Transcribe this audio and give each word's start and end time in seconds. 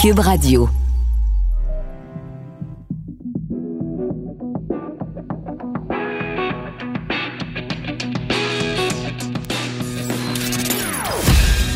Cube 0.00 0.20
Radio. 0.20 0.66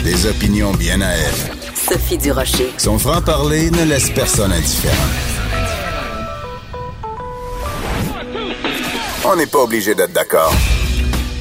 Des 0.02 0.26
opinions 0.26 0.72
bien 0.72 1.02
à 1.02 1.08
elle. 1.08 1.34
Sophie 1.74 2.16
Durocher. 2.16 2.72
Son 2.78 2.98
franc-parler 2.98 3.70
ne 3.70 3.84
laisse 3.84 4.08
personne 4.08 4.52
indifférent. 4.52 4.94
On 9.26 9.36
n'est 9.36 9.46
pas 9.46 9.58
obligé 9.58 9.94
d'être 9.94 10.14
d'accord. 10.14 10.54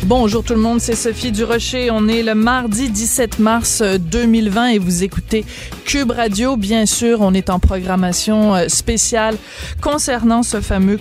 Bonjour 0.05 0.43
tout 0.43 0.53
le 0.53 0.59
monde, 0.59 0.81
c'est 0.81 0.95
Sophie 0.95 1.31
Durocher. 1.31 1.89
On 1.89 2.09
est 2.09 2.23
le 2.23 2.35
mardi 2.35 2.89
17 2.89 3.39
mars 3.39 3.81
2020 3.81 4.67
et 4.67 4.77
vous 4.77 5.03
écoutez 5.05 5.45
Cube 5.85 6.11
Radio. 6.11 6.55
Bien 6.55 6.85
sûr, 6.85 7.19
on 7.21 7.33
est 7.33 7.49
en 7.49 7.59
programmation 7.59 8.55
euh, 8.55 8.67
spéciale 8.67 9.35
concernant 9.81 10.43
ce 10.43 10.61
fameux 10.61 10.97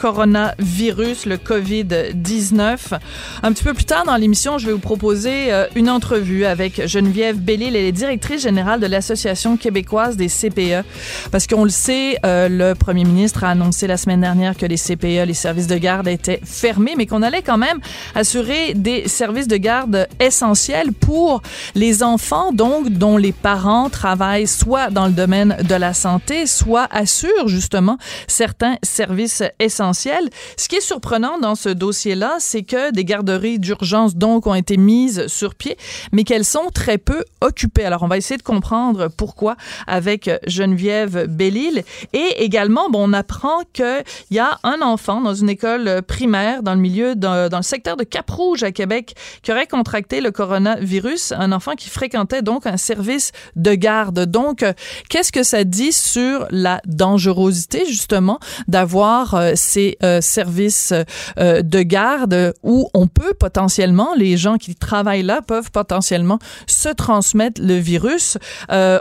coronavirus, 0.00 1.26
le 1.26 1.36
COVID-19. 1.36 2.98
Un 3.42 3.52
petit 3.52 3.64
peu 3.64 3.74
plus 3.74 3.84
tard 3.84 4.04
dans 4.04 4.16
l'émission, 4.16 4.58
je 4.58 4.66
vais 4.66 4.72
vous 4.72 4.78
proposer 4.78 5.52
euh, 5.52 5.66
une 5.74 5.88
entrevue 5.88 6.44
avec 6.44 6.86
Geneviève 6.86 7.38
Bellil. 7.38 7.74
Elle 7.74 7.84
est 7.84 7.92
directrice 7.92 8.42
générale 8.42 8.80
de 8.80 8.86
l'Association 8.86 9.56
québécoise 9.56 10.16
des 10.16 10.28
CPE. 10.28 10.84
Parce 11.30 11.46
qu'on 11.46 11.64
le 11.64 11.70
sait, 11.70 12.18
euh, 12.24 12.48
le 12.48 12.74
premier 12.74 13.04
ministre 13.04 13.44
a 13.44 13.50
annoncé 13.50 13.86
la 13.86 13.96
semaine 13.96 14.20
dernière 14.20 14.56
que 14.56 14.66
les 14.66 14.76
CPE, 14.76 15.26
les 15.26 15.34
services 15.34 15.66
de 15.66 15.78
garde, 15.78 16.08
étaient 16.08 16.40
fermés, 16.44 16.94
mais 16.96 17.06
qu'on 17.06 17.22
allait 17.22 17.42
quand 17.42 17.58
même 17.58 17.78
assurer 18.14 18.74
des 18.74 19.08
services 19.08 19.48
de 19.48 19.56
garde 19.56 20.08
essentiels 20.20 20.92
pour 20.92 21.42
les 21.74 22.02
enfants, 22.02 22.52
donc, 22.52 22.90
dont 22.90 23.16
les 23.16 23.32
parents 23.32 23.85
travaillent 23.88 24.46
soit 24.46 24.90
dans 24.90 25.06
le 25.06 25.12
domaine 25.12 25.56
de 25.68 25.74
la 25.74 25.94
santé, 25.94 26.46
soit 26.46 26.88
assurent 26.90 27.48
justement 27.48 27.98
certains 28.26 28.76
services 28.82 29.42
essentiels. 29.58 30.28
Ce 30.56 30.68
qui 30.68 30.76
est 30.76 30.80
surprenant 30.80 31.38
dans 31.38 31.54
ce 31.54 31.68
dossier-là, 31.68 32.36
c'est 32.38 32.62
que 32.62 32.92
des 32.92 33.04
garderies 33.04 33.58
d'urgence, 33.58 34.16
donc, 34.16 34.46
ont 34.46 34.54
été 34.54 34.76
mises 34.76 35.26
sur 35.28 35.54
pied, 35.54 35.76
mais 36.12 36.24
qu'elles 36.24 36.44
sont 36.44 36.70
très 36.72 36.98
peu 36.98 37.24
occupées. 37.40 37.84
Alors, 37.84 38.02
on 38.02 38.08
va 38.08 38.16
essayer 38.16 38.38
de 38.38 38.42
comprendre 38.42 39.08
pourquoi 39.08 39.56
avec 39.86 40.30
Geneviève 40.46 41.26
Bellil. 41.26 41.84
Et 42.12 42.44
également, 42.44 42.90
bon, 42.90 43.10
on 43.10 43.12
apprend 43.12 43.60
qu'il 43.72 44.04
y 44.30 44.38
a 44.38 44.58
un 44.62 44.80
enfant 44.82 45.20
dans 45.20 45.34
une 45.34 45.48
école 45.48 46.02
primaire 46.02 46.62
dans 46.62 46.74
le 46.74 46.80
milieu, 46.80 47.14
dans, 47.14 47.48
dans 47.48 47.58
le 47.58 47.62
secteur 47.62 47.96
de 47.96 48.04
Cap-Rouge 48.04 48.62
à 48.62 48.72
Québec 48.72 49.14
qui 49.42 49.52
aurait 49.52 49.66
contracté 49.66 50.20
le 50.20 50.30
coronavirus, 50.30 51.32
un 51.32 51.52
enfant 51.52 51.74
qui 51.74 51.88
fréquentait 51.88 52.42
donc 52.42 52.66
un 52.66 52.76
service 52.76 53.32
de 53.54 53.74
Donc, 53.76 54.62
euh, 54.62 54.72
qu'est-ce 55.08 55.32
que 55.32 55.42
ça 55.42 55.64
dit 55.64 55.92
sur 55.92 56.46
la 56.50 56.80
dangerosité 56.86 57.84
justement 57.86 58.38
d'avoir 58.68 59.34
euh, 59.34 59.52
ces 59.54 59.96
euh, 60.02 60.20
services 60.20 60.92
de 61.36 61.82
garde 61.82 62.54
où 62.62 62.88
on 62.94 63.06
peut 63.06 63.34
potentiellement, 63.34 64.14
les 64.16 64.36
gens 64.36 64.56
qui 64.56 64.74
travaillent 64.74 65.22
là 65.22 65.42
peuvent 65.42 65.70
potentiellement 65.70 66.38
se 66.66 66.88
transmettre 66.88 67.60
le 67.62 67.74
virus? 67.74 68.38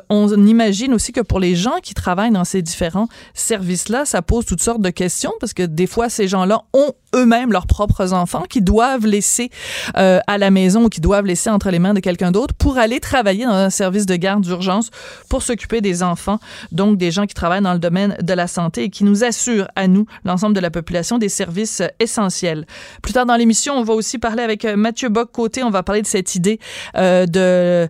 on 0.10 0.46
imagine 0.46 0.94
aussi 0.94 1.12
que 1.12 1.22
pour 1.22 1.40
les 1.40 1.56
gens 1.56 1.78
qui 1.82 1.94
travaillent 1.94 2.32
dans 2.32 2.44
ces 2.44 2.62
différents 2.62 3.08
services-là, 3.34 4.06
ça 4.06 4.22
pose 4.22 4.46
toutes 4.46 4.62
sortes 4.62 4.82
de 4.82 4.90
questions 4.90 5.32
parce 5.40 5.54
que 5.54 5.64
des 5.64 5.88
fois, 5.88 6.10
ces 6.10 6.28
gens-là 6.28 6.62
ont 6.74 6.94
eux-mêmes 7.16 7.52
leurs 7.52 7.68
propres 7.68 8.14
enfants 8.14 8.44
qui 8.50 8.62
doivent 8.62 9.06
laisser 9.06 9.50
euh, 9.98 10.20
à 10.28 10.38
la 10.38 10.52
maison 10.52 10.86
ou 10.86 10.90
qui 10.90 11.02
doivent 11.02 11.26
laisser 11.26 11.50
entre 11.50 11.70
les 11.70 11.80
mains 11.80 11.94
de 11.94 12.00
quelqu'un 12.00 12.32
d'autre 12.32 12.54
pour 12.54 12.78
aller 12.78 13.00
travailler 13.00 13.46
dans 13.46 13.54
un 13.54 13.70
service 13.70 14.06
de 14.06 14.16
garde 14.16 14.44
d'urgence 14.44 14.92
pour 15.30 15.42
s'occuper 15.42 15.82
des 15.82 16.04
enfants, 16.04 16.40
donc 16.72 16.98
des 16.98 17.12
gens 17.12 17.26
qui 17.26 17.34
travaillent 17.34 17.62
dans 17.62 17.74
le 17.74 17.80
domaine 17.80 18.18
de 18.22 18.34
la 18.34 18.48
santé 18.48 18.84
et 18.84 18.90
qui 18.90 19.04
nous 19.04 19.24
assurent 19.24 19.68
à 19.76 19.88
nous, 19.88 20.06
l'ensemble 20.24 20.56
de 20.56 20.60
la 20.60 20.72
population, 20.72 21.18
des 21.18 21.30
services 21.30 21.82
essentiels. 22.00 22.66
Plus 23.02 23.14
tard 23.14 23.26
dans 23.26 23.36
l'émission, 23.36 23.76
on 23.76 23.84
va 23.84 23.94
aussi 23.94 24.18
parler 24.18 24.44
avec 24.44 24.66
euh, 24.66 24.76
Mathieu 24.76 25.10
Bock-Côté, 25.10 25.64
on 25.64 25.70
va 25.72 25.84
parler 25.84 26.02
de 26.02 26.08
cette 26.08 26.36
idée 26.36 26.60
euh, 26.98 27.26
de 27.26 27.90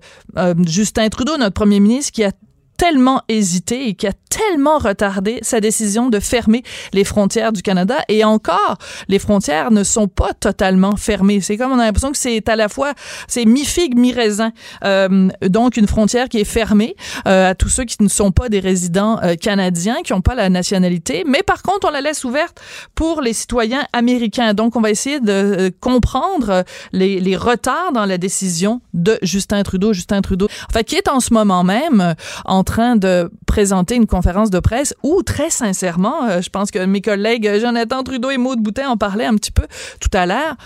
Justin 0.67 1.09
Trudeau, 1.09 1.37
notre 1.37 1.53
premier 1.53 1.79
ministre, 1.79 2.11
qui 2.11 2.23
a 2.23 2.31
tellement 2.77 3.21
hésité 3.29 3.87
et 3.87 3.93
qui 3.95 4.07
a 4.07 4.13
tellement 4.29 4.79
retardé 4.79 5.39
sa 5.41 5.61
décision 5.61 6.09
de 6.09 6.19
fermer 6.19 6.63
les 6.91 7.05
frontières 7.05 7.53
du 7.53 7.61
Canada. 7.61 7.97
Et 8.09 8.23
encore, 8.23 8.77
les 9.07 9.19
frontières 9.19 9.71
ne 9.71 9.83
sont 9.83 10.07
pas 10.07 10.33
totalement 10.33 10.97
fermées. 10.97 11.39
C'est 11.39 11.57
comme 11.57 11.71
on 11.71 11.79
a 11.79 11.85
l'impression 11.85 12.11
que 12.11 12.17
c'est 12.17 12.47
à 12.49 12.55
la 12.55 12.67
fois, 12.67 12.93
c'est 13.27 13.45
mi-figue, 13.45 13.97
mi-raisin. 13.97 14.51
Euh, 14.83 15.29
donc, 15.41 15.77
une 15.77 15.87
frontière 15.87 16.27
qui 16.27 16.39
est 16.39 16.43
fermée 16.43 16.95
euh, 17.27 17.51
à 17.51 17.55
tous 17.55 17.69
ceux 17.69 17.85
qui 17.85 18.01
ne 18.01 18.09
sont 18.09 18.31
pas 18.31 18.49
des 18.49 18.59
résidents 18.59 19.19
euh, 19.23 19.35
canadiens, 19.35 19.97
qui 20.03 20.11
n'ont 20.11 20.21
pas 20.21 20.35
la 20.35 20.49
nationalité. 20.49 21.23
Mais 21.25 21.43
par 21.43 21.61
contre, 21.61 21.87
on 21.87 21.91
la 21.91 22.01
laisse 22.01 22.25
ouverte 22.25 22.59
pour 22.93 23.21
les 23.21 23.33
citoyens 23.33 23.85
américains. 23.93 24.53
Donc, 24.53 24.75
on 24.75 24.81
va 24.81 24.91
essayer 24.91 25.21
de 25.21 25.31
euh, 25.31 25.69
comprendre 25.79 26.65
les, 26.91 27.21
les 27.21 27.37
retards 27.37 27.93
dans 27.93 28.05
la 28.05 28.17
décision 28.17 28.81
de 28.93 29.17
Justin 29.21 29.63
Trudeau. 29.63 29.93
Justin 29.93 30.21
Trudeau, 30.21 30.49
enfin, 30.69 30.83
qui 30.83 30.95
est 30.95 31.07
en 31.07 31.21
ce 31.21 31.33
moment 31.33 31.63
même 31.63 32.15
en 32.43 32.64
train 32.65 32.97
de 32.97 33.31
présenter 33.47 33.95
une 33.95 34.05
conférence 34.05 34.49
de 34.49 34.59
presse 34.59 34.93
où, 35.03 35.23
très 35.23 35.49
sincèrement, 35.49 36.25
euh, 36.25 36.41
je 36.41 36.49
pense 36.49 36.69
que 36.71 36.85
mes 36.85 37.01
collègues 37.01 37.59
Jonathan 37.61 38.03
Trudeau 38.03 38.29
et 38.29 38.37
Maud 38.37 38.59
Boutin 38.59 38.89
en 38.89 38.97
parlaient 38.97 39.25
un 39.25 39.35
petit 39.35 39.51
peu 39.51 39.65
tout 40.01 40.09
à 40.11 40.25
l'heure, 40.25 40.57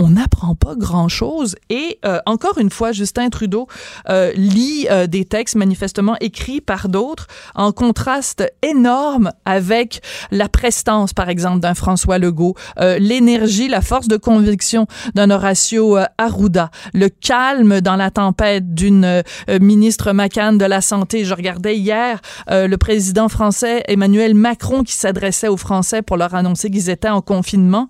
on 0.00 0.10
n'apprend 0.10 0.54
pas 0.54 0.74
grand-chose. 0.76 1.56
Et 1.68 1.98
euh, 2.04 2.18
encore 2.26 2.58
une 2.58 2.70
fois, 2.70 2.92
Justin 2.92 3.28
Trudeau 3.28 3.66
euh, 4.08 4.32
lit 4.34 4.86
euh, 4.90 5.06
des 5.06 5.24
textes 5.24 5.56
manifestement 5.56 6.16
écrits 6.20 6.60
par 6.60 6.88
d'autres 6.88 7.26
en 7.54 7.72
contraste 7.72 8.44
énorme 8.62 9.32
avec 9.44 10.00
la 10.30 10.48
prestance, 10.48 11.12
par 11.12 11.28
exemple, 11.28 11.60
d'un 11.60 11.74
François 11.74 12.18
Legault, 12.18 12.54
l'énergie, 12.98 13.68
la 13.68 13.80
force 13.80 14.08
de 14.08 14.16
conviction 14.16 14.86
d'un 15.14 15.30
Horacio 15.30 15.98
Arruda, 16.18 16.70
le 16.92 17.08
calme 17.08 17.80
dans 17.80 17.96
la 17.96 18.10
tempête 18.10 18.74
d'une 18.74 19.22
ministre 19.60 20.12
McCann 20.12 20.58
de 20.58 20.64
la 20.64 20.80
Santé. 20.80 21.24
Je 21.24 21.34
regardais 21.34 21.76
hier 21.76 22.20
le 22.48 22.76
président 22.76 23.28
français 23.28 23.82
Emmanuel 23.88 24.34
Macron 24.34 24.82
qui 24.82 24.94
s'adressait 24.94 25.48
aux 25.48 25.56
Français 25.56 26.02
pour 26.02 26.16
leur 26.16 26.34
annoncer 26.34 26.70
qu'ils 26.70 26.90
étaient 26.90 27.08
en 27.08 27.20
confinement. 27.20 27.88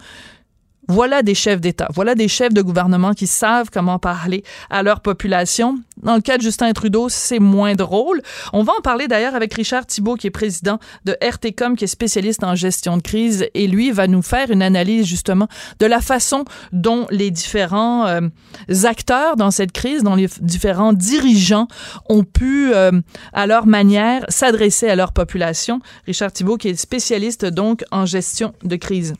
Voilà 0.88 1.22
des 1.22 1.34
chefs 1.34 1.60
d'État, 1.60 1.88
voilà 1.94 2.14
des 2.14 2.28
chefs 2.28 2.52
de 2.52 2.60
gouvernement 2.60 3.14
qui 3.14 3.26
savent 3.26 3.70
comment 3.72 3.98
parler 3.98 4.44
à 4.68 4.82
leur 4.82 5.00
population. 5.00 5.78
Dans 6.02 6.16
le 6.16 6.20
cas 6.20 6.36
de 6.36 6.42
Justin 6.42 6.72
Trudeau, 6.72 7.08
c'est 7.08 7.38
moins 7.38 7.74
drôle. 7.74 8.20
On 8.52 8.62
va 8.62 8.74
en 8.78 8.82
parler 8.82 9.08
d'ailleurs 9.08 9.34
avec 9.34 9.54
Richard 9.54 9.86
Thibault, 9.86 10.16
qui 10.16 10.26
est 10.26 10.30
président 10.30 10.78
de 11.06 11.16
RTCOM, 11.22 11.76
qui 11.76 11.84
est 11.84 11.88
spécialiste 11.88 12.44
en 12.44 12.54
gestion 12.54 12.98
de 12.98 13.02
crise, 13.02 13.46
et 13.54 13.66
lui 13.66 13.92
va 13.92 14.06
nous 14.06 14.20
faire 14.20 14.50
une 14.50 14.62
analyse 14.62 15.06
justement 15.06 15.48
de 15.78 15.86
la 15.86 16.00
façon 16.00 16.44
dont 16.72 17.06
les 17.10 17.30
différents 17.30 18.06
euh, 18.06 18.20
acteurs 18.84 19.36
dans 19.36 19.50
cette 19.50 19.72
crise, 19.72 20.02
dont 20.02 20.16
les 20.16 20.28
différents 20.40 20.92
dirigeants 20.92 21.68
ont 22.10 22.24
pu, 22.24 22.74
euh, 22.74 22.90
à 23.32 23.46
leur 23.46 23.66
manière, 23.66 24.24
s'adresser 24.28 24.88
à 24.88 24.96
leur 24.96 25.12
population. 25.12 25.80
Richard 26.06 26.32
Thibault, 26.32 26.58
qui 26.58 26.68
est 26.68 26.76
spécialiste 26.76 27.46
donc 27.46 27.84
en 27.90 28.04
gestion 28.04 28.52
de 28.64 28.76
crise. 28.76 29.14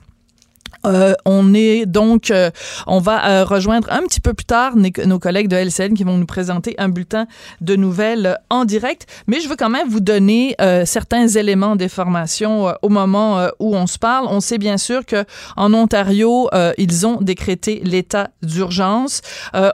Euh, 0.87 1.15
on 1.25 1.55
est 1.55 1.87
donc, 1.87 2.31
euh, 2.31 2.51
on 2.87 2.99
va 2.99 3.29
euh, 3.29 3.45
rejoindre 3.45 3.91
un 3.91 4.03
petit 4.03 4.21
peu 4.21 4.35
plus 4.35 4.45
tard 4.45 4.75
nos 4.77 5.19
collègues 5.19 5.49
de 5.49 5.57
LCN 5.57 5.95
qui 5.95 6.05
vont 6.05 6.17
nous 6.17 6.27
présenter 6.27 6.75
un 6.79 6.89
bulletin 6.89 7.27
de 7.61 7.77
nouvelles 7.77 8.39
en 8.51 8.65
direct. 8.65 9.07
Mais 9.27 9.41
je 9.41 9.49
veux 9.49 9.57
quand 9.57 9.71
même 9.71 9.89
vous 9.89 10.01
donner 10.01 10.57
certains 10.85 11.29
éléments 11.29 11.77
d'information 11.77 12.75
au 12.83 12.89
moment 12.89 13.49
où 13.59 13.75
on 13.75 13.87
se 13.87 13.99
parle. 13.99 14.27
On 14.29 14.41
sait 14.41 14.59
bien 14.59 14.77
sûr 14.77 15.05
que 15.07 15.25
en 15.57 15.73
Ontario, 15.75 16.49
ils 16.79 17.07
ont 17.07 17.21
décrété 17.21 17.81
l'état 17.85 18.31
d'urgence. 18.43 19.21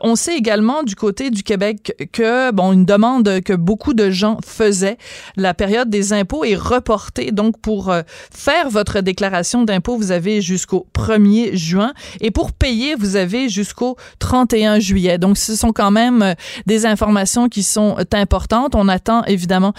on 0.03 0.17
sait 0.17 0.37
également 0.37 0.83
du 0.83 0.95
côté 0.95 1.31
du 1.31 1.43
Québec 1.43 2.09
que 2.13 2.51
bon, 2.53 2.73
une 2.73 2.85
demande 2.85 3.41
que 3.41 3.53
beaucoup 3.53 3.95
de 3.95 4.11
gens 4.11 4.39
faisaient, 4.45 4.99
la 5.37 5.55
période 5.55 5.91
des 5.91 6.13
impôts 6.13 6.45
est 6.45 6.57
reportée. 6.57 7.33
Donc 7.33 7.61
pour 7.61 7.93
faire 8.31 8.71
votre 8.71 9.01
déclaration 9.01 9.65
d'impôt, 9.65 9.97
vous 9.97 10.13
avez 10.13 10.41
jusqu'au 10.41 10.87
1er 10.95 11.55
juin. 11.57 11.93
Et 12.21 12.31
pour 12.31 12.53
payer, 12.53 12.95
vous 12.95 13.17
avez 13.17 13.49
jusqu'au 13.49 13.97
31 14.19 14.79
juillet. 14.79 15.19
Donc, 15.19 15.39
ce 15.39 15.57
sont 15.57 15.73
quand 15.73 15.91
même 15.91 16.23
euh, 16.23 16.35
des 16.67 16.87
informations 16.87 17.49
qui 17.49 17.63
sont 17.63 17.97
importantes. 18.13 18.75
On 18.75 18.89
attend 18.89 19.25
évidemment 19.25 19.73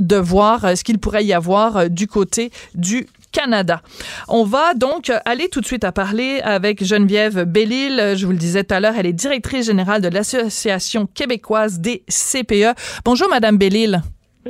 de 0.00 0.16
voir 0.16 0.64
euh, 0.64 0.74
ce 0.74 0.84
qu'il 0.84 0.98
pourrait 0.98 1.24
y 1.24 1.32
avoir 1.32 1.76
euh, 1.76 1.88
du 1.88 2.06
côté 2.06 2.50
du 2.74 3.06
Canada. 3.32 3.82
On 4.28 4.44
va 4.44 4.74
donc 4.74 5.10
aller 5.24 5.48
tout 5.48 5.60
de 5.60 5.66
suite 5.66 5.82
à 5.82 5.90
parler 5.90 6.40
avec 6.44 6.84
Geneviève 6.84 7.42
Bellil. 7.42 8.14
Je 8.16 8.26
vous 8.26 8.32
le 8.32 8.38
disais 8.38 8.62
tout 8.62 8.74
à 8.74 8.78
l'heure, 8.78 8.94
elle 8.96 9.06
est 9.06 9.12
directrice 9.12 9.66
générale 9.66 10.00
de 10.00 10.08
l'Association 10.08 11.08
québécoise 11.12 11.80
des 11.80 12.04
CPE. 12.08 12.78
Bonjour, 13.04 13.28
Madame 13.28 13.58
Bellil. 13.58 14.02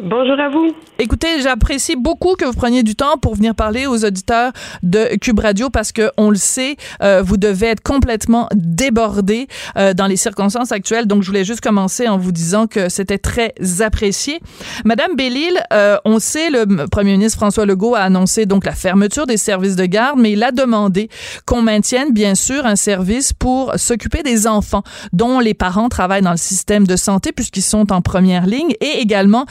Bonjour 0.02 0.40
à 0.40 0.48
vous. 0.48 0.74
Écoutez, 0.98 1.40
j'apprécie 1.40 1.94
beaucoup 1.94 2.34
que 2.34 2.44
vous 2.44 2.52
preniez 2.52 2.82
du 2.82 2.96
temps 2.96 3.16
pour 3.16 3.36
venir 3.36 3.54
parler 3.54 3.86
aux 3.86 4.04
auditeurs 4.04 4.50
de 4.82 5.16
Cube 5.20 5.38
Radio 5.38 5.70
parce 5.70 5.92
que 5.92 6.10
on 6.16 6.30
le 6.30 6.36
sait, 6.36 6.76
euh, 7.00 7.22
vous 7.22 7.36
devez 7.36 7.68
être 7.68 7.80
complètement 7.80 8.48
débordé 8.56 9.46
euh, 9.76 9.94
dans 9.94 10.08
les 10.08 10.16
circonstances 10.16 10.72
actuelles. 10.72 11.06
Donc, 11.06 11.22
je 11.22 11.28
voulais 11.28 11.44
juste 11.44 11.60
commencer 11.60 12.08
en 12.08 12.18
vous 12.18 12.32
disant 12.32 12.66
que 12.66 12.88
c'était 12.88 13.18
très 13.18 13.54
apprécié. 13.82 14.40
Madame 14.84 15.14
Bellil, 15.14 15.62
euh, 15.72 15.96
on 16.04 16.18
sait 16.18 16.50
le 16.50 16.88
Premier 16.88 17.12
ministre 17.12 17.38
François 17.38 17.64
Legault 17.64 17.94
a 17.94 18.00
annoncé 18.00 18.46
donc 18.46 18.64
la 18.66 18.74
fermeture 18.74 19.26
des 19.26 19.36
services 19.36 19.76
de 19.76 19.86
garde, 19.86 20.18
mais 20.18 20.32
il 20.32 20.42
a 20.42 20.50
demandé 20.50 21.08
qu'on 21.46 21.62
maintienne 21.62 22.12
bien 22.12 22.34
sûr 22.34 22.66
un 22.66 22.76
service 22.76 23.32
pour 23.32 23.72
s'occuper 23.76 24.24
des 24.24 24.48
enfants 24.48 24.82
dont 25.12 25.38
les 25.38 25.54
parents 25.54 25.88
travaillent 25.88 26.22
dans 26.22 26.32
le 26.32 26.36
système 26.36 26.84
de 26.84 26.96
santé 26.96 27.30
puisqu'ils 27.30 27.62
sont 27.62 27.92
en 27.92 28.02
première 28.02 28.46
ligne 28.46 28.74
et 28.80 29.00
également 29.00 29.46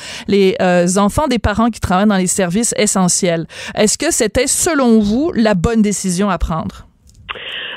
euh, 0.62 0.88
enfants 0.98 1.28
des 1.28 1.40
parents 1.40 1.70
qui 1.70 1.80
travaillent 1.80 2.08
dans 2.08 2.18
les 2.18 2.28
services 2.28 2.74
essentiels. 2.78 3.48
Est-ce 3.76 3.98
que 3.98 4.12
c'était, 4.12 4.48
selon 4.48 5.00
vous, 5.00 5.32
la 5.34 5.54
bonne 5.54 5.82
décision 5.82 6.30
à 6.30 6.38
prendre? 6.38 6.88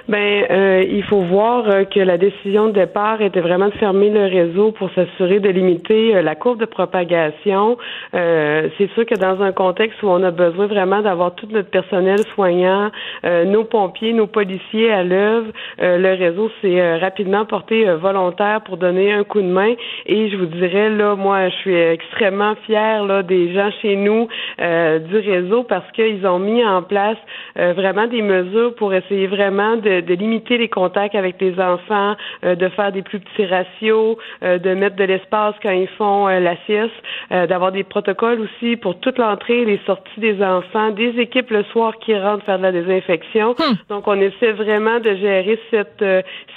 Ben, 0.08 0.46
euh, 0.50 0.84
il 0.88 1.02
faut 1.02 1.22
voir 1.22 1.68
euh, 1.68 1.82
que 1.82 1.98
la 1.98 2.16
décision 2.16 2.68
de 2.68 2.72
départ 2.72 3.20
était 3.22 3.40
vraiment 3.40 3.66
de 3.66 3.74
fermer 3.74 4.08
le 4.08 4.26
réseau 4.26 4.70
pour 4.70 4.88
s'assurer 4.92 5.40
de 5.40 5.48
limiter 5.48 6.14
euh, 6.14 6.22
la 6.22 6.36
courbe 6.36 6.60
de 6.60 6.64
propagation. 6.64 7.76
Euh, 8.14 8.68
c'est 8.78 8.88
sûr 8.92 9.04
que 9.04 9.16
dans 9.16 9.42
un 9.42 9.50
contexte 9.50 10.00
où 10.04 10.08
on 10.08 10.22
a 10.22 10.30
besoin 10.30 10.68
vraiment 10.68 11.00
d'avoir 11.00 11.34
tout 11.34 11.48
notre 11.50 11.70
personnel 11.70 12.20
soignant, 12.34 12.90
nos 13.24 13.64
pompiers, 13.64 14.12
nos 14.12 14.26
policiers 14.26 14.92
à 14.92 15.02
l'œuvre, 15.02 15.48
le 15.78 16.14
réseau 16.14 16.50
s'est 16.60 16.98
rapidement 16.98 17.44
porté 17.44 17.84
volontaire 17.84 18.60
pour 18.62 18.76
donner 18.76 19.12
un 19.12 19.24
coup 19.24 19.40
de 19.40 19.46
main. 19.46 19.74
Et 20.06 20.28
je 20.28 20.36
vous 20.36 20.46
dirais 20.46 20.90
là, 20.90 21.14
moi, 21.16 21.48
je 21.48 21.54
suis 21.56 21.74
extrêmement 21.74 22.54
fière 22.66 23.04
là 23.04 23.22
des 23.22 23.52
gens 23.54 23.70
chez 23.82 23.96
nous 23.96 24.28
du 24.58 25.18
réseau 25.18 25.64
parce 25.64 25.90
qu'ils 25.92 26.26
ont 26.26 26.38
mis 26.38 26.64
en 26.64 26.82
place 26.82 27.18
vraiment 27.56 28.06
des 28.06 28.22
mesures 28.22 28.74
pour 28.74 28.94
essayer 28.94 29.26
vraiment 29.26 29.76
de 29.76 29.95
de, 30.00 30.14
limiter 30.14 30.58
les 30.58 30.68
contacts 30.68 31.14
avec 31.14 31.40
les 31.40 31.58
enfants, 31.60 32.16
euh, 32.44 32.54
de 32.54 32.68
faire 32.70 32.92
des 32.92 33.02
plus 33.02 33.20
petits 33.20 33.46
ratios, 33.46 34.16
euh, 34.42 34.58
de 34.58 34.74
mettre 34.74 34.96
de 34.96 35.04
l'espace 35.04 35.54
quand 35.62 35.70
ils 35.70 35.88
font 35.88 36.28
euh, 36.28 36.40
la 36.40 36.56
sieste, 36.66 36.92
d'avoir 37.30 37.72
des 37.72 37.82
protocoles 37.82 38.40
aussi 38.40 38.76
pour 38.76 38.98
toute 39.00 39.18
l'entrée 39.18 39.62
et 39.62 39.64
les 39.64 39.80
sorties 39.86 40.20
des 40.20 40.42
enfants, 40.42 40.90
des 40.90 41.18
équipes 41.18 41.50
le 41.50 41.64
soir 41.64 41.96
qui 41.98 42.16
rentrent 42.16 42.44
faire 42.44 42.58
de 42.58 42.62
la 42.62 42.72
désinfection. 42.72 43.52
Hmm. 43.52 43.74
Donc, 43.88 44.06
on 44.06 44.20
essaie 44.20 44.52
vraiment 44.52 45.00
de 45.00 45.14
gérer 45.16 45.58
cette 45.70 46.04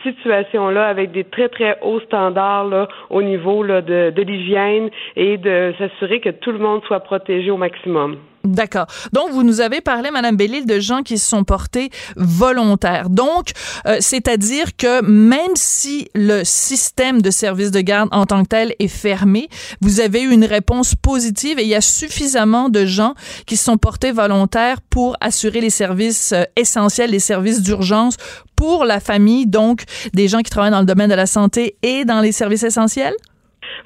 situation-là 0.04 0.88
avec 0.88 1.12
des 1.12 1.24
très, 1.24 1.50
très 1.50 1.78
hauts 1.82 2.00
standards 2.02 2.66
là, 2.66 2.88
au 3.10 3.22
niveau 3.22 3.64
là, 3.64 3.82
de, 3.82 4.12
de 4.16 4.22
l'hygiène 4.22 4.90
et 5.16 5.38
de 5.38 5.74
s'assurer 5.78 6.20
que 6.20 6.30
tout 6.30 6.52
le 6.52 6.60
monde 6.60 6.84
soit 6.86 7.00
protégé 7.00 7.50
au 7.52 7.58
maximum. 7.58 8.18
D'accord. 8.46 8.88
Donc, 9.12 9.32
vous 9.32 9.44
nous 9.44 9.60
avez 9.60 9.82
parlé, 9.82 10.12
Madame 10.12 10.38
Bellil, 10.38 10.66
de 10.66 10.80
gens 10.80 11.04
qui 11.04 11.18
se 11.18 11.28
sont 11.28 11.44
portés 11.44 11.90
volontaires. 12.16 13.10
Donc, 13.10 13.52
euh, 13.86 13.98
c'est-à-dire 14.00 14.76
que 14.78 15.02
même 15.02 15.56
si 15.56 16.08
le 16.16 16.44
système 16.46 17.22
de 17.22 17.32
service 17.32 17.72
de 17.72 17.82
garde 17.82 18.08
en 18.12 18.26
tant 18.26 18.44
que 18.44 18.50
tel 18.50 18.76
est 18.80 18.88
fermé, 18.88 19.50
vous 19.82 20.00
avez 20.00 20.22
eu 20.22 20.32
une 20.32 20.46
réponse 20.46 20.96
positive 20.96 21.60
et 21.60 21.64
il 21.64 21.68
y 21.68 21.76
a 21.76 21.82
suffisamment 21.82 22.70
de 22.70 22.86
gens 22.86 23.14
qui 23.46 23.58
se 23.58 23.66
sont 23.66 23.78
portés 23.78 24.12
volontaires 24.12 24.82
pour 24.82 25.18
assurer 25.20 25.60
les 25.60 25.70
services 25.70 26.32
euh, 26.32 26.44
essentiels, 26.56 27.12
les 27.12 27.20
services 27.20 27.62
d'urgence 27.62 28.16
pour 28.56 28.84
la 28.84 29.00
famille, 29.00 29.48
donc 29.48 29.84
des 30.14 30.28
gens 30.28 30.40
qui 30.40 30.50
travaillent 30.50 30.72
dans 30.72 30.82
le 30.82 30.86
domaine 30.86 31.10
de 31.10 31.16
la 31.16 31.28
santé 31.28 31.78
et 31.82 32.04
dans 32.04 32.20
les 32.20 32.32
services 32.32 32.64
essentiels? 32.64 33.14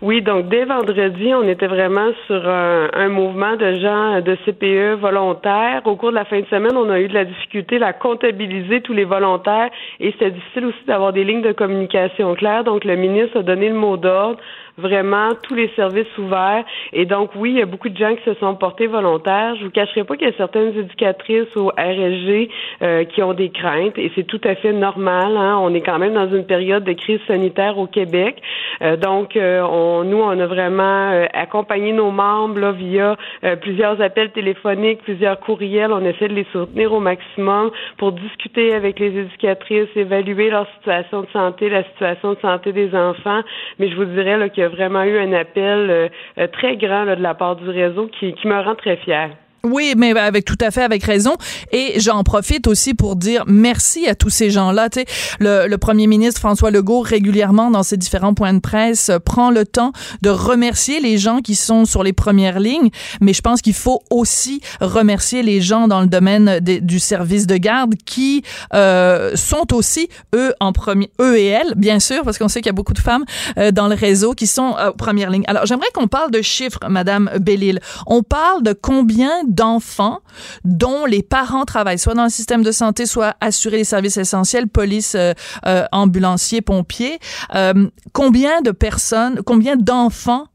Oui, 0.02 0.22
donc 0.22 0.48
dès 0.50 0.66
vendredi, 0.66 1.34
on 1.34 1.48
était 1.48 1.68
vraiment 1.68 2.12
sur 2.28 2.48
un, 2.48 3.10
mouvement 3.10 3.56
de 3.56 3.74
gens 3.76 4.22
de 4.22 4.36
CPE 4.46 5.00
volontaires. 5.00 5.82
Au 5.86 5.96
cours 5.96 6.10
de 6.10 6.16
la 6.16 6.26
fin 6.26 6.40
de 6.40 6.46
semaine, 6.46 6.76
on 6.76 6.90
a 6.90 7.00
eu 7.00 7.08
de 7.08 7.14
la 7.14 7.26
difficulté 7.26 7.82
à 7.82 7.94
comptabiliser 7.94 8.82
tous 8.82 8.94
les 8.94 9.04
volontaires 9.04 9.70
et 10.00 10.12
c'était 10.12 10.32
difficile 10.32 10.66
aussi 10.66 10.86
d'avoir 10.88 11.14
des 11.14 11.24
lignes 11.24 11.42
de 11.42 11.52
communication 11.52 12.34
claires. 12.36 12.64
Donc 12.64 12.86
le 12.86 12.96
ministre 12.96 13.40
a 13.40 13.44
donné 13.44 13.70
le 13.70 13.76
mot 13.76 13.98
d'ordre 13.98 14.40
vraiment 14.78 15.30
tous 15.44 15.54
les 15.54 15.70
services 15.76 16.18
ouverts. 16.18 16.66
Et 16.94 17.06
donc, 17.06 17.32
oui, 17.36 17.52
il 17.52 17.58
y 17.58 17.62
a 17.62 17.66
beaucoup 17.66 17.90
de 17.90 17.98
gens 17.98 18.16
qui 18.16 18.24
se 18.24 18.34
sont 18.36 18.56
portés 18.56 18.88
volontaires. 18.88 19.56
Je 19.56 19.66
vous 19.66 19.72
cacherai 19.72 20.04
pas 20.04 20.16
qu'il 20.16 20.28
y 20.28 20.32
a 20.32 20.38
certaines 20.38 20.76
éducatrices 20.78 21.56
au 21.56 21.70
RSG 21.70 22.50
euh, 22.82 23.04
qui 23.06 23.22
ont 23.22 23.34
des 23.34 23.50
craintes 23.50 23.98
et 23.98 24.12
c'est 24.16 24.24
tout 24.24 24.42
à 24.44 24.56
fait 24.56 24.74
normal. 24.74 25.38
Hein. 25.38 25.58
On 25.62 25.74
est 25.74 25.82
quand 25.82 26.00
même 26.00 26.14
dans 26.14 26.30
une 26.30 26.46
période 26.46 26.84
de 26.84 26.94
crise 26.94 27.20
sanitaire 27.28 27.78
au 27.78 27.88
Québec. 27.88 28.42
Euh, 28.82 28.98
donc, 28.98 29.36
euh, 29.36 29.62
on, 29.62 30.04
nous, 30.04 30.18
on 30.18 30.40
a 30.40 30.48
vraiment 30.48 31.24
accompagné 31.34 31.92
nos 31.92 32.12
membres 32.12 32.60
là, 32.60 32.72
via 32.72 33.16
plusieurs 33.62 34.02
appels 34.02 34.32
téléphoniques, 34.32 35.04
plusieurs 35.04 35.40
courriels. 35.40 35.92
On 35.92 36.04
essaie 36.04 36.28
de 36.28 36.34
les 36.34 36.48
soutenir 36.52 36.94
au 36.94 37.00
maximum 37.00 37.72
pour 37.98 38.12
discuter 38.12 38.74
avec 38.74 39.00
les 39.00 39.18
éducatrices, 39.18 39.90
évaluer 39.96 40.50
leur 40.50 40.68
situation 40.78 41.22
de 41.22 41.28
santé, 41.32 41.70
la 41.70 41.84
situation 41.84 42.34
de 42.34 42.40
santé 42.40 42.72
des 42.72 42.96
enfants. 42.96 43.42
Mais 43.80 43.90
je 43.90 43.96
vous 43.96 44.06
dirais 44.06 44.38
là, 44.38 44.50
vraiment 44.68 45.04
eu 45.04 45.18
un 45.18 45.34
appel 45.34 45.90
euh, 45.90 46.10
euh, 46.38 46.48
très 46.48 46.78
grand 46.78 47.06
de 47.06 47.22
la 47.22 47.34
part 47.34 47.56
du 47.56 47.70
réseau 47.70 48.08
qui, 48.08 48.34
qui 48.34 48.48
me 48.48 48.60
rend 48.60 48.76
très 48.76 48.98
fière. 48.98 49.30
Oui, 49.66 49.94
mais 49.96 50.12
avec 50.20 50.44
tout 50.44 50.58
à 50.60 50.72
fait 50.72 50.84
avec 50.84 51.06
raison. 51.06 51.38
Et 51.72 51.98
j'en 51.98 52.22
profite 52.26 52.68
aussi 52.68 52.94
pour 52.94 53.16
dire 53.16 53.46
merci 53.48 54.10
à 54.10 54.14
tous 54.14 54.30
ces 54.30 54.50
gens-là. 54.50 54.90
Tu 54.90 55.00
sais, 55.00 55.06
le, 55.40 55.68
le, 55.70 55.78
premier 55.78 56.06
ministre 56.06 56.42
François 56.42 56.70
Legault 56.70 57.00
régulièrement 57.00 57.72
dans 57.72 57.82
ses 57.82 57.96
différents 57.96 58.34
points 58.34 58.54
de 58.54 58.60
presse 58.60 59.10
prend 59.24 59.52
le 59.52 59.66
temps 59.66 59.94
de 60.22 60.30
remercier 60.30 61.00
les 61.00 61.18
gens 61.18 61.40
qui 61.40 61.56
sont 61.56 61.86
sur 61.86 62.04
les 62.04 62.12
premières 62.12 62.60
lignes. 62.60 62.90
Mais 63.22 63.32
je 63.32 63.40
pense 63.42 63.62
qu'il 63.62 63.74
faut 63.74 64.02
aussi 64.10 64.60
remercier 64.82 65.44
les 65.44 65.62
gens 65.62 65.88
dans 65.88 66.02
le 66.02 66.08
domaine 66.08 66.60
du 66.60 67.00
service 67.00 67.48
de 67.48 67.56
garde 67.56 67.94
qui 68.06 68.44
euh, 68.74 69.34
sont 69.38 69.74
aussi 69.74 70.10
eux 70.36 70.54
en 70.60 70.74
premier, 70.74 71.10
eux 71.22 71.38
et 71.38 71.46
elles, 71.46 71.74
bien 71.78 72.02
sûr, 72.02 72.24
parce 72.26 72.38
qu'on 72.38 72.50
sait 72.50 72.60
qu'il 72.60 72.68
y 72.68 72.70
a 72.70 72.74
beaucoup 72.74 72.92
de 72.92 73.00
femmes 73.00 73.24
euh, 73.58 73.72
dans 73.72 73.88
le 73.88 73.96
réseau 73.96 74.34
qui 74.34 74.46
sont 74.46 74.76
euh, 74.78 74.90
aux 74.90 74.98
premières 74.98 75.30
lignes. 75.30 75.46
Alors 75.48 75.66
j'aimerais 75.66 75.88
qu'on 75.94 76.10
parle 76.10 76.32
de 76.32 76.42
chiffres, 76.42 76.80
Madame 76.90 77.32
Bellil. 77.40 77.80
On 78.08 78.24
parle 78.24 78.62
de 78.62 78.74
combien 78.74 79.30
d'enfants 79.54 80.20
dont 80.64 81.06
les 81.06 81.24
parents 81.24 81.66
travaillent 81.66 82.00
soit 82.00 82.14
dans 82.14 82.24
le 82.24 82.30
système 82.30 82.64
de 82.64 82.72
santé, 82.72 83.06
soit 83.06 83.36
assurer 83.42 83.78
les 83.78 83.84
services 83.84 84.18
essentiels, 84.18 84.68
police, 84.68 85.16
euh, 85.16 85.34
euh, 85.66 85.86
ambulanciers, 85.92 86.62
pompiers. 86.62 87.20
Euh, 87.56 87.90
combien 88.12 88.62
de 88.62 88.72
personnes, 88.72 89.42
combien 89.46 89.76
d'enfants 89.76 90.48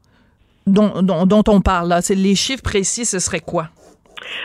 dont, 0.67 1.01
dont, 1.01 1.25
dont, 1.25 1.43
on 1.47 1.61
parle 1.61 1.89
là? 1.89 2.01
Les 2.09 2.35
chiffres 2.35 2.63
précis, 2.63 3.05
ce 3.05 3.19
serait 3.19 3.39
quoi? 3.39 3.69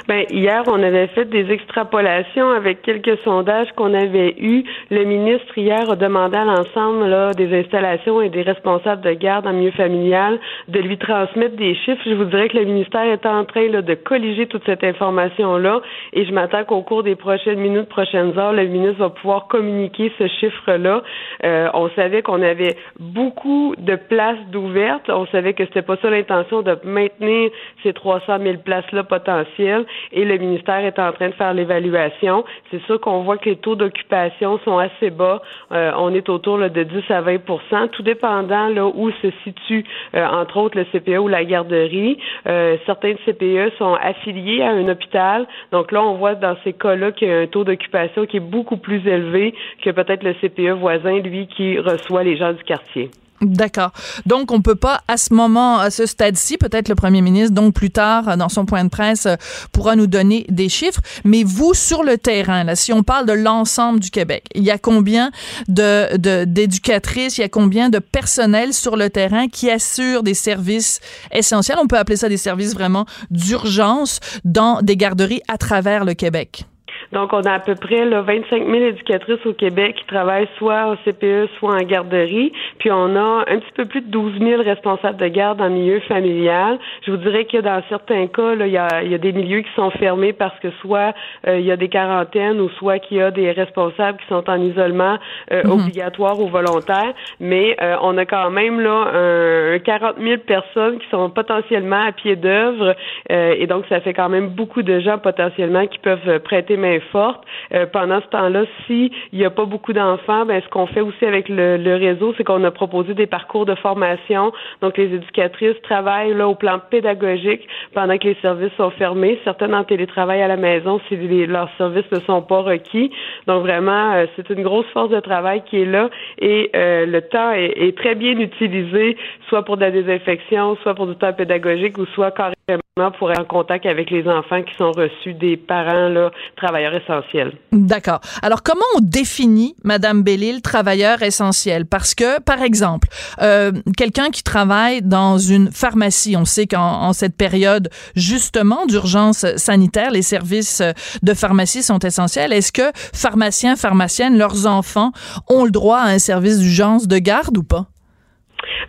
Ben, 0.09 0.25
hier, 0.31 0.63
on 0.67 0.83
avait 0.83 1.07
fait 1.09 1.25
des 1.25 1.51
extrapolations 1.51 2.51
avec 2.51 2.83
quelques 2.83 3.19
sondages 3.21 3.73
qu'on 3.77 3.95
avait 3.95 4.35
eus. 4.39 4.65
Le 4.91 5.05
ministre, 5.05 5.57
hier, 5.57 5.91
a 5.91 5.97
demandé 5.97 6.37
à 6.37 6.45
l'ensemble 6.45 7.07
là, 7.07 7.33
des 7.33 7.59
installations 7.59 8.21
et 8.21 8.29
des 8.29 8.43
responsables 8.43 9.03
de 9.03 9.13
garde 9.13 9.47
en 9.47 9.53
milieu 9.53 9.71
familial 9.73 10.39
de 10.69 10.79
lui 10.79 10.99
transmettre 10.99 11.57
des 11.57 11.75
chiffres. 11.75 12.03
Je 12.05 12.15
vous 12.15 12.25
dirais 12.25 12.49
que 12.49 12.59
le 12.59 12.65
ministère 12.65 13.05
est 13.05 13.27
en 13.27 13.45
train 13.45 13.69
là, 13.69 13.83
de 13.83 13.95
colliger 13.95 14.47
toute 14.47 14.65
cette 14.67 14.85
information-là 14.85 15.81
et 16.13 16.25
je 16.25 16.33
m'attends 16.33 16.65
qu'au 16.65 16.83
cours 16.83 17.03
des 17.03 17.17
prochaines 17.17 17.59
minutes, 17.59 17.89
prochaines 17.89 18.39
heures, 18.39 18.53
le 18.53 18.67
ministre 18.67 18.99
va 18.99 19.11
pouvoir 19.11 19.49
communiquer 19.49 20.13
ce 20.19 20.27
chiffre-là. 20.27 21.03
Euh, 21.45 21.69
on 21.75 21.89
savait 21.91 22.23
qu'on 22.23 22.43
avait 22.43 22.77
beaucoup 22.99 23.75
de 23.79 23.97
places 23.97 24.39
d'ouvertes. 24.51 25.09
On 25.09 25.27
savait 25.27 25.55
que 25.55 25.65
c'était 25.65 25.83
pas 25.83 25.97
ça 25.97 26.11
l'intention 26.11 26.63
de 26.63 26.79
maintenir 26.85 27.51
ces 27.83 27.93
300 27.93 28.39
000 28.43 28.57
places-là 28.65 29.05
potentielles 29.05 29.74
et 30.13 30.25
le 30.25 30.37
ministère 30.39 30.85
est 30.85 30.99
en 30.99 31.13
train 31.13 31.29
de 31.29 31.35
faire 31.35 31.55
l'évaluation. 31.55 32.45
C'est 32.71 32.83
sûr 32.83 33.01
qu'on 33.01 33.23
voit 33.23 33.39
que 33.39 33.51
les 33.51 33.57
taux 33.57 33.75
d'occupation 33.75 34.59
sont 34.65 34.79
assez 34.79 35.11
bas. 35.11 35.43
Euh, 35.73 35.93
on 35.97 36.15
est 36.15 36.29
autour 36.29 36.59
de 36.59 36.83
10 36.83 37.11
à 37.11 37.23
20% 37.23 37.89
tout 37.91 38.03
dépendant 38.03 38.69
là 38.69 38.87
où 38.87 39.11
se 39.11 39.31
situe, 39.43 39.85
euh, 40.15 40.27
entre 40.27 40.57
autres, 40.59 40.79
le 40.79 40.85
CPE 40.85 41.19
ou 41.19 41.29
la 41.29 41.45
garderie. 41.45 42.19
Euh, 42.47 42.77
certains 42.87 43.15
CPE 43.25 43.77
sont 43.79 43.95
affiliés 43.95 44.63
à 44.63 44.71
un 44.71 44.89
hôpital. 44.89 45.47
Donc 45.73 45.93
là, 45.93 46.03
on 46.03 46.15
voit 46.15 46.35
dans 46.35 46.57
ces 46.65 46.73
cas-là 46.73 47.13
qu'il 47.13 47.29
y 47.29 47.33
a 47.33 47.39
un 47.39 47.47
taux 47.47 47.65
d'occupation 47.65 48.27
qui 48.27 48.39
est 48.39 48.41
beaucoup 48.41 48.77
plus 48.77 49.07
élevé 49.07 49.55
que 49.83 49.91
peut-être 49.91 50.23
le 50.23 50.35
CPE 50.35 50.79
voisin, 50.79 51.19
lui, 51.21 51.47
qui 51.47 51.79
reçoit 51.79 52.23
les 52.23 52.37
gens 52.37 52.53
du 52.53 52.63
quartier. 52.63 53.11
D'accord. 53.45 53.93
Donc, 54.27 54.51
on 54.53 54.63
peut 54.63 54.75
pas, 54.75 55.03
à 55.09 55.17
ce 55.17 55.35
moment, 55.35 55.79
à 55.79 55.91
ce 55.91 56.07
stade-ci, 56.07 56.57
peut-être 56.57 56.89
le 56.89 56.95
premier 56.95 57.21
ministre, 57.21 57.55
donc 57.55 57.75
plus 57.75 57.91
tard, 57.91 58.37
dans 58.37 58.49
son 58.49 58.67
point 58.67 58.85
de 58.85 58.89
presse, 58.89 59.27
euh, 59.27 59.37
pourra 59.73 59.97
nous 59.97 60.07
donner 60.07 60.47
des 60.49 60.69
chiffres. 60.69 61.01
Mais 61.25 61.45
vous, 61.45 61.75
sur 61.75 62.03
le 62.03 62.19
terrain, 62.19 62.65
là, 62.65 62.77
si 62.77 62.93
on 62.93 63.03
parle 63.03 63.27
de 63.27 63.33
l'ensemble 63.33 64.01
du 64.01 64.11
Québec, 64.11 64.45
il 64.55 64.63
y 64.63 64.71
a 64.71 64.79
combien 64.79 65.31
de, 65.69 66.45
d'éducatrices, 66.45 67.39
il 67.39 67.43
y 67.43 67.45
a 67.45 67.49
combien 67.49 67.91
de 67.91 67.99
personnel 67.99 68.73
sur 68.73 68.97
le 68.97 69.11
terrain 69.11 69.49
qui 69.49 69.71
assure 69.71 70.23
des 70.23 70.35
services 70.35 71.01
essentiels? 71.33 71.79
On 71.81 71.87
peut 71.87 71.99
appeler 71.99 72.17
ça 72.17 72.29
des 72.29 72.37
services 72.37 72.75
vraiment 72.75 73.07
d'urgence 73.31 74.21
dans 74.45 74.81
des 74.83 74.97
garderies 74.97 75.43
à 75.49 75.59
travers 75.59 76.05
le 76.05 76.15
Québec. 76.15 76.67
Donc, 77.13 77.33
on 77.33 77.43
a 77.43 77.53
à 77.53 77.59
peu 77.61 77.75
près 77.75 78.05
là, 78.05 78.23
25 78.23 78.67
000 78.67 78.75
éducatrices 78.75 79.45
au 79.47 79.53
Québec 79.53 79.97
qui 79.97 80.07
travaillent 80.07 80.49
soit 80.59 80.93
au 80.93 80.97
CPE, 81.05 81.49
soit 81.59 81.75
en 81.75 81.83
garderie. 81.83 82.53
Puis, 82.79 82.91
on 82.91 83.17
a 83.17 83.45
un 83.49 83.59
petit 83.59 83.73
peu 83.75 83.85
plus 83.85 84.01
de 84.01 84.11
12 84.11 84.39
000 84.39 84.63
responsables 84.63 85.19
de 85.19 85.29
garde 85.29 85.61
en 85.61 85.71
milieu 85.71 86.01
familial. 86.01 86.79
Je 87.07 87.11
vous 87.11 87.17
dirais 87.19 87.45
que 87.45 87.59
dans 87.59 87.83
certains 87.89 88.27
cas, 88.27 88.55
il 88.55 88.73
y 88.73 88.79
a, 88.79 89.03
y 89.03 89.15
a, 89.15 89.19
des 89.19 89.33
milieux 89.33 89.61
qui 89.61 89.73
sont 89.75 89.91
fermés 89.91 90.33
parce 90.33 90.59
que 90.61 90.71
soit 90.81 91.15
euh, 91.47 91.59
il 91.59 91.65
y 91.65 91.73
a 91.73 91.77
des 91.77 91.89
quarantaines 91.89 92.61
ou 92.61 92.69
soit 92.71 92.99
qu'il 92.99 93.19
y 93.19 93.23
a 93.23 93.31
des 93.31 93.51
responsables 93.53 94.19
qui 94.19 94.27
sont 94.29 94.49
en 94.49 94.61
isolement 94.61 95.19
euh, 95.53 95.63
mhm. 95.65 95.73
obligatoire 95.73 96.39
ou 96.41 96.49
volontaire. 96.49 97.15
Mais 97.41 97.77
euh, 97.81 97.97
on 98.03 98.17
a 98.19 98.25
quand 98.25 98.51
même 98.51 98.81
là 98.81 99.11
un, 99.15 99.79
40 99.79 100.17
000 100.21 100.39
personnes 100.47 100.99
qui 100.99 101.09
sont 101.11 101.31
potentiellement 101.31 102.07
à 102.07 102.13
pied 102.13 102.37
d'œuvre 102.37 102.95
et 103.29 103.67
donc 103.67 103.85
ça 103.89 104.01
fait 104.01 104.15
quand 104.15 104.29
même 104.29 104.49
beaucoup 104.49 104.83
de 104.83 105.01
gens 105.01 105.19
potentiellement 105.19 105.87
qui 105.87 105.99
peuvent 105.99 106.39
prêter 106.41 106.77
main 106.77 106.94
forte. 107.01 107.45
pendant 107.93 108.21
ce 108.21 108.27
temps-là, 108.29 108.65
s'il 108.87 109.11
n'y 109.33 109.45
a 109.45 109.51
pas 109.51 109.65
beaucoup 109.65 109.93
d'enfants, 109.93 110.47
ben 110.47 110.61
ce 110.63 110.69
qu'on 110.69 110.87
fait 110.87 111.01
aussi 111.01 111.25
avec 111.25 111.49
le, 111.49 111.77
le 111.77 111.97
réseau, 111.97 112.35
c'est 112.37 112.45
qu'on 112.45 112.63
a 112.65 112.71
proposé 112.71 113.15
des 113.15 113.27
parcours 113.27 113.67
de 113.67 113.75
formation. 113.75 114.53
Donc 114.81 114.97
les 114.97 115.15
éducatrices 115.15 115.81
travaillent 115.83 116.35
là 116.35 116.49
au 116.49 116.55
plan 116.55 116.81
pédagogique 116.91 117.67
pendant 117.93 118.19
que 118.19 118.29
les 118.29 118.37
services 118.43 118.73
sont 118.77 118.91
fermés. 118.91 119.39
Certaines 119.45 119.75
en 119.75 119.85
télétravail 119.85 120.43
à 120.43 120.49
la 120.49 120.57
maison 120.57 121.01
si 121.09 121.17
leurs 121.47 121.71
services 121.79 122.11
ne 122.13 122.21
sont 122.21 122.43
pas 122.43 122.61
requis. 122.61 123.11
Donc 123.47 123.63
vraiment, 123.63 124.13
euh, 124.13 124.27
c'est 124.37 124.49
une 124.51 124.63
grosse 124.63 124.87
force 124.93 125.11
de 125.11 125.21
travail 125.21 125.63
qui 125.65 125.83
est 125.83 125.85
là 125.85 126.11
et 126.39 126.71
euh, 126.75 127.07
le 127.07 127.21
temps 127.23 127.53
est, 127.53 127.73
est, 127.77 127.97
très 127.97 128.15
bien 128.15 128.39
utilisé, 128.39 129.17
soit 129.49 129.65
pour 129.65 129.77
de 129.77 129.83
la 129.83 129.91
désinfection, 129.91 130.77
soit 130.83 130.95
pour 130.95 131.07
du 131.07 131.17
temps 131.17 131.33
pédagogique 131.33 131.99
ou 131.99 132.07
soit 132.07 132.31
carrément 132.31 132.84
pour 133.19 133.33
être 133.33 133.41
en 133.41 133.45
contact 133.45 133.87
avec 133.87 134.09
les 134.13 134.29
enfants 134.29 134.63
qui 134.63 134.73
sont 134.77 134.93
reçus 134.93 135.35
des 135.35 135.57
parents 135.57 136.09
là, 136.11 136.31
travailleurs 136.57 136.95
essentiels. 136.95 137.59
D'accord. 137.73 138.21
Alors 138.41 138.63
comment 138.63 138.85
on 138.97 139.01
définit, 139.01 139.75
Madame 139.83 140.23
Bellil, 140.23 140.63
travailleur 140.63 141.21
essentiel? 141.23 141.87
Parce 141.87 142.15
que, 142.15 142.41
par 142.41 142.63
exemple, 142.63 143.09
euh, 143.43 143.73
quelqu'un 143.97 144.31
qui 144.31 144.45
travaille 144.45 145.03
dans 145.03 145.39
une 145.39 145.73
pharmacie, 145.73 146.37
on 146.37 146.45
sait 146.45 146.69
qu'en 146.69 147.13
cette 147.13 147.37
période 147.37 147.89
justement 148.15 148.87
d'urgence 148.87 149.45
sanitaire, 149.57 150.13
les 150.13 150.23
services 150.23 150.81
de 151.21 151.35
pharmacie 151.35 151.83
sont 151.83 151.99
essentiels. 151.99 152.53
Est-ce 152.53 152.71
que 152.71 152.93
pharmaciens, 152.95 153.75
pharmaciennes, 153.75 154.39
leurs 154.39 154.69
enfants 154.69 155.11
ont 155.49 155.65
le 155.65 155.73
droit 155.73 155.99
à 155.99 156.11
un 156.11 156.21
service 156.21 156.61
d'urgence 156.61 157.09
de 157.09 157.19
garde 157.19 157.59
ou 157.59 157.65
pas? 157.65 157.89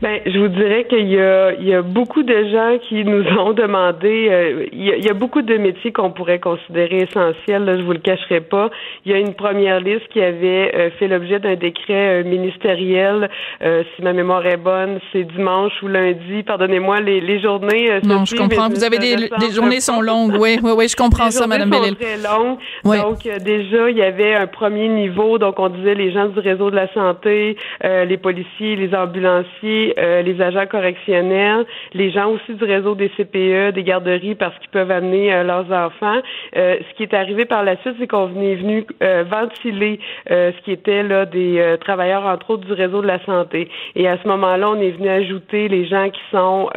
Ben, 0.02 0.20
je 0.26 0.38
vous 0.38 0.48
dirais 0.48 0.86
qu'il 0.90 1.08
y 1.08 1.20
a, 1.20 1.54
il 1.54 1.68
y 1.68 1.74
a 1.74 1.82
beaucoup 1.82 2.24
de 2.24 2.50
gens 2.50 2.78
qui 2.90 3.04
nous 3.04 3.24
ont 3.38 3.54
demandé. 3.64 4.28
Euh, 4.30 4.66
il, 4.72 4.86
y 4.86 5.10
a, 5.10 5.14
beaucoup 5.14 5.42
de 5.42 5.58
métiers 5.58 5.92
qu'on 5.92 6.12
pourrait 6.12 6.40
considérer 6.40 7.04
essentiels. 7.04 7.66
Là, 7.66 7.78
je 7.78 7.84
vous 7.84 7.94
le 7.94 8.00
cacherai 8.00 8.42
pas. 8.42 8.70
Il 9.06 9.12
y 9.12 9.16
a 9.16 9.20
une 9.20 9.34
première 9.34 9.80
liste 9.80 10.08
qui 10.10 10.22
avait 10.22 10.74
euh, 10.76 10.90
fait 11.00 11.08
l'objet 11.08 11.40
d'un 11.40 11.56
décret 11.56 12.22
euh, 12.22 12.24
ministériel. 12.24 13.30
si 13.62 14.02
ma 14.02 14.14
mémoire 14.14 14.46
est 14.46 14.58
bonne, 14.58 15.00
c'est 15.12 15.24
dimanche 15.24 15.74
ou 15.82 15.88
lundi. 15.88 16.44
Pardonnez-moi, 16.44 17.02
les, 17.02 17.22
les 17.22 17.40
journées. 17.42 18.00
non, 18.04 18.26
je 18.26 18.36
comprends. 18.36 18.70
Vous 18.70 18.84
avez 18.84 18.98
des 18.98 19.16
les 19.16 19.52
journées 19.52 19.80
sont 19.80 20.02
longues. 20.02 20.36
Oui, 20.46 20.60
oui, 20.62 20.72
oui, 20.76 20.88
je 20.88 20.96
comprends 20.96 21.32
ça, 21.32 21.48
Madame 21.48 21.70
Bellil. 21.70 21.96
Très 21.96 22.18
longues. 22.18 22.58
Donc 22.84 23.24
déjà, 23.44 23.90
il 23.90 23.98
y 23.98 24.02
avait 24.02 24.36
un 24.36 24.48
premier 24.48 24.88
niveau. 24.88 25.38
Donc 25.38 25.60
on 25.60 25.70
disait 25.70 25.96
les 25.96 26.12
gens 26.12 26.28
du 26.28 26.40
réseau 26.40 26.70
de 26.70 26.76
la 26.76 26.92
santé, 26.94 27.56
les 27.82 28.18
policiers, 28.18 28.76
les 28.76 28.94
ambulanciers 28.94 29.55
euh, 29.64 30.22
les 30.22 30.42
agents 30.42 30.66
correctionnels, 30.68 31.66
les 31.94 32.12
gens 32.12 32.30
aussi 32.32 32.54
du 32.54 32.64
réseau 32.64 32.96
des 32.96 33.10
CPE, 33.10 33.74
des 33.74 33.84
garderies, 33.84 34.36
parce 34.36 34.58
qu'ils 34.60 34.70
peuvent 34.70 34.92
amener 34.92 35.34
euh, 35.34 35.44
leurs 35.44 35.72
enfants. 35.72 36.22
Euh, 36.56 36.78
ce 36.80 36.96
qui 36.96 37.04
est 37.04 37.14
arrivé 37.14 37.46
par 37.46 37.64
la 37.64 37.78
suite, 37.78 37.96
c'est 38.00 38.08
qu'on 38.08 38.28
venait 38.28 38.56
venu 38.56 38.86
ventiler 39.30 40.00
ce 40.28 40.62
qui 40.64 40.72
était 40.72 41.04
là 41.04 41.26
des 41.26 41.76
travailleurs, 41.80 42.26
entre 42.26 42.52
autres, 42.52 42.66
du 42.66 42.74
réseau 42.74 43.02
de 43.02 43.08
la 43.08 43.24
santé. 43.26 43.70
Et 43.96 44.08
à 44.08 44.18
ce 44.22 44.28
moment-là, 44.28 44.70
on 44.70 44.80
est 44.80 44.92
venu 44.92 45.10
ajouter 45.10 45.68
les 45.68 45.86
gens 45.86 46.10
qui 46.10 46.22
sont 46.32 46.70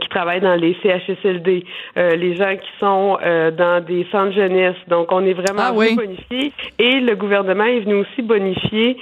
qui 0.00 0.08
travaillent 0.08 0.40
dans 0.40 0.54
les 0.54 0.76
CHSLD, 0.82 1.64
les 1.96 2.36
gens 2.36 2.56
qui 2.56 2.68
sont 2.78 3.18
dans 3.56 3.84
des 3.84 4.06
centres 4.12 4.34
jeunesse. 4.34 4.76
Donc, 4.88 5.10
on 5.12 5.24
est 5.24 5.32
vraiment 5.32 5.68
ah, 5.68 5.72
bonifié. 5.72 6.52
Et 6.78 7.00
le 7.00 7.14
gouvernement 7.16 7.64
est 7.64 7.80
venu 7.80 7.94
aussi 7.94 8.22
bonifier 8.22 8.96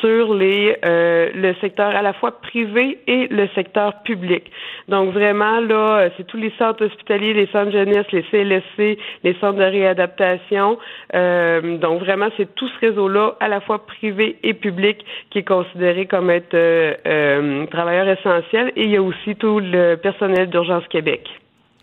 sur 0.00 0.34
les 0.34 0.76
euh, 0.84 1.30
le 1.34 1.54
secteur 1.60 1.94
à 1.94 2.02
la 2.02 2.12
fois 2.12 2.40
privé 2.40 2.98
et 3.06 3.28
le 3.28 3.48
secteur 3.54 4.02
public. 4.02 4.50
Donc 4.88 5.12
vraiment 5.12 5.60
là, 5.60 6.08
c'est 6.16 6.26
tous 6.26 6.36
les 6.36 6.52
centres 6.58 6.84
hospitaliers, 6.84 7.32
les 7.34 7.46
centres 7.46 7.70
jeunesse, 7.70 8.06
les 8.12 8.24
CLSC, 8.24 8.98
les 9.22 9.34
centres 9.40 9.58
de 9.58 9.64
réadaptation. 9.64 10.78
Euh, 11.14 11.78
donc 11.78 12.00
vraiment, 12.00 12.28
c'est 12.36 12.52
tout 12.54 12.68
ce 12.68 12.86
réseau-là, 12.86 13.36
à 13.40 13.48
la 13.48 13.60
fois 13.60 13.86
privé 13.86 14.36
et 14.42 14.54
public, 14.54 15.04
qui 15.30 15.38
est 15.38 15.48
considéré 15.48 16.06
comme 16.06 16.30
être 16.30 16.54
euh, 16.54 17.66
travailleur 17.66 18.08
essentiel. 18.08 18.72
Et 18.76 18.84
il 18.84 18.90
y 18.90 18.96
a 18.96 19.02
aussi 19.02 19.36
tout 19.36 19.60
le 19.60 19.94
personnel 19.96 20.31
d'urgence 20.50 20.84
Québec 20.90 21.28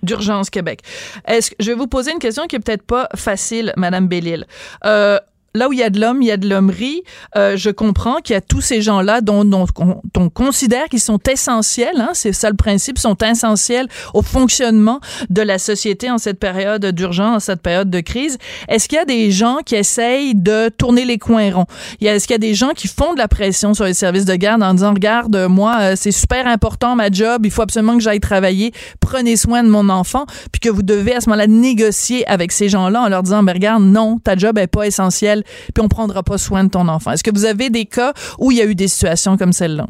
d'urgence 0.04 0.50
Québec. 0.50 0.80
Est-ce 1.28 1.52
je 1.60 1.72
vais 1.72 1.76
vous 1.76 1.88
poser 1.88 2.12
une 2.12 2.20
question 2.20 2.48
qui 2.48 2.56
est 2.56 2.60
peut-être 2.60 2.86
pas 2.86 3.10
facile, 3.16 3.74
Madame 3.76 4.08
Bellil. 4.08 4.46
Euh, 4.86 5.20
là 5.54 5.70
où 5.70 5.74
il 5.74 5.80
y 5.80 5.84
a 5.84 5.90
de 5.90 6.00
l'homme, 6.00 6.22
il 6.22 6.28
y 6.28 6.32
a 6.32 6.38
de 6.38 6.48
l'hommerie. 6.48 7.04
Euh, 7.36 7.58
je 7.58 7.70
comprends 7.70 8.18
qu'il 8.18 8.34
y 8.34 8.38
a 8.38 8.42
tous 8.42 8.62
ces 8.62 8.82
gens-là 8.82 9.22
dont, 9.22 9.68
on 10.18 10.30
considère 10.30 10.86
qu'ils 10.86 11.00
sont 11.00 11.20
essentiels, 11.30 12.00
hein, 12.00 12.12
c'est 12.14 12.34
ça 12.34 12.50
le 12.50 12.56
principe, 12.56 12.98
sont 12.98 13.18
essentiels 13.18 13.88
au 14.14 14.22
fonctionnement 14.22 15.00
de 15.30 15.42
la 15.42 15.58
société 15.58 16.10
en 16.10 16.18
cette 16.18 16.40
période 16.40 16.86
d'urgence, 16.86 17.36
en 17.36 17.40
cette 17.40 17.62
période 17.62 17.90
de 17.90 18.00
crise. 18.00 18.38
Est-ce 18.68 18.88
qu'il 18.88 18.98
y 18.98 19.02
a 19.02 19.06
des 19.06 19.32
gens 19.32 19.58
qui 19.66 19.76
essayent 19.76 20.36
de 20.36 20.70
tourner 20.70 21.06
les 21.06 21.18
coins 21.18 21.52
ronds? 21.54 21.68
Est-ce 22.02 22.28
qu'il 22.28 22.34
y 22.34 22.36
a 22.36 22.40
des 22.40 22.54
gens 22.54 22.70
qui 22.70 22.88
font 22.88 23.14
de 23.14 23.18
la 23.18 23.28
pression 23.28 23.74
sur 23.74 23.86
les 23.86 23.94
services 23.94 24.26
de 24.26 24.36
garde 24.36 24.64
en 24.64 24.74
disant, 24.74 24.94
regarde, 24.94 25.36
moi, 25.50 25.78
euh, 25.80 25.94
c'est 25.96 26.12
super 26.12 26.48
important 26.48 26.96
ma 26.96 27.10
job, 27.10 27.46
il 27.46 27.52
faut 27.52 27.62
absolument 27.62 27.98
que 27.98 28.04
j'aille 28.04 28.20
travailler, 28.20 28.72
prenez 29.00 29.36
soin 29.36 29.64
de 29.64 29.70
mon 29.70 29.90
enfant, 29.90 30.26
puis 30.52 30.60
que 30.60 30.70
vous 30.70 30.84
devez 30.84 31.16
à 31.16 31.22
ce 31.22 31.30
moment-là 31.30 31.48
négocier 31.48 32.28
avec 32.28 32.52
ces 32.52 32.70
gens-là 32.70 33.02
en 33.02 33.10
leur 33.10 33.24
disant, 33.24 33.44
ben 33.44 33.54
regarde, 33.54 33.84
non, 33.84 34.20
ta 34.20 34.36
job 34.36 34.58
est 34.58 34.68
pas 34.68 34.86
essentielle 34.86 35.39
puis 35.44 35.84
on 35.84 35.88
prendra 35.88 36.24
pas 36.24 36.38
soin 36.38 36.64
de 36.64 36.70
ton 36.70 36.88
enfant. 36.88 37.12
Est-ce 37.12 37.24
que 37.24 37.32
vous 37.32 37.46
avez 37.46 37.70
des 37.70 37.86
cas 37.86 38.14
où 38.38 38.52
il 38.52 38.58
y 38.58 38.62
a 38.62 38.66
eu 38.66 38.76
des 38.76 38.88
situations 38.88 39.38
comme 39.38 39.54
celle-là? 39.54 39.88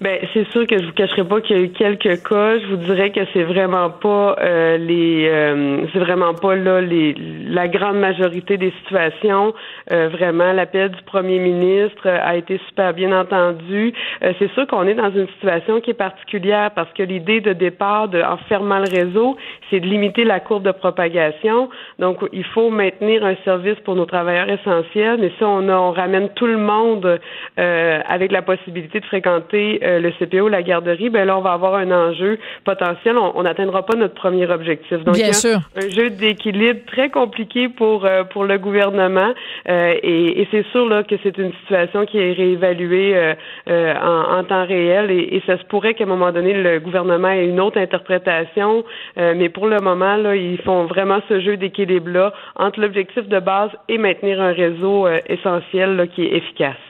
Ben, 0.00 0.18
c'est 0.32 0.48
sûr 0.50 0.66
que 0.66 0.78
je 0.78 0.86
vous 0.86 0.92
cacherai 0.92 1.24
pas 1.24 1.42
qu'il 1.42 1.58
y 1.58 1.60
a 1.60 1.62
eu 1.62 1.68
quelques 1.68 2.22
cas. 2.26 2.58
Je 2.58 2.66
vous 2.68 2.76
dirais 2.76 3.10
que 3.10 3.20
c'est 3.34 3.42
vraiment 3.42 3.90
pas 3.90 4.34
euh, 4.40 4.78
les, 4.78 5.28
euh, 5.28 5.84
c'est 5.92 5.98
vraiment 5.98 6.32
pas 6.32 6.56
là 6.56 6.80
les, 6.80 7.14
la 7.46 7.68
grande 7.68 7.98
majorité 7.98 8.56
des 8.56 8.72
situations. 8.82 9.52
Euh, 9.92 10.08
vraiment, 10.08 10.54
l'appel 10.54 10.88
du 10.88 11.02
premier 11.02 11.38
ministre 11.38 12.08
a 12.08 12.34
été 12.34 12.58
super 12.68 12.94
bien 12.94 13.12
entendu. 13.12 13.92
c'est 14.22 14.50
sûr 14.54 14.66
qu'on 14.66 14.86
est 14.86 14.94
dans 14.94 15.10
une 15.10 15.28
situation 15.34 15.82
qui 15.82 15.90
est 15.90 16.00
particulière 16.08 16.70
parce 16.70 16.90
que 16.94 17.02
l'idée 17.02 17.42
de 17.42 17.52
départ, 17.52 18.08
de, 18.08 18.22
en 18.22 18.38
fermant 18.48 18.78
le 18.78 18.88
réseau, 18.90 19.36
c'est 19.68 19.80
de 19.80 19.86
limiter 19.86 20.24
la 20.24 20.40
courbe 20.40 20.62
de 20.62 20.72
propagation. 20.72 21.68
Donc, 21.98 22.20
il 22.32 22.44
faut 22.44 22.70
maintenir 22.70 23.22
un 23.22 23.34
service 23.44 23.78
pour 23.84 23.96
nos 23.96 24.06
travailleurs 24.06 24.48
essentiels. 24.48 25.18
Mais 25.20 25.30
si 25.36 25.44
on, 25.44 25.68
on 25.68 25.92
ramène 25.92 26.30
tout 26.30 26.46
le 26.46 26.56
monde 26.56 27.20
avec 27.56 28.32
la 28.32 28.40
possibilité 28.40 29.00
de 29.00 29.04
fréquenter 29.04 29.78
euh, 29.89 29.89
le 29.98 30.10
CPO, 30.12 30.48
la 30.48 30.62
garderie, 30.62 31.10
ben 31.10 31.24
là, 31.24 31.36
on 31.36 31.40
va 31.40 31.52
avoir 31.52 31.74
un 31.74 31.90
enjeu 31.90 32.38
potentiel. 32.64 33.16
On 33.18 33.42
n'atteindra 33.42 33.84
pas 33.84 33.96
notre 33.96 34.14
premier 34.14 34.48
objectif. 34.50 35.02
Donc, 35.04 35.14
Bien 35.14 35.32
sûr. 35.32 35.58
un 35.76 35.88
jeu 35.88 36.10
d'équilibre 36.10 36.80
très 36.86 37.10
compliqué 37.10 37.68
pour 37.68 38.04
euh, 38.04 38.24
pour 38.24 38.44
le 38.44 38.58
gouvernement. 38.58 39.32
Euh, 39.68 39.94
et, 40.02 40.46
c'est 40.50 40.66
sûr 40.72 40.86
là 40.86 41.02
que 41.02 41.14
c'est 41.22 41.38
une 41.38 41.52
situation 41.62 42.06
qui 42.06 42.18
est 42.18 42.32
réévaluée 42.32 43.34
en, 43.66 44.44
temps 44.44 44.66
réel. 44.66 45.10
Et, 45.10 45.42
ça 45.46 45.58
se 45.58 45.64
pourrait 45.64 45.94
qu'à 45.94 46.04
un 46.04 46.08
moment 46.08 46.32
donné, 46.32 46.52
le 46.52 46.80
gouvernement 46.80 47.28
ait 47.28 47.46
une 47.46 47.60
autre 47.60 47.78
interprétation. 47.78 48.84
mais 49.16 49.48
pour 49.48 49.66
le 49.66 49.78
moment, 49.78 50.16
là, 50.16 50.34
ils 50.34 50.60
font 50.62 50.84
vraiment 50.84 51.20
ce 51.28 51.40
jeu 51.40 51.56
d'équilibre-là 51.56 52.32
entre 52.56 52.80
l'objectif 52.80 53.28
de 53.28 53.38
base 53.38 53.70
et 53.88 53.98
maintenir 53.98 54.40
un 54.40 54.52
réseau 54.52 55.08
essentiel 55.26 56.08
qui 56.14 56.22
est 56.24 56.36
efficace. 56.36 56.89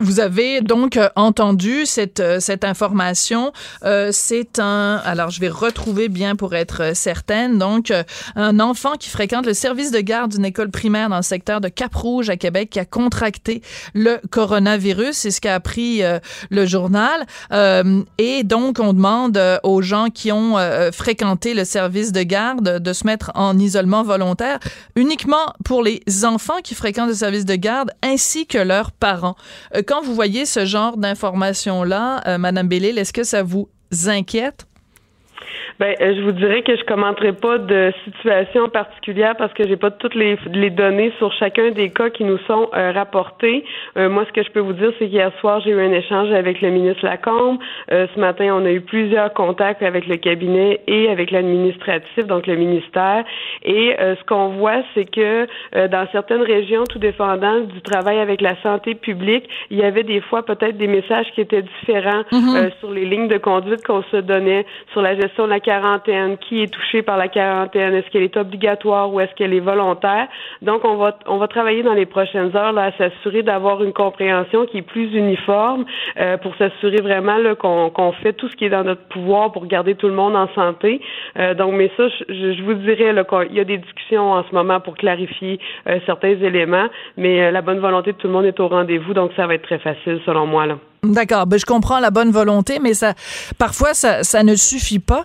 Vous 0.00 0.18
avez 0.18 0.60
donc 0.60 0.96
euh, 0.96 1.08
entendu 1.14 1.86
cette, 1.86 2.18
euh, 2.18 2.40
cette 2.40 2.64
information. 2.64 3.52
Euh, 3.84 4.10
c'est 4.12 4.58
un, 4.58 5.00
alors 5.04 5.30
je 5.30 5.38
vais 5.40 5.48
retrouver 5.48 6.08
bien 6.08 6.34
pour 6.34 6.56
être 6.56 6.96
certaine, 6.96 7.58
donc 7.58 7.92
un 8.34 8.60
enfant 8.60 8.94
qui 8.98 9.08
fréquente 9.08 9.46
le 9.46 9.54
service 9.54 9.92
de 9.92 10.00
garde 10.00 10.32
d'une 10.32 10.44
école 10.44 10.70
primaire 10.70 11.08
dans 11.08 11.16
le 11.16 11.22
secteur 11.22 11.60
de 11.60 11.68
Cap-Rouge 11.68 12.28
à 12.28 12.36
Québec 12.36 12.70
qui 12.70 12.80
a 12.80 12.84
contracté 12.84 13.62
le 13.94 14.18
coronavirus. 14.30 15.12
C'est 15.12 15.30
ce 15.30 15.40
qu'a 15.40 15.54
appris 15.54 16.02
le 16.50 16.66
journal. 16.66 17.26
et 18.18 18.42
donc, 18.44 18.78
on 18.80 18.92
demande 18.92 19.40
aux 19.62 19.82
gens 19.82 20.08
qui 20.10 20.32
ont 20.32 20.56
fréquenté 20.92 21.54
le 21.54 21.64
service 21.64 22.12
de 22.12 22.22
garde 22.22 22.78
de 22.78 22.92
se 22.92 23.06
mettre 23.06 23.30
en 23.34 23.58
isolement 23.58 24.02
volontaire 24.02 24.58
uniquement 24.96 25.54
pour 25.64 25.82
les 25.82 26.02
enfants 26.24 26.60
qui 26.62 26.74
fréquentent 26.74 27.08
le 27.08 27.14
service 27.14 27.44
de 27.44 27.54
garde 27.54 27.90
ainsi 28.02 28.46
que 28.46 28.58
leurs 28.58 28.92
parents 28.92 29.36
quand 29.84 30.02
vous 30.02 30.14
voyez 30.14 30.46
ce 30.46 30.64
genre 30.64 30.96
d'informations-là, 30.96 32.22
euh, 32.26 32.38
Madame 32.38 32.68
Bellil, 32.68 32.98
est-ce 32.98 33.12
que 33.12 33.24
ça 33.24 33.42
vous 33.42 33.68
inquiète? 34.06 34.66
Ben, 35.80 35.94
euh, 36.00 36.14
je 36.16 36.22
vous 36.22 36.32
dirais 36.32 36.62
que 36.62 36.76
je 36.76 36.84
commenterai 36.84 37.32
pas 37.32 37.58
de 37.58 37.92
situation 38.04 38.68
particulière 38.68 39.34
parce 39.36 39.52
que 39.54 39.66
j'ai 39.66 39.76
pas 39.76 39.90
toutes 39.90 40.14
les, 40.14 40.38
les, 40.52 40.70
données 40.70 41.12
sur 41.18 41.32
chacun 41.32 41.70
des 41.72 41.90
cas 41.90 42.10
qui 42.10 42.22
nous 42.22 42.38
sont 42.46 42.68
euh, 42.74 42.92
rapportés. 42.92 43.64
Euh, 43.96 44.08
moi, 44.08 44.24
ce 44.26 44.32
que 44.32 44.44
je 44.44 44.50
peux 44.52 44.60
vous 44.60 44.72
dire, 44.72 44.92
c'est 44.98 45.08
qu'hier 45.08 45.32
soir, 45.40 45.60
j'ai 45.64 45.70
eu 45.70 45.80
un 45.80 45.92
échange 45.92 46.30
avec 46.30 46.60
le 46.60 46.70
ministre 46.70 47.04
Lacombe. 47.04 47.58
ce 47.90 48.20
matin, 48.20 48.54
on 48.54 48.64
a 48.64 48.70
eu 48.70 48.80
plusieurs 48.80 49.32
contacts 49.32 49.82
avec 49.82 50.06
le 50.06 50.16
cabinet 50.16 50.80
et 50.86 51.08
avec 51.08 51.30
l'administratif, 51.30 52.26
donc 52.26 52.46
le 52.46 52.56
ministère. 52.56 53.24
Et 53.64 53.96
ce 53.98 54.24
qu'on 54.24 54.48
voit, 54.48 54.82
c'est 54.94 55.04
que 55.04 55.46
dans 55.86 56.06
certaines 56.12 56.42
régions, 56.42 56.84
tout 56.84 56.98
dépendant 56.98 57.60
du 57.60 57.80
travail 57.82 58.18
avec 58.18 58.40
la 58.40 58.60
santé 58.62 58.94
publique, 58.94 59.48
il 59.70 59.78
y 59.78 59.82
avait 59.82 60.02
des 60.02 60.20
fois 60.20 60.44
peut-être 60.44 60.76
des 60.76 60.86
messages 60.86 61.26
qui 61.34 61.40
étaient 61.40 61.62
différents 61.62 62.22
mm-hmm. 62.32 62.78
sur 62.80 62.90
les 62.90 63.04
lignes 63.04 63.28
de 63.28 63.38
conduite 63.38 63.84
qu'on 63.84 64.02
se 64.04 64.16
donnait, 64.18 64.66
sur 64.92 65.02
la 65.02 65.14
gestion 65.16 65.44
de 65.44 65.50
la 65.50 65.60
quarantaine, 65.64 66.36
qui 66.38 66.62
est 66.62 66.72
touché 66.72 67.02
par 67.02 67.16
la 67.16 67.28
quarantaine, 67.28 67.94
est-ce 67.94 68.08
qu'elle 68.10 68.22
est 68.22 68.36
obligatoire 68.36 69.12
ou 69.12 69.20
est-ce 69.20 69.34
qu'elle 69.34 69.54
est 69.54 69.66
volontaire? 69.72 70.28
Donc, 70.62 70.84
on 70.84 70.96
va, 70.96 71.18
on 71.26 71.38
va 71.38 71.48
travailler 71.48 71.82
dans 71.82 71.94
les 71.94 72.06
prochaines 72.06 72.54
heures 72.56 72.72
là, 72.72 72.84
à 72.84 72.92
s'assurer 72.92 73.42
d'avoir 73.42 73.82
une 73.82 73.92
compréhension 73.92 74.66
qui 74.66 74.78
est 74.78 74.82
plus 74.82 75.12
uniforme 75.14 75.84
euh, 76.20 76.36
pour 76.36 76.54
s'assurer 76.56 77.00
vraiment 77.00 77.38
qu'on 77.56 77.90
qu'on 77.90 78.12
fait 78.12 78.32
tout 78.34 78.48
ce 78.48 78.56
qui 78.56 78.66
est 78.66 78.70
dans 78.70 78.84
notre 78.84 79.06
pouvoir 79.08 79.52
pour 79.52 79.66
garder 79.66 79.94
tout 79.94 80.08
le 80.08 80.14
monde 80.14 80.36
en 80.36 80.48
santé. 80.54 81.00
Euh, 81.38 81.54
donc, 81.54 81.72
mais 81.72 81.90
ça, 81.96 82.04
je, 82.28 82.52
je 82.52 82.62
vous 82.62 82.74
dirais 82.74 83.12
qu'il 83.28 83.56
y 83.56 83.60
a 83.60 83.64
des 83.64 83.78
discussions 83.78 84.32
en 84.32 84.44
ce 84.44 84.54
moment 84.54 84.80
pour 84.80 84.94
clarifier 84.94 85.58
euh, 85.88 85.98
certains 86.06 86.36
éléments, 86.50 86.88
mais 87.16 87.50
la 87.50 87.62
bonne 87.62 87.78
volonté 87.78 88.12
de 88.12 88.18
tout 88.18 88.26
le 88.26 88.32
monde 88.32 88.44
est 88.44 88.60
au 88.60 88.68
rendez-vous, 88.68 89.14
donc 89.14 89.32
ça 89.36 89.46
va 89.46 89.54
être 89.54 89.62
très 89.62 89.78
facile 89.78 90.20
selon 90.26 90.46
moi. 90.46 90.66
Là. 90.66 90.76
D'accord, 91.04 91.46
ben 91.46 91.58
je 91.58 91.66
comprends 91.66 92.00
la 92.00 92.10
bonne 92.10 92.30
volonté, 92.30 92.78
mais 92.80 92.94
ça, 92.94 93.14
parfois 93.58 93.94
ça, 93.94 94.24
ça 94.24 94.42
ne 94.42 94.56
suffit 94.56 94.98
pas. 94.98 95.24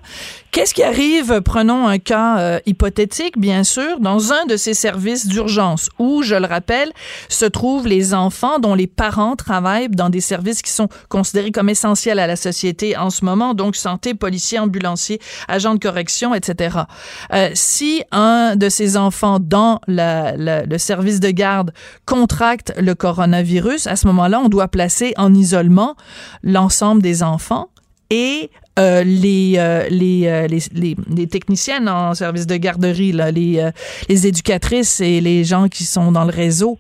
Qu'est-ce 0.52 0.74
qui 0.74 0.82
arrive, 0.82 1.42
prenons 1.42 1.88
un 1.88 2.00
cas 2.00 2.40
euh, 2.40 2.60
hypothétique, 2.66 3.38
bien 3.38 3.64
sûr, 3.64 4.00
dans 4.00 4.34
un 4.34 4.46
de 4.48 4.58
ces 4.58 4.74
services 4.74 5.28
d'urgence 5.28 5.90
où, 6.00 6.24
je 6.24 6.34
le 6.34 6.48
rappelle, 6.48 6.92
se 7.30 7.46
trouvent 7.46 7.88
les 7.88 8.16
enfants 8.16 8.58
dont 8.58 8.74
les 8.74 8.88
parents 8.88 9.36
travaillent 9.36 9.90
dans 9.90 10.10
des 10.10 10.22
services 10.22 10.64
qui 10.64 10.72
sont 10.72 10.90
considérés 11.08 11.52
comme 11.52 11.70
essentiels 11.70 12.18
à 12.18 12.26
la 12.26 12.36
société 12.36 12.98
en 12.98 13.12
ce 13.12 13.24
moment, 13.24 13.54
donc 13.54 13.76
santé, 13.76 14.16
policiers, 14.16 14.58
ambulanciers, 14.58 15.22
agents 15.48 15.76
de 15.76 15.80
correction, 15.80 16.34
etc. 16.34 16.80
Euh, 17.32 17.52
si 17.54 18.04
un 18.12 18.56
de 18.56 18.70
ces 18.70 18.98
enfants 18.98 19.38
dans 19.40 19.80
la, 19.88 20.34
le 20.36 20.78
service 20.80 21.20
de 21.20 21.30
garde 21.30 21.72
contracte 22.06 22.74
le 22.78 22.96
coronavirus, 22.96 23.86
à 23.86 23.96
ce 23.96 24.08
moment-là, 24.08 24.42
on 24.44 24.50
doit 24.50 24.68
placer 24.68 25.14
en 25.18 25.34
isolement 25.36 25.69
l'ensemble 26.44 27.02
des 27.02 27.24
enfants 27.24 27.70
et 28.10 28.50
euh, 28.80 29.04
les, 29.04 29.56
euh, 29.58 29.88
euh, 29.92 30.48
les, 30.48 30.62
les, 30.74 30.96
les, 31.14 31.28
techniciennes 31.28 31.90
en 31.90 32.14
service 32.14 32.48
de 32.48 32.56
garderie, 32.56 33.12
là, 33.12 33.30
les, 33.30 33.70
les 34.08 34.28
éducatrices 34.28 35.02
et 35.02 35.20
les 35.20 35.44
gens 35.44 35.68
qui 35.68 35.84
sont 35.84 36.12
dans 36.12 36.24
le 36.24 36.32
réseau, 36.32 36.78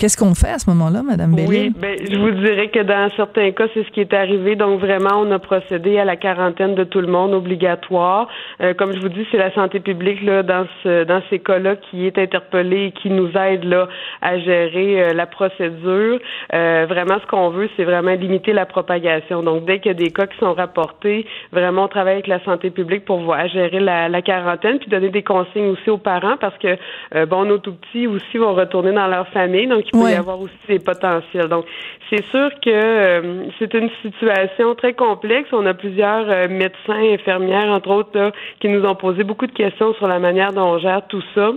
Qu'est-ce 0.00 0.16
qu'on 0.16 0.34
fait 0.34 0.48
à 0.48 0.58
ce 0.58 0.70
moment-là, 0.70 1.02
Madame 1.02 1.34
Bellil? 1.34 1.48
Oui, 1.50 1.72
ben, 1.78 1.94
je 2.10 2.16
vous 2.16 2.30
dirais 2.30 2.68
que 2.68 2.78
dans 2.78 3.10
certains 3.16 3.50
cas, 3.50 3.66
c'est 3.74 3.84
ce 3.84 3.90
qui 3.90 4.00
est 4.00 4.14
arrivé. 4.14 4.56
Donc, 4.56 4.80
vraiment, 4.80 5.20
on 5.20 5.30
a 5.30 5.38
procédé 5.38 5.98
à 5.98 6.06
la 6.06 6.16
quarantaine 6.16 6.74
de 6.74 6.84
tout 6.84 7.02
le 7.02 7.06
monde 7.06 7.34
obligatoire. 7.34 8.26
Euh, 8.62 8.72
comme 8.72 8.94
je 8.94 8.98
vous 8.98 9.10
dis, 9.10 9.26
c'est 9.30 9.36
la 9.36 9.52
santé 9.52 9.78
publique 9.78 10.22
là, 10.22 10.42
dans, 10.42 10.64
ce, 10.82 11.04
dans 11.04 11.20
ces 11.28 11.38
cas-là 11.40 11.76
qui 11.76 12.06
est 12.06 12.16
interpellée 12.16 12.86
et 12.86 12.92
qui 12.92 13.10
nous 13.10 13.28
aide 13.36 13.64
là, 13.64 13.88
à 14.22 14.38
gérer 14.38 15.02
euh, 15.02 15.12
la 15.12 15.26
procédure. 15.26 16.18
Euh, 16.54 16.86
vraiment, 16.88 17.18
ce 17.20 17.26
qu'on 17.26 17.50
veut, 17.50 17.68
c'est 17.76 17.84
vraiment 17.84 18.14
limiter 18.14 18.54
la 18.54 18.64
propagation. 18.64 19.42
Donc, 19.42 19.66
dès 19.66 19.80
qu'il 19.80 19.92
y 19.92 19.94
a 19.94 19.98
des 19.98 20.12
cas 20.12 20.26
qui 20.26 20.38
sont 20.38 20.54
rapportés, 20.54 21.26
vraiment, 21.52 21.84
on 21.84 21.88
travaille 21.88 22.14
avec 22.14 22.26
la 22.26 22.42
santé 22.44 22.70
publique 22.70 23.04
pour 23.04 23.20
voir 23.20 23.46
gérer 23.48 23.80
la, 23.80 24.08
la 24.08 24.22
quarantaine, 24.22 24.78
puis 24.78 24.88
donner 24.88 25.10
des 25.10 25.22
consignes 25.22 25.68
aussi 25.68 25.90
aux 25.90 25.98
parents 25.98 26.38
parce 26.40 26.56
que, 26.56 26.78
bon, 27.26 27.44
nos 27.44 27.58
tout 27.58 27.74
petits 27.74 28.06
aussi 28.06 28.38
vont 28.38 28.54
retourner 28.54 28.92
dans 28.92 29.06
leur 29.06 29.28
famille. 29.28 29.66
Donc, 29.66 29.89
il 29.92 30.00
peut 30.00 30.10
y 30.10 30.14
avoir 30.14 30.40
aussi 30.40 30.54
des 30.68 30.78
potentiels. 30.78 31.48
Donc, 31.48 31.64
c'est 32.08 32.24
sûr 32.26 32.50
que 32.64 32.70
euh, 32.70 33.44
c'est 33.58 33.72
une 33.74 33.90
situation 34.02 34.74
très 34.74 34.94
complexe. 34.94 35.48
On 35.52 35.66
a 35.66 35.74
plusieurs 35.74 36.28
euh, 36.28 36.48
médecins, 36.48 37.12
infirmières, 37.12 37.70
entre 37.70 37.90
autres, 37.90 38.32
qui 38.60 38.68
nous 38.68 38.84
ont 38.84 38.94
posé 38.94 39.24
beaucoup 39.24 39.46
de 39.46 39.52
questions 39.52 39.94
sur 39.94 40.06
la 40.06 40.18
manière 40.18 40.52
dont 40.52 40.74
on 40.74 40.78
gère 40.78 41.06
tout 41.08 41.22
ça. 41.34 41.52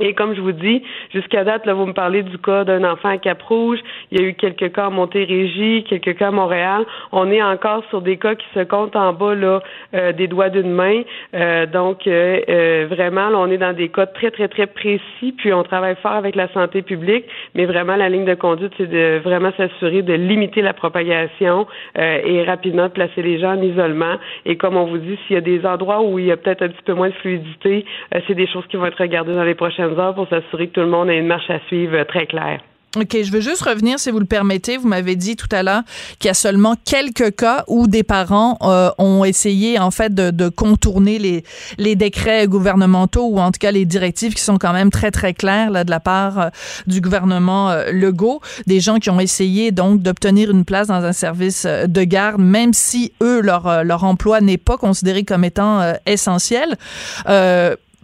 Et 0.00 0.14
comme 0.14 0.34
je 0.34 0.40
vous 0.40 0.52
dis, 0.52 0.82
jusqu'à 1.12 1.44
date, 1.44 1.66
là, 1.66 1.74
vous 1.74 1.86
me 1.86 1.92
parlez 1.92 2.22
du 2.22 2.38
cas 2.38 2.64
d'un 2.64 2.84
enfant 2.84 3.08
à 3.08 3.18
Cap-Rouge. 3.18 3.78
Il 4.10 4.20
y 4.20 4.24
a 4.24 4.26
eu 4.26 4.34
quelques 4.34 4.72
cas 4.72 4.86
à 4.86 4.90
Montérégie, 4.90 5.84
quelques 5.88 6.16
cas 6.16 6.28
à 6.28 6.30
Montréal. 6.30 6.84
On 7.12 7.30
est 7.30 7.42
encore 7.42 7.84
sur 7.90 8.00
des 8.00 8.16
cas 8.16 8.34
qui 8.34 8.46
se 8.54 8.60
comptent 8.60 8.96
en 8.96 9.12
bas 9.12 9.34
là, 9.34 9.60
euh, 9.94 10.12
des 10.12 10.28
doigts 10.28 10.50
d'une 10.50 10.70
main. 10.70 11.02
Euh, 11.34 11.66
donc, 11.66 12.06
euh, 12.06 12.86
vraiment, 12.88 13.28
là, 13.28 13.38
on 13.38 13.50
est 13.50 13.58
dans 13.58 13.74
des 13.74 13.88
cas 13.88 14.06
très, 14.06 14.30
très, 14.30 14.48
très 14.48 14.66
précis. 14.66 15.34
Puis, 15.36 15.52
on 15.52 15.62
travaille 15.62 15.96
fort 15.96 16.12
avec 16.12 16.36
la 16.36 16.48
santé 16.52 16.82
publique. 16.82 17.24
Mais 17.54 17.66
vraiment, 17.66 17.96
la 17.96 18.08
ligne 18.08 18.24
de 18.24 18.34
conduite, 18.34 18.72
c'est 18.76 18.88
de 18.88 19.20
vraiment 19.24 19.50
s'assurer 19.56 20.02
de 20.02 20.14
limiter 20.14 20.62
la 20.62 20.72
propagation 20.72 21.66
et 21.96 22.42
rapidement 22.44 22.88
placer 22.88 23.22
les 23.22 23.38
gens 23.40 23.54
en 23.56 23.62
isolement. 23.62 24.16
Et 24.44 24.56
comme 24.56 24.76
on 24.76 24.84
vous 24.84 24.98
dit, 24.98 25.18
s'il 25.26 25.34
y 25.34 25.36
a 25.36 25.40
des 25.40 25.64
endroits 25.66 26.02
où 26.02 26.18
il 26.18 26.26
y 26.26 26.32
a 26.32 26.36
peut-être 26.36 26.62
un 26.62 26.68
petit 26.68 26.82
peu 26.84 26.94
moins 26.94 27.08
de 27.08 27.14
fluidité, 27.14 27.84
c'est 28.26 28.34
des 28.34 28.46
choses 28.46 28.66
qui 28.68 28.76
vont 28.76 28.86
être 28.86 29.00
regardées 29.00 29.34
dans 29.34 29.44
les 29.44 29.54
prochaines 29.54 29.87
pour 30.14 30.28
s'assurer 30.28 30.68
que 30.68 30.74
tout 30.74 30.80
le 30.80 30.88
monde 30.88 31.10
ait 31.10 31.18
une 31.18 31.26
marche 31.26 31.50
à 31.50 31.60
suivre 31.68 32.02
très 32.04 32.26
claire. 32.26 32.60
OK, 32.96 33.18
je 33.22 33.30
veux 33.30 33.42
juste 33.42 33.60
revenir, 33.62 33.98
si 33.98 34.10
vous 34.10 34.18
le 34.18 34.24
permettez. 34.24 34.78
Vous 34.78 34.88
m'avez 34.88 35.14
dit 35.14 35.36
tout 35.36 35.48
à 35.52 35.62
l'heure 35.62 35.82
qu'il 36.18 36.28
y 36.28 36.30
a 36.30 36.34
seulement 36.34 36.74
quelques 36.86 37.36
cas 37.36 37.64
où 37.68 37.86
des 37.86 38.02
parents 38.02 38.56
euh, 38.62 38.90
ont 38.96 39.24
essayé, 39.24 39.78
en 39.78 39.90
fait, 39.90 40.14
de, 40.14 40.48
contourner 40.48 41.18
les, 41.18 41.44
les 41.76 41.96
décrets 41.96 42.46
gouvernementaux 42.48 43.26
ou 43.26 43.40
en 43.40 43.50
tout 43.50 43.58
cas 43.60 43.72
les 43.72 43.84
directives 43.84 44.32
qui 44.34 44.42
sont 44.42 44.56
quand 44.56 44.72
même 44.72 44.90
très, 44.90 45.10
très 45.10 45.34
claires 45.34 45.84
de 45.84 45.90
la 45.90 46.00
part 46.00 46.40
euh, 46.40 46.48
du 46.86 47.02
gouvernement 47.02 47.70
euh, 47.70 47.92
Legault. 47.92 48.40
Des 48.66 48.80
gens 48.80 48.98
qui 48.98 49.10
ont 49.10 49.20
essayé, 49.20 49.70
donc, 49.70 50.00
d'obtenir 50.00 50.50
une 50.50 50.64
place 50.64 50.88
dans 50.88 51.04
un 51.04 51.12
service 51.12 51.66
de 51.66 52.04
garde, 52.04 52.40
même 52.40 52.72
si, 52.72 53.12
eux, 53.22 53.42
leur, 53.42 53.84
leur 53.84 54.04
emploi 54.04 54.40
n'est 54.40 54.56
pas 54.56 54.78
considéré 54.78 55.24
comme 55.24 55.44
étant 55.44 55.92
essentiel. 56.06 56.76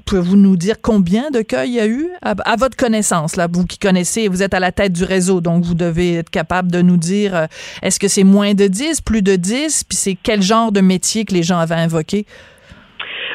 Pouvez-vous 0.05 0.37
nous 0.37 0.57
dire 0.57 0.77
combien 0.83 1.31
de 1.31 1.40
cas 1.40 1.64
il 1.64 1.73
y 1.73 1.81
a 1.81 1.87
eu 1.87 2.09
à, 2.23 2.57
votre 2.57 2.77
connaissance, 2.77 3.37
là, 3.37 3.49
vous 3.51 3.64
qui 3.64 3.79
connaissez, 3.79 4.29
vous 4.29 4.43
êtes 4.43 4.55
à 4.55 4.61
la 4.61 4.71
tête 4.71 4.93
du 4.93 5.05
réseau, 5.05 5.40
donc 5.40 5.64
vous 5.64 5.75
devez 5.75 6.14
être 6.17 6.31
capable 6.31 6.71
de 6.71 6.83
nous 6.83 6.97
dire 6.97 7.35
euh, 7.35 7.47
est-ce 7.83 7.99
que 7.99 8.09
c'est 8.09 8.25
moins 8.25 8.55
de 8.55 8.67
10, 8.67 9.01
plus 9.01 9.23
de 9.23 9.37
10, 9.37 9.85
puis 9.85 9.97
c'est 9.97 10.19
quel 10.23 10.43
genre 10.43 10.73
de 10.73 10.81
métier 10.81 11.25
que 11.25 11.33
les 11.33 11.43
gens 11.43 11.59
avaient 11.59 11.75
invoqué? 11.75 12.27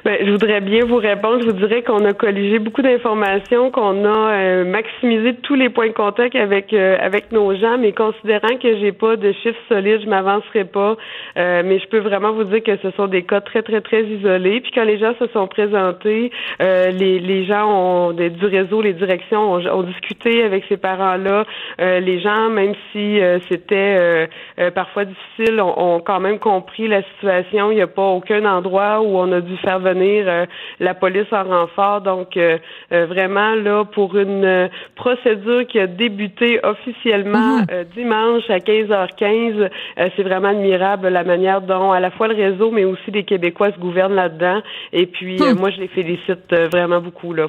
Ben, 0.06 0.18
je 0.26 0.32
voudrais 0.32 0.62
bien 0.62 0.86
vous 0.86 0.96
répondre. 0.96 1.42
Je 1.42 1.48
vous 1.48 1.68
dirais 1.68 1.82
qu'on 1.82 2.06
a 2.06 2.14
colligé 2.14 2.58
beaucoup 2.60 2.82
d'informations, 2.82 3.70
qu'on 3.70 4.06
a 4.06 4.32
euh, 4.32 4.64
maximisé 4.66 5.36
tous 5.44 5.56
les 5.56 5.70
points 5.70 5.88
de 5.88 5.94
contact 5.94 6.36
avec 6.36 6.72
euh, 6.72 6.96
avec 7.02 7.34
nos 7.34 7.54
gens, 7.56 7.78
mais 7.78 7.92
considérant 7.92 8.56
que 8.62 8.78
j'ai 8.78 8.94
pas 8.94 9.18
de 9.18 9.34
chiffres 9.34 9.60
solides, 9.68 10.02
je 10.04 10.10
m'avancerai 10.10 10.64
pas. 10.64 10.96
Euh, 11.38 11.64
mais 11.66 11.80
je 11.80 11.88
peux 11.90 12.00
vraiment 12.00 12.32
vous 12.32 12.46
dire 12.46 12.64
que 12.64 12.78
ce 12.78 12.92
sont 12.92 13.08
des 13.08 13.24
cas 13.24 13.42
très 13.42 13.62
très 13.62 13.82
très 13.82 14.04
isolés. 14.04 14.62
Puis 14.62 14.72
quand 14.74 14.86
les 14.86 15.00
gens 15.00 15.14
se 15.20 15.28
sont 15.28 15.48
présentés, 15.48 16.32
les 16.60 17.20
les 17.20 17.46
gens 17.46 17.68
ont 17.68 18.12
du 18.14 18.46
réseau, 18.46 18.82
les 18.82 18.94
directions 18.94 19.54
ont, 19.54 19.66
ont 19.68 19.84
discuté 19.84 20.44
avec 20.44 20.64
ces 20.70 20.78
parents-là. 20.78 21.44
les 21.80 22.20
gens, 22.22 22.50
même 22.50 22.74
si 22.92 23.20
c'était 23.50 24.30
parfois 24.74 25.06
difficile, 25.06 25.60
ont, 25.62 25.96
ont, 25.96 26.00
quand 26.00 26.20
même 26.20 26.40
compris 26.40 26.88
la 26.88 27.02
situation. 27.04 27.72
Il 27.72 27.76
n'y 27.76 27.82
a 27.82 27.88
pas 27.88 28.08
aucun 28.08 28.46
endroit 28.46 29.02
où 29.02 29.18
on 29.18 29.32
a 29.32 29.42
dû 29.42 29.58
faire 29.58 29.80
venir 29.94 30.26
euh, 30.28 30.46
la 30.80 30.94
police 30.94 31.32
en 31.32 31.44
renfort. 31.44 32.02
Donc, 32.02 32.38
euh, 32.38 32.58
euh, 32.92 33.06
vraiment, 33.06 33.56
là, 33.56 33.86
pour 33.86 34.18
une 34.18 34.70
procédure 34.96 35.66
qui 35.68 35.80
a 35.80 35.88
débuté 35.88 36.60
officiellement 36.64 37.60
mhm. 37.60 37.86
dimanche 37.96 38.50
à 38.50 38.58
15h15, 38.58 39.70
c'est 40.16 40.24
vraiment 40.24 40.50
admirable 40.50 41.08
la 41.08 41.24
manière 41.24 41.62
dont 41.62 41.92
à 41.92 42.00
la 42.00 42.12
fois 42.12 42.28
le 42.28 42.36
réseau, 42.36 42.72
mais 42.72 42.86
aussi 42.86 43.12
les 43.12 43.24
Québécois 43.24 43.72
se 43.72 43.80
gouvernent 43.80 44.16
là-dedans. 44.16 44.62
Et 44.94 45.06
puis, 45.06 45.38
hmm. 45.38 45.60
moi, 45.60 45.70
je 45.70 45.80
les 45.80 45.88
félicite 45.88 46.54
vraiment 46.72 47.02
beaucoup, 47.02 47.34
là. 47.34 47.48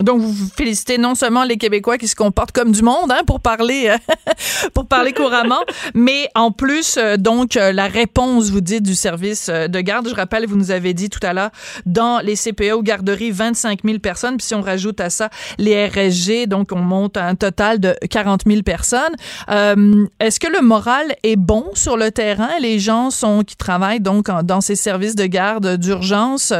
Donc, 0.00 0.20
vous 0.20 0.48
félicitez 0.54 0.98
non 0.98 1.14
seulement 1.14 1.44
les 1.44 1.56
Québécois 1.56 1.96
qui 1.96 2.06
se 2.06 2.14
comportent 2.14 2.52
comme 2.52 2.72
du 2.72 2.82
monde, 2.82 3.10
hein, 3.10 3.22
pour 3.26 3.40
parler, 3.40 3.88
euh, 3.88 4.14
pour 4.74 4.86
parler 4.86 5.12
couramment, 5.12 5.62
mais 5.94 6.28
en 6.34 6.50
plus, 6.50 6.96
euh, 6.98 7.16
donc, 7.16 7.56
euh, 7.56 7.72
la 7.72 7.86
réponse, 7.86 8.50
vous 8.50 8.60
dites, 8.60 8.82
du 8.82 8.94
service 8.94 9.48
de 9.48 9.80
garde. 9.80 10.08
Je 10.08 10.14
rappelle, 10.14 10.46
vous 10.46 10.56
nous 10.56 10.70
avez 10.70 10.92
dit 10.92 11.08
tout 11.08 11.20
à 11.22 11.32
l'heure, 11.32 11.50
dans 11.86 12.20
les 12.20 12.36
CPE 12.36 12.74
ou 12.76 12.82
garderies, 12.82 13.30
25 13.30 13.80
000 13.84 13.98
personnes. 13.98 14.36
Puis 14.36 14.46
si 14.46 14.54
on 14.54 14.60
rajoute 14.60 15.00
à 15.00 15.10
ça 15.10 15.30
les 15.58 15.86
RSG, 15.86 16.46
donc 16.46 16.72
on 16.72 16.78
monte 16.78 17.16
à 17.16 17.26
un 17.26 17.34
total 17.34 17.80
de 17.80 17.94
40 18.10 18.42
000 18.46 18.62
personnes. 18.62 19.14
Est-ce 19.48 20.40
que 20.40 20.48
le 20.48 20.60
moral 20.60 21.14
est 21.22 21.36
bon 21.36 21.66
sur 21.74 21.96
le 21.96 22.10
terrain? 22.10 22.50
Les 22.60 22.78
gens 22.78 23.10
sont 23.10 23.42
qui 23.44 23.56
travaillent 23.56 24.00
donc 24.00 24.28
dans 24.44 24.60
ces 24.60 24.76
services 24.76 25.14
de 25.14 25.26
garde 25.26 25.76
d'urgence, 25.76 26.52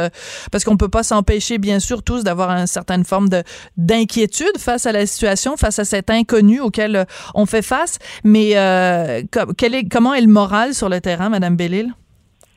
parce 0.51 0.63
qu'on 0.63 0.77
peut 0.77 0.89
pas 0.89 1.03
s'empêcher, 1.03 1.57
bien 1.57 1.79
sûr, 1.79 2.03
tous 2.03 2.23
d'avoir 2.23 2.49
une 2.51 2.67
certaine 2.67 3.05
forme 3.05 3.26
d'inquiétude 3.77 4.57
face 4.57 4.85
à 4.85 4.91
la 4.91 5.05
situation, 5.05 5.57
face 5.57 5.79
à 5.79 5.85
cet 5.85 6.09
inconnu 6.09 6.59
auquel 6.59 6.95
euh, 6.95 7.05
on 7.35 7.45
fait 7.45 7.61
face. 7.61 7.99
Mais 8.23 8.57
euh, 8.57 9.21
est, 9.61 9.89
comment 9.89 10.13
est 10.13 10.21
le 10.21 10.27
moral 10.27 10.73
sur 10.73 10.89
le 10.89 11.01
terrain, 11.01 11.29
Madame 11.29 11.55
Bellil? 11.55 11.93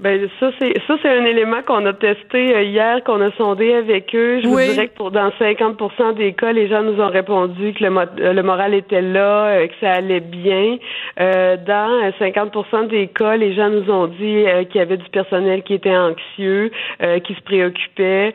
Ben 0.02 0.30
ça 0.40 0.50
c'est 0.58 0.72
ça 0.86 0.96
c'est 1.02 1.10
un 1.10 1.26
élément 1.26 1.60
qu'on 1.62 1.84
a 1.84 1.92
testé 1.92 2.54
euh, 2.54 2.62
hier, 2.62 3.04
qu'on 3.04 3.20
a 3.20 3.30
sondé 3.32 3.74
avec 3.74 4.14
eux. 4.14 4.40
Je 4.42 4.48
vous 4.48 4.58
dirais 4.58 4.88
que 4.88 4.94
pour 4.94 5.10
dans 5.10 5.28
50% 5.28 6.14
des 6.14 6.32
cas, 6.32 6.52
les 6.52 6.68
gens 6.68 6.82
nous 6.82 6.98
ont 7.02 7.10
répondu 7.10 7.74
que 7.74 7.84
le, 7.84 7.94
euh, 7.98 8.32
le 8.32 8.42
moral 8.42 8.72
était 8.72 9.02
là, 9.02 9.48
euh, 9.48 9.66
que 9.66 9.74
ça 9.80 9.92
allait 9.92 10.20
bien. 10.20 10.78
dans 11.18 12.12
50% 12.18 12.88
des 12.88 13.08
cas, 13.08 13.36
les 13.36 13.54
gens 13.54 13.68
nous 13.68 13.90
ont 13.90 14.06
dit 14.06 14.44
qu'il 14.70 14.78
y 14.78 14.80
avait 14.80 14.96
du 14.96 15.08
personnel 15.10 15.62
qui 15.62 15.74
était 15.74 15.96
anxieux, 15.96 16.70
qui 17.24 17.34
se 17.34 17.40
préoccupait. 17.42 18.32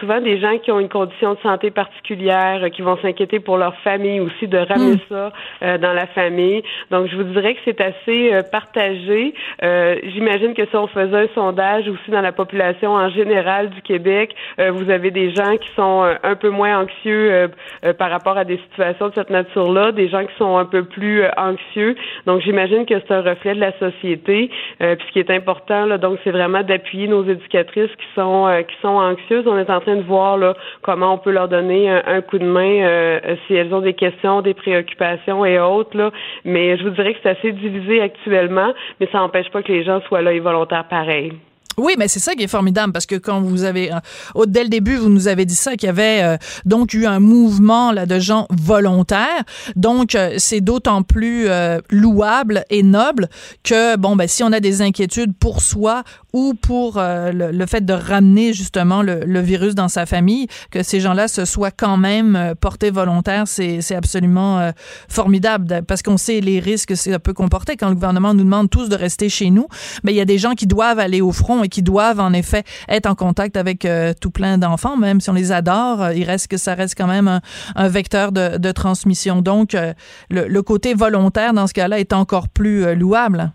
souvent 0.00 0.20
des 0.20 0.38
gens 0.38 0.58
qui 0.58 0.70
ont 0.70 0.80
une 0.80 0.88
condition 0.88 1.34
de 1.34 1.38
santé 1.40 1.70
particulière, 1.70 2.70
qui 2.72 2.82
vont 2.82 2.98
s'inquiéter 2.98 3.40
pour 3.40 3.56
leur 3.56 3.74
famille 3.76 4.20
aussi 4.20 4.48
de 4.48 4.58
ramener 4.58 4.96
hmm. 4.96 5.08
ça 5.08 5.78
dans 5.78 5.92
la 5.92 6.06
famille. 6.08 6.62
Donc 6.90 7.08
je 7.08 7.16
vous 7.16 7.24
dirais 7.24 7.54
que 7.54 7.60
c'est 7.64 7.80
assez 7.80 8.42
partagé. 8.52 9.34
J'imagine 9.62 10.54
que 10.54 10.66
si 10.66 10.76
on 10.76 10.86
faisait 10.88 11.05
un 11.14 11.26
sondage 11.34 11.88
aussi 11.88 12.10
dans 12.10 12.20
la 12.20 12.32
population 12.32 12.92
en 12.92 13.08
général 13.10 13.70
du 13.70 13.82
Québec, 13.82 14.34
euh, 14.58 14.70
vous 14.70 14.90
avez 14.90 15.10
des 15.10 15.34
gens 15.34 15.56
qui 15.56 15.68
sont 15.74 16.04
euh, 16.04 16.14
un 16.22 16.34
peu 16.34 16.50
moins 16.50 16.80
anxieux 16.80 17.48
euh, 17.84 17.92
par 17.94 18.10
rapport 18.10 18.36
à 18.36 18.44
des 18.44 18.58
situations 18.58 19.08
de 19.08 19.14
cette 19.14 19.30
nature-là, 19.30 19.92
des 19.92 20.08
gens 20.08 20.24
qui 20.24 20.34
sont 20.36 20.56
un 20.56 20.64
peu 20.64 20.84
plus 20.84 21.22
anxieux. 21.36 21.96
Donc, 22.26 22.40
j'imagine 22.42 22.86
que 22.86 22.94
c'est 23.00 23.12
un 23.12 23.22
reflet 23.22 23.54
de 23.54 23.60
la 23.60 23.72
société. 23.78 24.50
puis, 24.78 25.06
ce 25.06 25.12
qui 25.12 25.18
est 25.18 25.30
important, 25.30 25.86
là, 25.86 25.98
donc, 25.98 26.18
c'est 26.24 26.30
vraiment 26.30 26.62
d'appuyer 26.62 27.08
nos 27.08 27.24
éducatrices 27.24 27.94
qui 27.96 28.06
sont 28.14 28.46
qui 28.68 28.76
sont 28.82 28.88
anxieuses. 28.88 29.46
On 29.46 29.58
est 29.58 29.70
en 29.70 29.80
train 29.80 29.96
de 29.96 30.02
voir 30.02 30.36
là 30.36 30.54
comment 30.82 31.14
on 31.14 31.18
peut 31.18 31.30
leur 31.30 31.48
donner 31.48 31.90
un, 31.90 32.20
coup 32.20 32.38
de 32.38 32.44
main 32.44 33.20
si 33.46 33.54
elles 33.54 33.72
ont 33.74 33.80
des 33.80 33.94
questions, 33.94 34.42
des 34.42 34.54
préoccupations 34.54 35.44
et 35.44 35.58
autres. 35.58 35.96
Là. 35.96 36.10
Mais 36.44 36.76
je 36.76 36.84
vous 36.84 36.90
dirais 36.90 37.14
que 37.14 37.20
c'est 37.22 37.30
assez 37.30 37.52
divisé 37.52 38.00
actuellement, 38.00 38.72
mais 39.00 39.08
ça 39.12 39.18
n'empêche 39.18 39.50
pas 39.50 39.62
que 39.62 39.72
les 39.72 39.84
gens 39.84 40.00
soient 40.02 40.22
là 40.22 40.32
et 40.32 40.40
volontaires 40.40 40.88
pareil. 40.96 41.40
Oui, 41.78 41.94
mais 41.98 42.08
c'est 42.08 42.20
ça 42.20 42.34
qui 42.34 42.42
est 42.42 42.48
formidable 42.48 42.92
parce 42.94 43.04
que 43.04 43.16
quand 43.16 43.42
vous 43.42 43.64
avez 43.64 43.92
euh, 43.92 44.46
dès 44.46 44.62
le 44.62 44.70
début 44.70 44.96
vous 44.96 45.10
nous 45.10 45.28
avez 45.28 45.44
dit 45.44 45.54
ça 45.54 45.76
qu'il 45.76 45.88
y 45.88 45.90
avait 45.90 46.22
euh, 46.22 46.36
donc 46.64 46.94
eu 46.94 47.04
un 47.04 47.20
mouvement 47.20 47.92
là 47.92 48.06
de 48.06 48.18
gens 48.18 48.46
volontaires. 48.50 49.44
Donc 49.74 50.14
euh, 50.14 50.36
c'est 50.38 50.62
d'autant 50.62 51.02
plus 51.02 51.48
louable 51.90 52.64
et 52.70 52.82
noble 52.82 53.28
que 53.62 53.96
bon 53.96 54.16
ben 54.16 54.26
si 54.26 54.42
on 54.42 54.52
a 54.52 54.60
des 54.60 54.80
inquiétudes 54.80 55.34
pour 55.36 55.60
soi 55.60 56.02
ou 56.32 56.54
pour 56.54 56.98
le, 56.98 57.66
fait 57.66 57.84
de 57.84 57.92
ramener 57.92 58.52
justement 58.52 59.02
le, 59.02 59.40
virus 59.40 59.74
dans 59.74 59.88
sa 59.88 60.06
famille, 60.06 60.48
que 60.70 60.82
ces 60.82 61.00
gens-là 61.00 61.28
se 61.28 61.44
soient 61.44 61.70
quand 61.70 61.96
même 61.96 62.54
portés 62.60 62.90
volontaires, 62.90 63.44
c'est 63.46 63.94
absolument 63.94 64.70
formidable 65.08 65.82
parce 65.86 66.02
qu'on 66.02 66.16
sait 66.16 66.40
les 66.40 66.60
risques 66.60 66.90
que 66.90 66.94
ça 66.94 67.18
peut 67.18 67.32
comporter 67.32 67.76
quand 67.76 67.88
le 67.88 67.94
gouvernement 67.94 68.34
nous 68.34 68.44
demande 68.44 68.68
tous 68.68 68.88
de 68.88 68.96
rester 68.96 69.28
chez 69.28 69.50
nous. 69.50 69.66
Mais 70.04 70.12
il 70.12 70.16
y 70.16 70.20
a 70.20 70.26
des 70.26 70.38
gens 70.38 70.52
qui 70.52 70.66
doivent 70.66 70.98
aller 70.98 71.20
au 71.20 71.32
front 71.32 71.65
et 71.66 71.68
qui 71.68 71.82
doivent 71.82 72.20
en 72.20 72.32
effet 72.32 72.62
être 72.88 73.06
en 73.06 73.16
contact 73.16 73.56
avec 73.56 73.84
euh, 73.84 74.14
tout 74.18 74.30
plein 74.30 74.56
d'enfants, 74.56 74.96
même 74.96 75.20
si 75.20 75.28
on 75.30 75.32
les 75.32 75.50
adore, 75.50 76.00
euh, 76.00 76.14
il 76.14 76.22
reste 76.22 76.46
que 76.46 76.56
ça 76.56 76.74
reste 76.74 76.94
quand 76.96 77.08
même 77.08 77.40
un, 77.74 77.88
vecteur 77.88 78.30
de, 78.30 78.72
transmission. 78.72 79.42
Donc, 79.42 79.74
euh, 79.74 79.92
le, 80.30 80.62
côté 80.62 80.94
volontaire 80.94 81.52
dans 81.52 81.66
ce 81.66 81.74
cas-là 81.74 81.98
est 81.98 82.12
encore 82.12 82.48
plus 82.48 82.94
louable. 82.94 83.52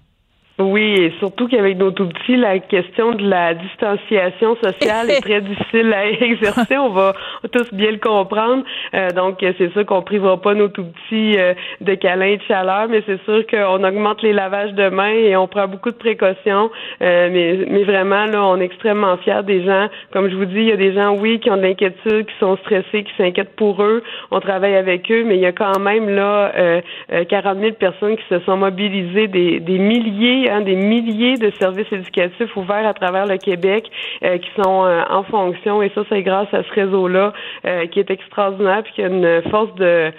Oui, 0.61 0.95
et 0.95 1.13
surtout 1.19 1.47
qu'avec 1.47 1.77
nos 1.77 1.91
tout 1.91 2.07
petits, 2.07 2.37
la 2.37 2.59
question 2.59 3.13
de 3.13 3.27
la 3.27 3.53
distanciation 3.53 4.55
sociale 4.61 5.09
est 5.09 5.21
très 5.21 5.41
difficile 5.41 5.93
à 5.93 6.07
exercer. 6.07 6.77
On 6.77 6.89
va 6.89 7.13
tous 7.51 7.73
bien 7.73 7.91
le 7.91 7.97
comprendre. 7.97 8.63
Euh, 8.93 9.09
donc, 9.09 9.37
c'est 9.39 9.71
sûr 9.71 9.85
qu'on 9.85 10.01
privera 10.01 10.39
pas 10.39 10.53
nos 10.53 10.67
tout 10.67 10.85
petits 10.85 11.37
euh, 11.37 11.53
de 11.81 11.95
câlins 11.95 12.25
et 12.25 12.37
de 12.37 12.43
chaleur, 12.43 12.87
mais 12.89 13.01
c'est 13.05 13.21
sûr 13.23 13.45
qu'on 13.47 13.83
augmente 13.83 14.21
les 14.21 14.33
lavages 14.33 14.73
de 14.73 14.89
mains 14.89 15.13
et 15.13 15.35
on 15.35 15.47
prend 15.47 15.67
beaucoup 15.67 15.89
de 15.89 15.95
précautions. 15.95 16.69
Euh, 17.01 17.29
mais, 17.31 17.65
mais 17.69 17.83
vraiment, 17.83 18.25
là, 18.25 18.43
on 18.43 18.59
est 18.59 18.65
extrêmement 18.65 19.17
fiers 19.17 19.43
des 19.43 19.63
gens. 19.63 19.87
Comme 20.11 20.29
je 20.29 20.35
vous 20.35 20.45
dis, 20.45 20.59
il 20.59 20.69
y 20.69 20.71
a 20.71 20.77
des 20.77 20.93
gens, 20.93 21.15
oui, 21.17 21.39
qui 21.39 21.49
ont 21.49 21.57
de 21.57 21.63
l'inquiétude, 21.63 22.25
qui 22.25 22.37
sont 22.39 22.57
stressés, 22.57 23.03
qui 23.03 23.13
s'inquiètent 23.17 23.55
pour 23.55 23.81
eux. 23.81 24.03
On 24.29 24.39
travaille 24.39 24.75
avec 24.75 25.09
eux, 25.11 25.23
mais 25.23 25.35
il 25.35 25.41
y 25.41 25.45
a 25.45 25.51
quand 25.51 25.79
même 25.79 26.09
là 26.09 26.51
40 27.29 27.59
000 27.59 27.71
personnes 27.73 28.17
qui 28.17 28.23
se 28.29 28.39
sont 28.41 28.57
mobilisées, 28.57 29.27
des, 29.27 29.59
des 29.59 29.77
milliers 29.79 30.50
des 30.59 30.75
milliers 30.75 31.37
de 31.37 31.49
services 31.51 31.91
éducatifs 31.91 32.55
ouverts 32.57 32.85
à 32.85 32.93
travers 32.93 33.25
le 33.25 33.37
Québec 33.37 33.89
euh, 34.23 34.37
qui 34.37 34.49
sont 34.61 34.83
euh, 34.83 35.03
en 35.09 35.23
fonction 35.23 35.81
et 35.81 35.89
ça 35.95 36.01
c'est 36.09 36.21
grâce 36.23 36.53
à 36.53 36.63
ce 36.63 36.73
réseau-là 36.73 37.31
euh, 37.65 37.85
qui 37.87 37.99
est 37.99 38.11
extraordinaire 38.11 38.83
puis 38.83 38.93
qui 38.93 39.03
a 39.03 39.07
une 39.07 39.41
force 39.49 39.73
de 39.75 40.11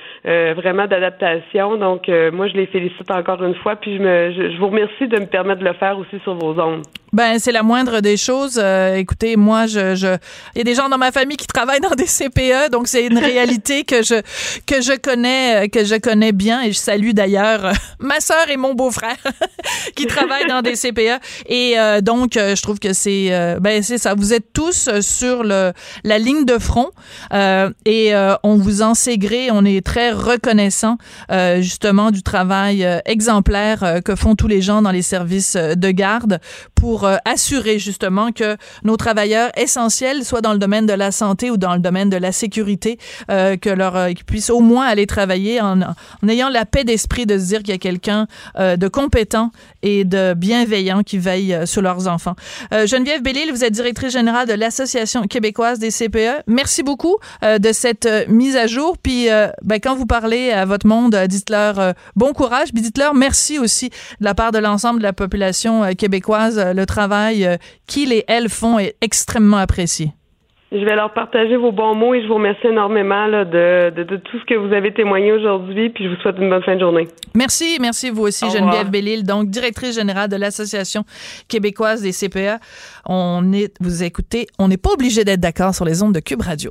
vraiment 0.55 0.87
d'adaptation. 0.87 1.77
Donc 1.77 2.09
moi 2.33 2.47
je 2.47 2.55
les 2.55 2.67
félicite 2.67 3.11
encore 3.11 3.43
une 3.43 3.55
fois 3.57 3.77
puis 3.77 3.97
je, 3.97 4.03
me, 4.03 4.33
je, 4.33 4.59
vous 4.59 4.69
remercie 4.69 5.09
de 5.09 5.19
me 5.19 5.27
permettre 5.27 5.61
de 5.61 5.67
le 5.67 5.75
faire 5.75 5.99
aussi 5.99 6.19
sur 6.23 6.35
vos 6.35 6.59
ondes. 6.61 6.85
Ben 7.13 7.39
c'est 7.39 7.53
la 7.53 7.63
moindre 7.63 8.01
des 8.01 8.17
choses. 8.17 8.59
écoutez, 8.97 9.37
moi 9.37 9.67
je, 9.67 9.95
je 9.95 10.17
il 10.55 10.59
y 10.59 10.61
a 10.61 10.65
des 10.65 10.75
gens 10.75 10.89
dans 10.89 10.99
ma 10.99 11.13
famille 11.13 11.37
qui 11.37 11.47
travaillent 11.47 11.81
dans 11.81 11.91
des 11.91 12.07
CPE, 12.07 12.71
donc 12.71 12.89
c'est 12.89 13.07
une 13.07 13.19
réalité 13.33 13.85
que 13.85 14.03
je 14.03 14.21
que 14.67 14.81
je 14.81 14.97
connais 14.97 15.69
que 15.69 15.85
je 15.85 15.97
connais 15.97 16.33
bien 16.33 16.63
et 16.63 16.73
je 16.73 16.79
salue 16.79 17.11
d'ailleurs 17.11 17.73
ma 17.99 18.21
sœur 18.21 18.49
et 18.51 18.57
mon 18.57 18.75
beau-frère 18.75 19.17
qui 19.97 20.07
travaillent 20.07 20.49
dans 20.49 20.63
des 20.63 20.75
CPA. 20.75 21.19
Et 21.47 21.79
euh, 21.79 22.01
donc, 22.01 22.37
euh, 22.37 22.55
je 22.57 22.63
trouve 22.63 22.79
que 22.79 22.93
c'est 22.93 23.29
euh, 23.31 23.59
ben 23.61 23.83
c'est 23.83 23.99
ça. 23.99 24.15
Vous 24.15 24.33
êtes 24.33 24.53
tous 24.53 24.89
sur 25.01 25.43
le 25.45 25.73
la 26.05 26.19
ligne 26.19 26.45
de 26.45 26.59
front 26.59 26.91
et 27.87 28.13
on 28.43 28.57
vous 28.57 28.83
en 28.83 28.95
sait 28.95 29.19
gré. 29.19 29.49
On 29.51 29.65
est 29.65 29.85
très 29.85 30.11
reconnaissant 30.11 30.99
justement 31.59 32.11
du 32.11 32.23
travail 32.23 32.87
exemplaire 33.05 34.01
que 34.05 34.15
font 34.15 34.35
tous 34.35 34.49
les 34.49 34.61
gens 34.61 34.83
dans 34.83 34.91
les 34.91 35.03
services 35.03 35.57
de 35.57 35.91
garde 35.91 36.41
pour 36.75 37.02
assurer 37.25 37.79
justement 37.79 38.33
que 38.33 38.57
nos 38.85 38.97
travailleurs 38.97 39.51
essentiels, 39.57 40.25
soit 40.25 40.41
dans 40.41 40.53
le 40.53 40.59
domaine 40.59 40.87
de 40.87 40.93
la 40.93 41.13
santé 41.13 41.51
ou 41.51 41.57
dans 41.57 41.75
le 41.75 41.81
domaine 41.81 42.11
de 42.11 42.17
la 42.17 42.33
sécurité, 42.33 42.99
que 43.29 43.71
leur 43.71 44.09
qu'ils 44.09 44.25
puissent 44.25 44.51
au 44.51 44.61
moins 44.61 44.87
aller 44.87 45.07
travailler 45.07 45.61
en, 45.61 45.81
ayant 46.29 46.49
la 46.49 46.65
paix 46.65 46.85
d'esprit 46.85 47.27
de 47.27 47.39
se 47.39 47.45
dire 47.45 47.59
qu'il 47.61 47.71
y 47.71 47.73
a 47.73 47.79
quelqu'un 47.79 48.27
de 48.59 48.89
compétent 48.89 49.51
et 49.83 50.05
de 50.05 50.35
bienveillants 50.35 51.03
qui 51.03 51.19
veillent 51.19 51.55
euh, 51.55 51.67
sur 51.67 51.83
leurs 51.83 52.09
enfants. 52.09 52.35
Euh, 52.73 52.87
Geneviève 52.87 53.23
Bellil, 53.23 53.51
vous 53.53 53.65
êtes 53.65 53.73
directrice 53.73 54.13
générale 54.13 54.47
de 54.47 54.53
l'Association 54.53 55.23
québécoise 55.23 55.79
des 55.79 55.91
CPE. 55.91 56.43
Merci 56.47 56.83
beaucoup 56.83 57.17
euh, 57.43 57.59
de 57.59 57.73
cette 57.73 58.09
mise 58.29 58.57
à 58.57 58.67
jour. 58.67 58.99
Puis, 58.99 59.29
ben, 59.63 59.79
quand 59.81 59.95
vous 59.95 60.07
parlez 60.07 60.51
à 60.51 60.65
votre 60.65 60.87
monde, 60.87 61.15
dites-leur 61.29 61.95
bon 62.17 62.33
courage. 62.33 62.73
Puis 62.73 62.83
dites-leur 62.83 63.15
merci 63.15 63.59
aussi 63.59 63.89
de 63.89 64.25
la 64.25 64.35
part 64.35 64.53
de 64.53 64.59
l'ensemble 64.59 64.99
de 64.99 65.05
la 65.05 65.13
population 65.13 65.95
québécoise. 65.95 66.59
Travail 66.93 67.59
qu'ils 67.87 68.13
et 68.13 68.25
elles 68.29 68.49
font 68.49 68.79
est 68.79 68.95
extrêmement 69.01 69.57
apprécié. 69.57 70.13
Je 70.73 70.83
vais 70.87 70.97
leur 70.97 71.13
partager 71.13 71.57
vos 71.57 71.71
bons 71.71 71.95
mots 71.95 72.15
et 72.15 72.23
je 72.23 72.29
vous 72.29 72.37
remercie 72.37 72.67
énormément 72.67 73.29
de, 73.29 73.91
de, 73.91 74.17
tout 74.17 74.39
ce 74.41 74.45
que 74.47 74.55
vous 74.55 74.73
avez 74.73 74.95
témoigné 74.95 75.31
aujourd'hui. 75.31 75.91
Puis 75.91 76.05
je 76.05 76.09
vous 76.09 76.17
souhaite 76.23 76.37
une 76.39 76.49
bonne 76.49 76.63
fin 76.63 76.77
de 76.77 76.81
journée. 76.81 77.09
Merci, 77.35 77.77
merci 77.79 78.09
vous 78.09 78.23
aussi, 78.23 78.49
Geneviève 78.51 78.91
Bellil, 78.91 79.23
donc 79.23 79.51
directrice 79.51 79.95
générale 79.95 80.31
de 80.31 80.37
l'Association 80.37 81.05
québécoise 81.47 82.01
des 82.01 82.13
CPA. 82.13 82.59
On 83.05 83.53
est, 83.53 83.75
vous 83.81 84.03
écoutez, 84.03 84.47
on 84.59 84.69
n'est 84.69 84.79
pas 84.79 84.93
obligé 84.93 85.25
d'être 85.25 85.41
d'accord 85.41 85.75
sur 85.75 85.85
les 85.85 86.03
ondes 86.03 86.15
de 86.15 86.21
Cube 86.21 86.41
Radio. 86.41 86.71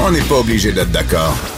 On 0.00 0.10
n'est 0.10 0.28
pas 0.28 0.40
obligé 0.40 0.72
d'être 0.72 0.90
d'accord. 0.90 1.57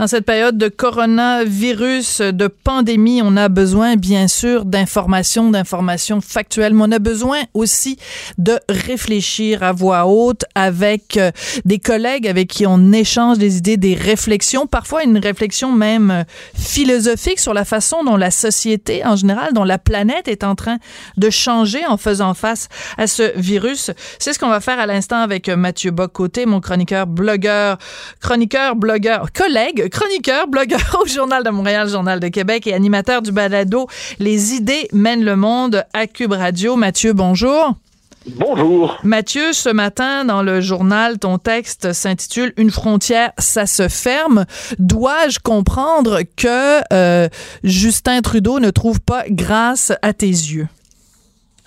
Dans 0.00 0.06
cette 0.06 0.24
période 0.24 0.56
de 0.56 0.68
coronavirus, 0.68 2.22
de 2.22 2.46
pandémie, 2.46 3.20
on 3.22 3.36
a 3.36 3.50
besoin 3.50 3.96
bien 3.96 4.28
sûr 4.28 4.64
d'informations, 4.64 5.50
d'informations 5.50 6.22
factuelles, 6.22 6.72
mais 6.72 6.84
on 6.86 6.92
a 6.92 6.98
besoin 6.98 7.40
aussi 7.52 7.98
de 8.38 8.58
réfléchir 8.70 9.62
à 9.62 9.72
voix 9.72 10.06
haute 10.06 10.46
avec 10.54 11.18
euh, 11.18 11.30
des 11.66 11.78
collègues 11.78 12.26
avec 12.26 12.48
qui 12.48 12.66
on 12.66 12.92
échange 12.92 13.36
des 13.36 13.58
idées, 13.58 13.76
des 13.76 13.92
réflexions, 13.94 14.66
parfois 14.66 15.04
une 15.04 15.18
réflexion 15.18 15.70
même 15.70 16.10
euh, 16.10 16.24
philosophique 16.54 17.38
sur 17.38 17.52
la 17.52 17.66
façon 17.66 18.02
dont 18.02 18.16
la 18.16 18.30
société 18.30 19.04
en 19.04 19.16
général, 19.16 19.52
dont 19.52 19.64
la 19.64 19.76
planète 19.76 20.28
est 20.28 20.44
en 20.44 20.54
train 20.54 20.78
de 21.18 21.28
changer 21.28 21.84
en 21.86 21.98
faisant 21.98 22.32
face 22.32 22.70
à 22.96 23.06
ce 23.06 23.38
virus. 23.38 23.90
C'est 24.18 24.32
ce 24.32 24.38
qu'on 24.38 24.48
va 24.48 24.60
faire 24.60 24.80
à 24.80 24.86
l'instant 24.86 25.20
avec 25.20 25.50
euh, 25.50 25.56
Mathieu 25.56 25.90
Bocoté, 25.90 26.46
mon 26.46 26.62
chroniqueur, 26.62 27.06
blogueur, 27.06 27.76
chroniqueur, 28.22 28.76
blogueur, 28.76 29.30
collègue, 29.34 29.89
chroniqueur, 29.90 30.48
blogueur 30.48 30.98
au 31.02 31.06
Journal 31.06 31.44
de 31.44 31.50
Montréal, 31.50 31.88
Journal 31.88 32.20
de 32.20 32.28
Québec 32.28 32.66
et 32.66 32.74
animateur 32.74 33.22
du 33.22 33.32
balado 33.32 33.86
Les 34.18 34.54
idées 34.54 34.88
mènent 34.92 35.24
le 35.24 35.36
monde 35.36 35.84
à 35.92 36.06
Cube 36.06 36.32
Radio. 36.32 36.76
Mathieu, 36.76 37.12
bonjour. 37.12 37.74
Bonjour. 38.26 38.98
Mathieu, 39.02 39.52
ce 39.52 39.70
matin, 39.70 40.24
dans 40.24 40.42
le 40.42 40.60
journal, 40.60 41.18
ton 41.18 41.38
texte 41.38 41.92
s'intitule 41.92 42.52
Une 42.56 42.70
frontière, 42.70 43.32
ça 43.38 43.66
se 43.66 43.88
ferme. 43.88 44.44
Dois-je 44.78 45.38
comprendre 45.38 46.20
que 46.36 46.80
euh, 46.92 47.28
Justin 47.64 48.20
Trudeau 48.20 48.60
ne 48.60 48.70
trouve 48.70 49.00
pas 49.00 49.24
grâce 49.28 49.92
à 50.02 50.12
tes 50.12 50.26
yeux? 50.26 50.68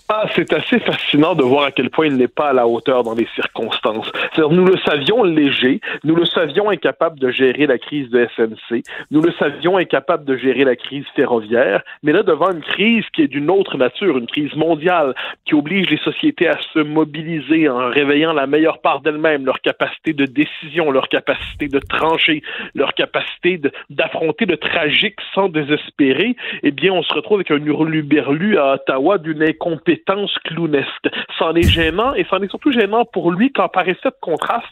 Ah, 0.09 0.25
c'est 0.35 0.51
assez 0.51 0.79
fascinant 0.79 1.33
de 1.33 1.43
voir 1.43 1.63
à 1.63 1.71
quel 1.71 1.89
point 1.89 2.07
il 2.07 2.17
n'est 2.17 2.27
pas 2.27 2.49
à 2.49 2.53
la 2.53 2.67
hauteur 2.67 3.03
dans 3.03 3.15
les 3.15 3.27
circonstances. 3.35 4.11
Nous 4.37 4.65
le 4.65 4.75
savions 4.85 5.23
léger, 5.23 5.79
nous 6.03 6.13
le 6.13 6.25
savions 6.25 6.69
incapable 6.69 7.19
de 7.19 7.31
gérer 7.31 7.67
la 7.67 7.77
crise 7.77 8.09
de 8.09 8.27
SNC, 8.35 8.83
nous 9.11 9.21
le 9.21 9.31
savions 9.39 9.77
incapable 9.77 10.25
de 10.25 10.35
gérer 10.35 10.65
la 10.65 10.75
crise 10.75 11.05
ferroviaire, 11.15 11.83
mais 12.03 12.11
là, 12.11 12.21
devant 12.21 12.51
une 12.51 12.61
crise 12.61 13.05
qui 13.13 13.21
est 13.21 13.29
d'une 13.29 13.49
autre 13.49 13.77
nature, 13.77 14.17
une 14.17 14.27
crise 14.27 14.53
mondiale, 14.55 15.15
qui 15.45 15.55
oblige 15.55 15.89
les 15.89 15.97
sociétés 15.99 16.49
à 16.49 16.57
se 16.73 16.79
mobiliser 16.79 17.69
en 17.69 17.87
réveillant 17.87 18.33
la 18.33 18.45
meilleure 18.45 18.79
part 18.79 18.99
d'elles-mêmes, 18.99 19.45
leur 19.45 19.61
capacité 19.61 20.11
de 20.11 20.25
décision, 20.25 20.91
leur 20.91 21.07
capacité 21.07 21.69
de 21.69 21.79
trancher, 21.79 22.43
leur 22.75 22.93
capacité 22.93 23.61
d'affronter 23.89 24.45
le 24.45 24.57
tragique 24.57 25.15
sans 25.33 25.47
désespérer, 25.47 26.35
eh 26.61 26.71
bien, 26.71 26.91
on 26.91 27.03
se 27.03 27.13
retrouve 27.13 27.37
avec 27.37 27.51
un 27.51 27.65
hurluberlu 27.65 28.57
à 28.57 28.73
Ottawa 28.73 29.17
d'une 29.17 29.41
incompétence 29.41 29.92
compétence 29.93 30.37
clownesque. 30.45 31.09
C'en 31.37 31.53
est 31.55 31.67
gênant 31.67 32.13
et 32.13 32.25
c'en 32.29 32.41
est 32.41 32.49
surtout 32.49 32.71
gênant 32.71 33.05
pour 33.05 33.31
lui 33.31 33.51
quand 33.51 33.69
par 33.69 33.87
effet 33.87 34.09
de 34.09 34.15
contraste, 34.21 34.65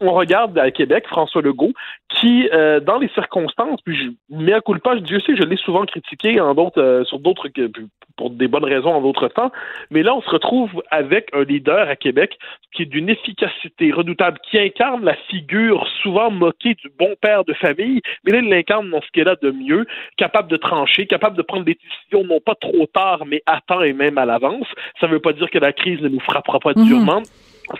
on 0.00 0.12
regarde 0.12 0.58
à 0.58 0.70
Québec 0.70 1.06
François 1.08 1.42
Legault 1.42 1.72
qui, 2.08 2.48
euh, 2.52 2.80
dans 2.80 2.98
les 2.98 3.08
circonstances, 3.08 3.80
puis 3.82 3.96
je 3.96 4.34
mets 4.34 4.52
à 4.52 4.60
coup 4.60 4.76
pas, 4.78 4.96
Dieu 4.96 5.20
sait, 5.20 5.36
je 5.36 5.42
l'ai 5.42 5.56
souvent 5.56 5.84
critiqué 5.84 6.40
en 6.40 6.54
d'autres, 6.54 6.80
euh, 6.80 7.04
sur 7.04 7.18
d'autres, 7.18 7.48
pour 8.16 8.30
des 8.30 8.48
bonnes 8.48 8.64
raisons 8.64 8.92
en 8.94 9.02
d'autres 9.02 9.28
temps, 9.28 9.52
mais 9.90 10.02
là, 10.02 10.14
on 10.14 10.22
se 10.22 10.30
retrouve 10.30 10.82
avec 10.90 11.28
un 11.34 11.44
leader 11.44 11.88
à 11.88 11.96
Québec 11.96 12.38
qui 12.72 12.82
est 12.82 12.86
d'une 12.86 13.08
efficacité 13.08 13.92
redoutable, 13.92 14.38
qui 14.50 14.58
incarne 14.58 15.04
la 15.04 15.14
figure 15.28 15.86
souvent 16.02 16.30
moquée 16.30 16.74
du 16.74 16.90
bon 16.98 17.14
père 17.20 17.44
de 17.44 17.52
famille, 17.54 18.00
mais 18.24 18.32
là, 18.32 18.38
il 18.38 18.48
l'incarne 18.48 18.90
dans 18.90 19.00
ce 19.00 19.10
qu'il 19.12 19.28
a 19.28 19.36
de 19.36 19.50
mieux, 19.50 19.86
capable 20.16 20.50
de 20.50 20.56
trancher, 20.56 21.06
capable 21.06 21.36
de 21.36 21.42
prendre 21.42 21.64
des 21.64 21.74
décisions 21.74 22.24
non 22.28 22.40
pas 22.40 22.54
trop 22.54 22.86
tard, 22.86 23.24
mais 23.26 23.42
à 23.46 23.60
temps 23.60 23.82
et 23.82 23.92
même 23.92 24.18
à 24.18 24.24
l'avance. 24.24 24.66
Ça 25.00 25.06
ne 25.06 25.12
veut 25.12 25.20
pas 25.20 25.32
dire 25.32 25.50
que 25.50 25.58
la 25.58 25.72
crise 25.72 26.00
ne 26.00 26.08
nous 26.08 26.20
frappera 26.20 26.58
pas 26.58 26.72
mhm. 26.74 26.86
durement. 26.86 27.22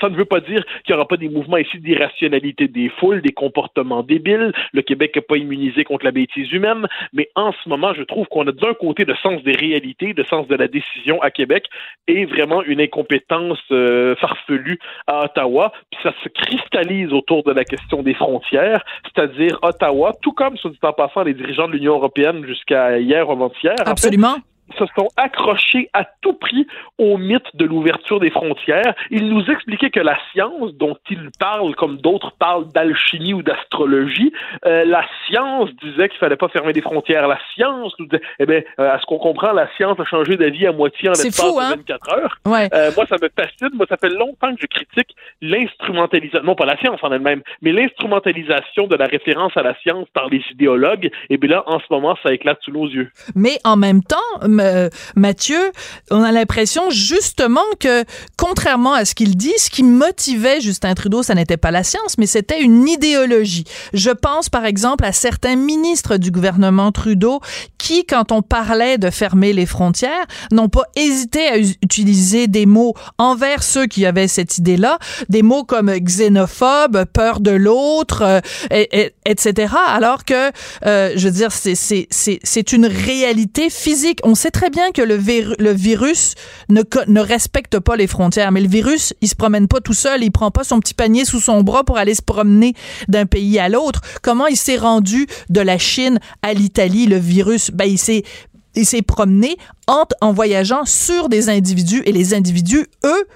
Ça 0.00 0.08
ne 0.08 0.16
veut 0.16 0.24
pas 0.24 0.40
dire 0.40 0.64
qu'il 0.84 0.94
n'y 0.94 0.98
aura 0.98 1.08
pas 1.08 1.16
des 1.16 1.28
mouvements 1.28 1.56
ici 1.56 1.78
d'irrationalité 1.78 2.68
des 2.68 2.88
foules, 2.88 3.22
des 3.22 3.32
comportements 3.32 4.02
débiles. 4.02 4.52
Le 4.72 4.82
Québec 4.82 5.12
n'est 5.14 5.22
pas 5.22 5.36
immunisé 5.36 5.84
contre 5.84 6.04
la 6.04 6.10
bêtise 6.10 6.52
humaine, 6.52 6.86
mais 7.12 7.28
en 7.34 7.52
ce 7.52 7.68
moment, 7.68 7.94
je 7.94 8.02
trouve 8.02 8.26
qu'on 8.28 8.46
a 8.46 8.52
d'un 8.52 8.74
côté 8.74 9.04
le 9.04 9.14
sens 9.16 9.42
des 9.42 9.52
réalités, 9.52 10.12
le 10.16 10.24
sens 10.24 10.46
de 10.48 10.54
la 10.54 10.68
décision 10.68 11.20
à 11.22 11.30
Québec, 11.30 11.66
et 12.06 12.24
vraiment 12.24 12.62
une 12.62 12.80
incompétence 12.80 13.58
euh, 13.70 14.14
farfelue 14.16 14.78
à 15.06 15.24
Ottawa. 15.24 15.72
Puis 15.90 16.00
ça 16.02 16.12
se 16.22 16.28
cristallise 16.28 17.12
autour 17.12 17.42
de 17.44 17.52
la 17.52 17.64
question 17.64 18.02
des 18.02 18.14
frontières, 18.14 18.84
c'est-à-dire 19.04 19.58
Ottawa, 19.62 20.12
tout 20.22 20.32
comme, 20.32 20.56
soit 20.56 20.70
dit 20.70 20.78
en 20.82 20.92
passant, 20.92 21.22
les 21.22 21.34
dirigeants 21.34 21.68
de 21.68 21.72
l'Union 21.72 21.94
européenne 21.94 22.44
jusqu'à 22.46 22.98
hier 22.98 23.28
ou 23.28 23.32
avant-hier. 23.32 23.74
Absolument 23.86 24.36
se 24.76 24.84
sont 24.96 25.08
accrochés 25.16 25.90
à 25.92 26.04
tout 26.20 26.34
prix 26.34 26.66
au 26.98 27.16
mythe 27.16 27.46
de 27.54 27.64
l'ouverture 27.64 28.20
des 28.20 28.30
frontières. 28.30 28.94
Ils 29.10 29.28
nous 29.28 29.44
expliquaient 29.50 29.90
que 29.90 30.00
la 30.00 30.18
science, 30.32 30.72
dont 30.74 30.96
ils 31.10 31.30
parlent 31.38 31.74
comme 31.76 31.98
d'autres 31.98 32.32
parlent 32.38 32.68
d'alchimie 32.72 33.34
ou 33.34 33.42
d'astrologie, 33.42 34.32
euh, 34.66 34.84
la 34.84 35.04
science 35.26 35.70
disait 35.82 36.08
qu'il 36.08 36.18
fallait 36.18 36.36
pas 36.36 36.48
fermer 36.48 36.72
les 36.72 36.80
frontières. 36.80 37.26
La 37.28 37.38
science 37.54 37.92
nous 37.98 38.06
disait, 38.06 38.22
eh 38.38 38.46
bien, 38.46 38.62
euh, 38.80 38.94
à 38.94 39.00
ce 39.00 39.06
qu'on 39.06 39.18
comprend, 39.18 39.52
la 39.52 39.68
science 39.76 39.98
a 40.00 40.04
changé 40.04 40.36
d'avis 40.36 40.66
à 40.66 40.72
moitié 40.72 41.08
en 41.08 41.12
l'espace 41.12 41.36
de 41.36 41.76
24 41.76 42.08
hein? 42.08 42.16
heures. 42.16 42.38
Ouais. 42.46 42.68
Euh, 42.74 42.90
moi, 42.96 43.06
ça 43.06 43.16
me 43.20 43.28
fascine. 43.36 43.70
Moi, 43.74 43.86
ça 43.88 43.96
fait 43.96 44.10
longtemps 44.10 44.54
que 44.54 44.60
je 44.60 44.66
critique 44.66 45.14
l'instrumentalisation, 45.40 46.42
non 46.44 46.54
pas 46.54 46.66
la 46.66 46.76
science 46.78 47.00
en 47.02 47.12
elle-même, 47.12 47.42
mais 47.62 47.72
l'instrumentalisation 47.72 48.86
de 48.86 48.96
la 48.96 49.06
référence 49.06 49.56
à 49.56 49.62
la 49.62 49.74
science 49.80 50.08
par 50.12 50.28
les 50.28 50.42
idéologues. 50.50 51.10
Et 51.30 51.36
bien 51.36 51.50
là, 51.50 51.64
en 51.66 51.78
ce 51.78 51.86
moment, 51.90 52.16
ça 52.22 52.32
éclate 52.32 52.58
sous 52.62 52.72
nos 52.72 52.88
yeux. 52.88 53.10
Mais 53.34 53.58
en 53.64 53.76
même 53.76 54.02
temps, 54.02 54.16
euh, 54.60 54.88
Mathieu, 55.16 55.72
on 56.10 56.22
a 56.22 56.32
l'impression 56.32 56.90
justement 56.90 57.60
que, 57.80 58.04
contrairement 58.36 58.92
à 58.92 59.04
ce 59.04 59.14
qu'il 59.14 59.36
dit, 59.36 59.52
ce 59.58 59.70
qui 59.70 59.82
motivait 59.82 60.60
Justin 60.60 60.94
Trudeau, 60.94 61.22
ça 61.22 61.34
n'était 61.34 61.56
pas 61.56 61.70
la 61.70 61.84
science, 61.84 62.18
mais 62.18 62.26
c'était 62.26 62.60
une 62.60 62.88
idéologie. 62.88 63.64
Je 63.92 64.10
pense 64.10 64.48
par 64.48 64.64
exemple 64.64 65.04
à 65.04 65.12
certains 65.12 65.56
ministres 65.56 66.16
du 66.16 66.30
gouvernement 66.30 66.92
Trudeau 66.92 67.40
qui, 67.78 68.04
quand 68.04 68.32
on 68.32 68.42
parlait 68.42 68.98
de 68.98 69.10
fermer 69.10 69.52
les 69.52 69.66
frontières, 69.66 70.26
n'ont 70.50 70.68
pas 70.68 70.84
hésité 70.96 71.48
à 71.48 71.58
utiliser 71.58 72.46
des 72.46 72.66
mots 72.66 72.94
envers 73.18 73.62
ceux 73.62 73.86
qui 73.86 74.06
avaient 74.06 74.28
cette 74.28 74.58
idée-là, 74.58 74.98
des 75.28 75.42
mots 75.42 75.64
comme 75.64 75.90
xénophobe, 75.90 77.04
peur 77.12 77.40
de 77.40 77.50
l'autre, 77.50 78.22
euh, 78.22 78.40
etc. 79.24 79.74
Alors 79.88 80.24
que, 80.24 80.50
euh, 80.86 81.12
je 81.16 81.28
veux 81.28 81.34
dire, 81.34 81.52
c'est 81.52 82.72
une 82.72 82.86
réalité 82.86 83.70
physique. 83.70 84.20
On 84.24 84.34
sait 84.34 84.47
très 84.50 84.70
bien 84.70 84.90
que 84.92 85.02
le, 85.02 85.14
virus 85.14 86.34
ne, 86.68 87.20
respecte 87.20 87.78
pas 87.78 87.96
les 87.96 88.06
frontières, 88.06 88.52
mais 88.52 88.60
le 88.60 88.68
virus, 88.68 89.14
il 89.20 89.28
se 89.28 89.34
promène 89.34 89.68
pas 89.68 89.80
tout 89.80 89.94
seul, 89.94 90.22
il 90.22 90.30
prend 90.30 90.50
pas 90.50 90.64
son 90.64 90.80
petit 90.80 90.94
panier 90.94 91.24
sous 91.24 91.40
son 91.40 91.62
bras 91.62 91.84
pour 91.84 91.98
aller 91.98 92.14
se 92.14 92.22
promener 92.22 92.74
d'un 93.08 93.26
pays 93.26 93.58
à 93.58 93.68
l'autre. 93.68 94.00
Comment 94.22 94.46
il 94.46 94.56
s'est 94.56 94.76
rendu 94.76 95.26
de 95.48 95.60
la 95.60 95.78
Chine 95.78 96.18
à 96.42 96.54
l'Italie, 96.54 97.06
le 97.06 97.18
virus? 97.18 97.70
Ben, 97.70 97.88
il 97.88 97.98
s'est 98.86 99.02
promené 99.02 99.56
en, 99.86 100.04
en 100.20 100.32
voyageant 100.32 100.84
sur 100.84 101.28
des 101.28 101.48
individus 101.48 102.02
et 102.06 102.12
les 102.12 102.34
individus, 102.34 102.86
eux, 103.04 103.26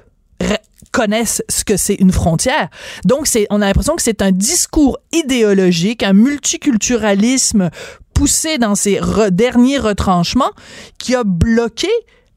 connaissent 0.92 1.42
ce 1.48 1.64
que 1.64 1.76
c'est 1.76 1.94
une 1.94 2.12
frontière. 2.12 2.68
Donc, 3.04 3.26
on 3.50 3.62
a 3.62 3.66
l'impression 3.66 3.96
que 3.96 4.02
c'est 4.02 4.22
un 4.22 4.30
discours 4.30 4.98
idéologique, 5.12 6.02
un 6.02 6.12
multiculturalisme 6.12 7.70
poussé 8.14 8.58
dans 8.58 8.74
ses 8.74 9.00
derniers 9.30 9.78
retranchements 9.78 10.52
qui 10.98 11.14
a 11.14 11.22
bloqué 11.24 11.88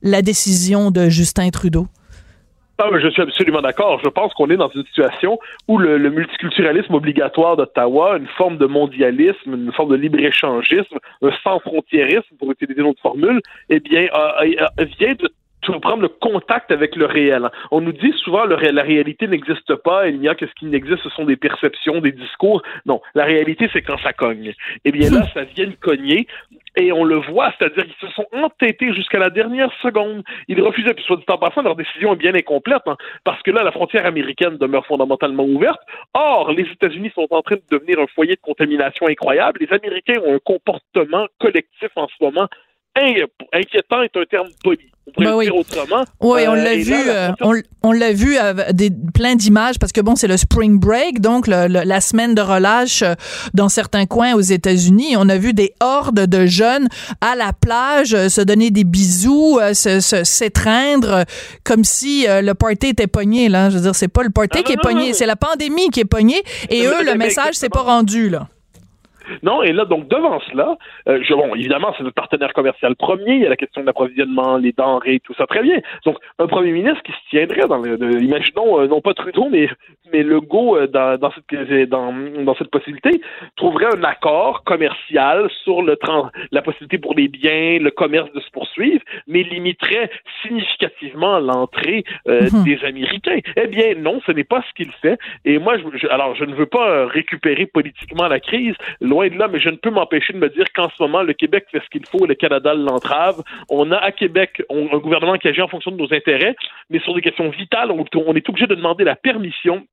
la 0.01 0.21
décision 0.21 0.91
de 0.91 1.09
Justin 1.09 1.49
Trudeau? 1.49 1.87
Ah, 2.77 2.89
je 3.01 3.07
suis 3.07 3.21
absolument 3.21 3.61
d'accord. 3.61 4.01
Je 4.03 4.09
pense 4.09 4.33
qu'on 4.33 4.49
est 4.49 4.57
dans 4.57 4.69
une 4.69 4.83
situation 4.85 5.39
où 5.69 5.77
le, 5.77 5.97
multiculturalisme 6.09 6.93
obligatoire 6.93 7.55
d'Ottawa, 7.55 8.17
une 8.17 8.27
forme 8.27 8.57
de 8.57 8.65
mondialisme, 8.65 9.53
une 9.53 9.71
forme 9.71 9.91
de 9.91 9.95
libre-échangisme, 9.95 10.97
un 11.21 11.31
sans-frontiérisme, 11.41 12.35
pour 12.37 12.51
utiliser 12.51 12.81
une 12.81 12.87
autre 12.87 13.01
formule, 13.01 13.39
eh 13.69 13.79
bien, 13.79 14.07
vient 14.99 15.13
de 15.13 15.29
prendre 15.73 16.01
le 16.01 16.09
contact 16.09 16.71
avec 16.71 16.95
le 16.95 17.05
réel. 17.05 17.49
On 17.71 17.81
nous 17.81 17.91
dit 17.91 18.13
souvent 18.23 18.47
que 18.47 18.53
la 18.53 18.81
réalité 18.81 19.27
n'existe 19.27 19.75
pas, 19.75 20.07
il 20.07 20.19
n'y 20.19 20.27
a 20.27 20.35
que 20.35 20.47
ce 20.47 20.53
qui 20.53 20.65
n'existe, 20.65 21.03
ce 21.03 21.09
sont 21.09 21.25
des 21.25 21.35
perceptions, 21.35 21.99
des 22.01 22.11
discours. 22.11 22.61
Non, 22.85 23.01
la 23.13 23.25
réalité, 23.25 23.69
c'est 23.73 23.81
quand 23.81 23.97
ça 23.99 24.13
cogne. 24.13 24.53
Eh 24.83 24.91
bien 24.91 25.09
là, 25.09 25.25
ça 25.33 25.43
vient 25.43 25.67
de 25.67 25.75
cogner. 25.75 26.27
Et 26.77 26.91
on 26.91 27.05
le 27.05 27.15
voit, 27.15 27.53
c'est-à-dire 27.57 27.85
qu'ils 27.85 28.09
se 28.09 28.13
sont 28.13 28.25
entêtés 28.33 28.93
jusqu'à 28.93 29.17
la 29.17 29.29
dernière 29.29 29.71
seconde. 29.81 30.23
Ils 30.49 30.61
refusaient, 30.61 30.93
puis 30.93 31.05
soit 31.05 31.15
dit 31.15 31.23
en 31.29 31.37
passant, 31.37 31.61
leur 31.61 31.77
décision 31.77 32.13
est 32.13 32.17
bien 32.17 32.35
incomplète, 32.35 32.81
hein, 32.85 32.97
parce 33.23 33.41
que 33.43 33.51
là, 33.51 33.63
la 33.63 33.71
frontière 33.71 34.05
américaine 34.05 34.57
demeure 34.57 34.85
fondamentalement 34.85 35.45
ouverte. 35.45 35.79
Or, 36.13 36.51
les 36.51 36.63
États-Unis 36.63 37.11
sont 37.15 37.27
en 37.29 37.41
train 37.41 37.55
de 37.55 37.77
devenir 37.77 37.99
un 37.99 38.07
foyer 38.07 38.35
de 38.35 38.41
contamination 38.41 39.07
incroyable. 39.07 39.61
Les 39.61 39.73
Américains 39.73 40.21
ont 40.25 40.35
un 40.35 40.39
comportement 40.39 41.27
collectif 41.39 41.89
en 41.95 42.07
ce 42.07 42.23
moment 42.23 42.47
inquiétant 43.53 44.01
est 44.03 44.15
un 44.15 44.25
terme 44.25 44.49
poli. 44.63 44.91
Ben 45.17 45.35
oui. 45.35 45.49
on 46.19 46.53
l'a 46.53 46.75
vu, 46.75 46.93
euh, 46.93 47.29
on, 47.83 47.91
l'a 47.91 48.11
vu 48.11 48.37
des 48.73 48.89
plein 49.13 49.35
d'images 49.35 49.77
parce 49.79 49.91
que 49.91 50.01
bon, 50.01 50.15
c'est 50.15 50.27
le 50.27 50.35
spring 50.35 50.79
break, 50.79 51.21
donc 51.21 51.47
la 51.47 52.01
semaine 52.01 52.35
de 52.35 52.41
relâche 52.41 53.01
euh, 53.01 53.13
dans 53.53 53.69
certains 53.69 54.07
coins 54.07 54.33
aux 54.33 54.41
États-Unis. 54.41 55.15
On 55.17 55.29
a 55.29 55.37
vu 55.37 55.53
des 55.53 55.73
hordes 55.79 56.25
de 56.25 56.45
jeunes 56.45 56.87
à 57.21 57.35
la 57.35 57.53
plage 57.53 58.13
euh, 58.13 58.29
se 58.29 58.41
donner 58.41 58.71
des 58.71 58.83
bisous, 58.83 59.59
s'étreindre 59.73 61.23
comme 61.63 61.83
si 61.83 62.25
le 62.27 62.53
party 62.53 62.87
était 62.87 63.07
pogné 63.07 63.47
là. 63.47 63.69
Je 63.69 63.75
veux 63.75 63.83
dire, 63.83 63.95
c'est 63.95 64.07
pas 64.07 64.23
le 64.23 64.31
party 64.31 64.63
qui 64.63 64.73
est 64.73 64.81
pogné, 64.81 65.13
c'est 65.13 65.25
la 65.25 65.35
pandémie 65.35 65.89
qui 65.89 65.99
est 66.01 66.05
pognée. 66.05 66.43
Et 66.69 66.85
eux, 66.85 67.03
le 67.03 67.15
message 67.15 67.55
s'est 67.55 67.69
pas 67.69 67.83
rendu 67.83 68.29
là. 68.29 68.47
Non, 69.43 69.63
et 69.63 69.71
là, 69.71 69.85
donc, 69.85 70.07
devant 70.07 70.39
cela, 70.51 70.77
euh, 71.07 71.19
je, 71.23 71.33
bon, 71.33 71.55
évidemment, 71.55 71.93
c'est 71.97 72.03
notre 72.03 72.15
partenaire 72.15 72.53
commercial 72.53 72.95
premier, 72.95 73.35
il 73.35 73.41
y 73.41 73.45
a 73.45 73.49
la 73.49 73.55
question 73.55 73.81
de 73.81 73.85
l'approvisionnement, 73.85 74.57
les 74.57 74.71
denrées, 74.71 75.19
tout 75.23 75.33
ça, 75.35 75.45
très 75.45 75.61
bien. 75.61 75.79
Donc, 76.05 76.17
un 76.39 76.47
premier 76.47 76.71
ministre 76.71 77.01
qui 77.03 77.11
se 77.11 77.29
tiendrait 77.29 77.67
dans 77.67 77.77
le, 77.77 78.21
imaginons, 78.21 78.81
euh, 78.81 78.87
non 78.87 79.01
pas 79.01 79.13
Trudeau, 79.13 79.47
mais, 79.49 79.69
mais 80.11 80.23
Legault 80.23 80.77
euh, 80.77 80.87
dans, 80.87 81.17
dans, 81.17 81.31
cette, 81.31 81.89
dans, 81.89 82.13
dans 82.43 82.55
cette 82.55 82.69
possibilité, 82.69 83.21
trouverait 83.55 83.95
un 83.97 84.03
accord 84.03 84.63
commercial 84.63 85.49
sur 85.63 85.81
le 85.81 85.97
la 86.51 86.61
possibilité 86.61 86.97
pour 86.99 87.15
les 87.15 87.27
biens, 87.27 87.79
le 87.79 87.89
commerce 87.89 88.31
de 88.33 88.39
se 88.39 88.51
poursuivre, 88.51 89.01
mais 89.27 89.41
limiterait 89.43 90.11
significativement 90.43 91.39
l'entrée 91.39 92.03
mhm. 92.27 92.63
des 92.63 92.83
Américains. 92.83 93.39
Eh 93.55 93.67
bien, 93.67 93.95
non, 93.95 94.21
ce 94.25 94.31
n'est 94.31 94.43
pas 94.43 94.63
ce 94.67 94.73
qu'il 94.75 94.91
fait. 95.01 95.17
Et 95.45 95.57
moi, 95.57 95.77
je, 95.77 96.07
alors, 96.07 96.35
je 96.35 96.45
ne 96.45 96.53
veux 96.53 96.67
pas 96.67 97.07
récupérer 97.07 97.65
politiquement 97.65 98.27
la 98.27 98.39
crise, 98.39 98.75
loin 99.15 99.27
de 99.29 99.37
là, 99.37 99.47
mais 99.47 99.59
je 99.59 99.69
ne 99.69 99.77
peux 99.77 99.89
m'empêcher 99.91 100.33
de 100.33 100.37
me 100.39 100.49
dire 100.49 100.65
qu'en 100.75 100.89
ce 100.89 101.01
moment, 101.01 101.23
le 101.23 101.33
Québec 101.33 101.65
fait 101.71 101.81
ce 101.83 101.89
qu'il 101.89 102.05
faut, 102.05 102.25
le 102.25 102.35
Canada 102.35 102.73
l'entrave. 102.73 103.41
On 103.69 103.91
a 103.91 103.97
à 103.97 104.11
Québec 104.11 104.61
un 104.69 104.97
gouvernement 104.97 105.37
qui 105.37 105.47
agit 105.47 105.61
en 105.61 105.67
fonction 105.69 105.91
de 105.91 105.97
nos 105.97 106.13
intérêts, 106.13 106.55
mais 106.89 106.99
sur 106.99 107.13
des 107.15 107.21
questions 107.21 107.49
vitales, 107.49 107.91
on, 107.91 108.03
on 108.27 108.33
est 108.35 108.49
obligé 108.49 108.67
de 108.67 108.75
demander 108.75 109.03
la 109.05 109.15
permission 109.15 109.85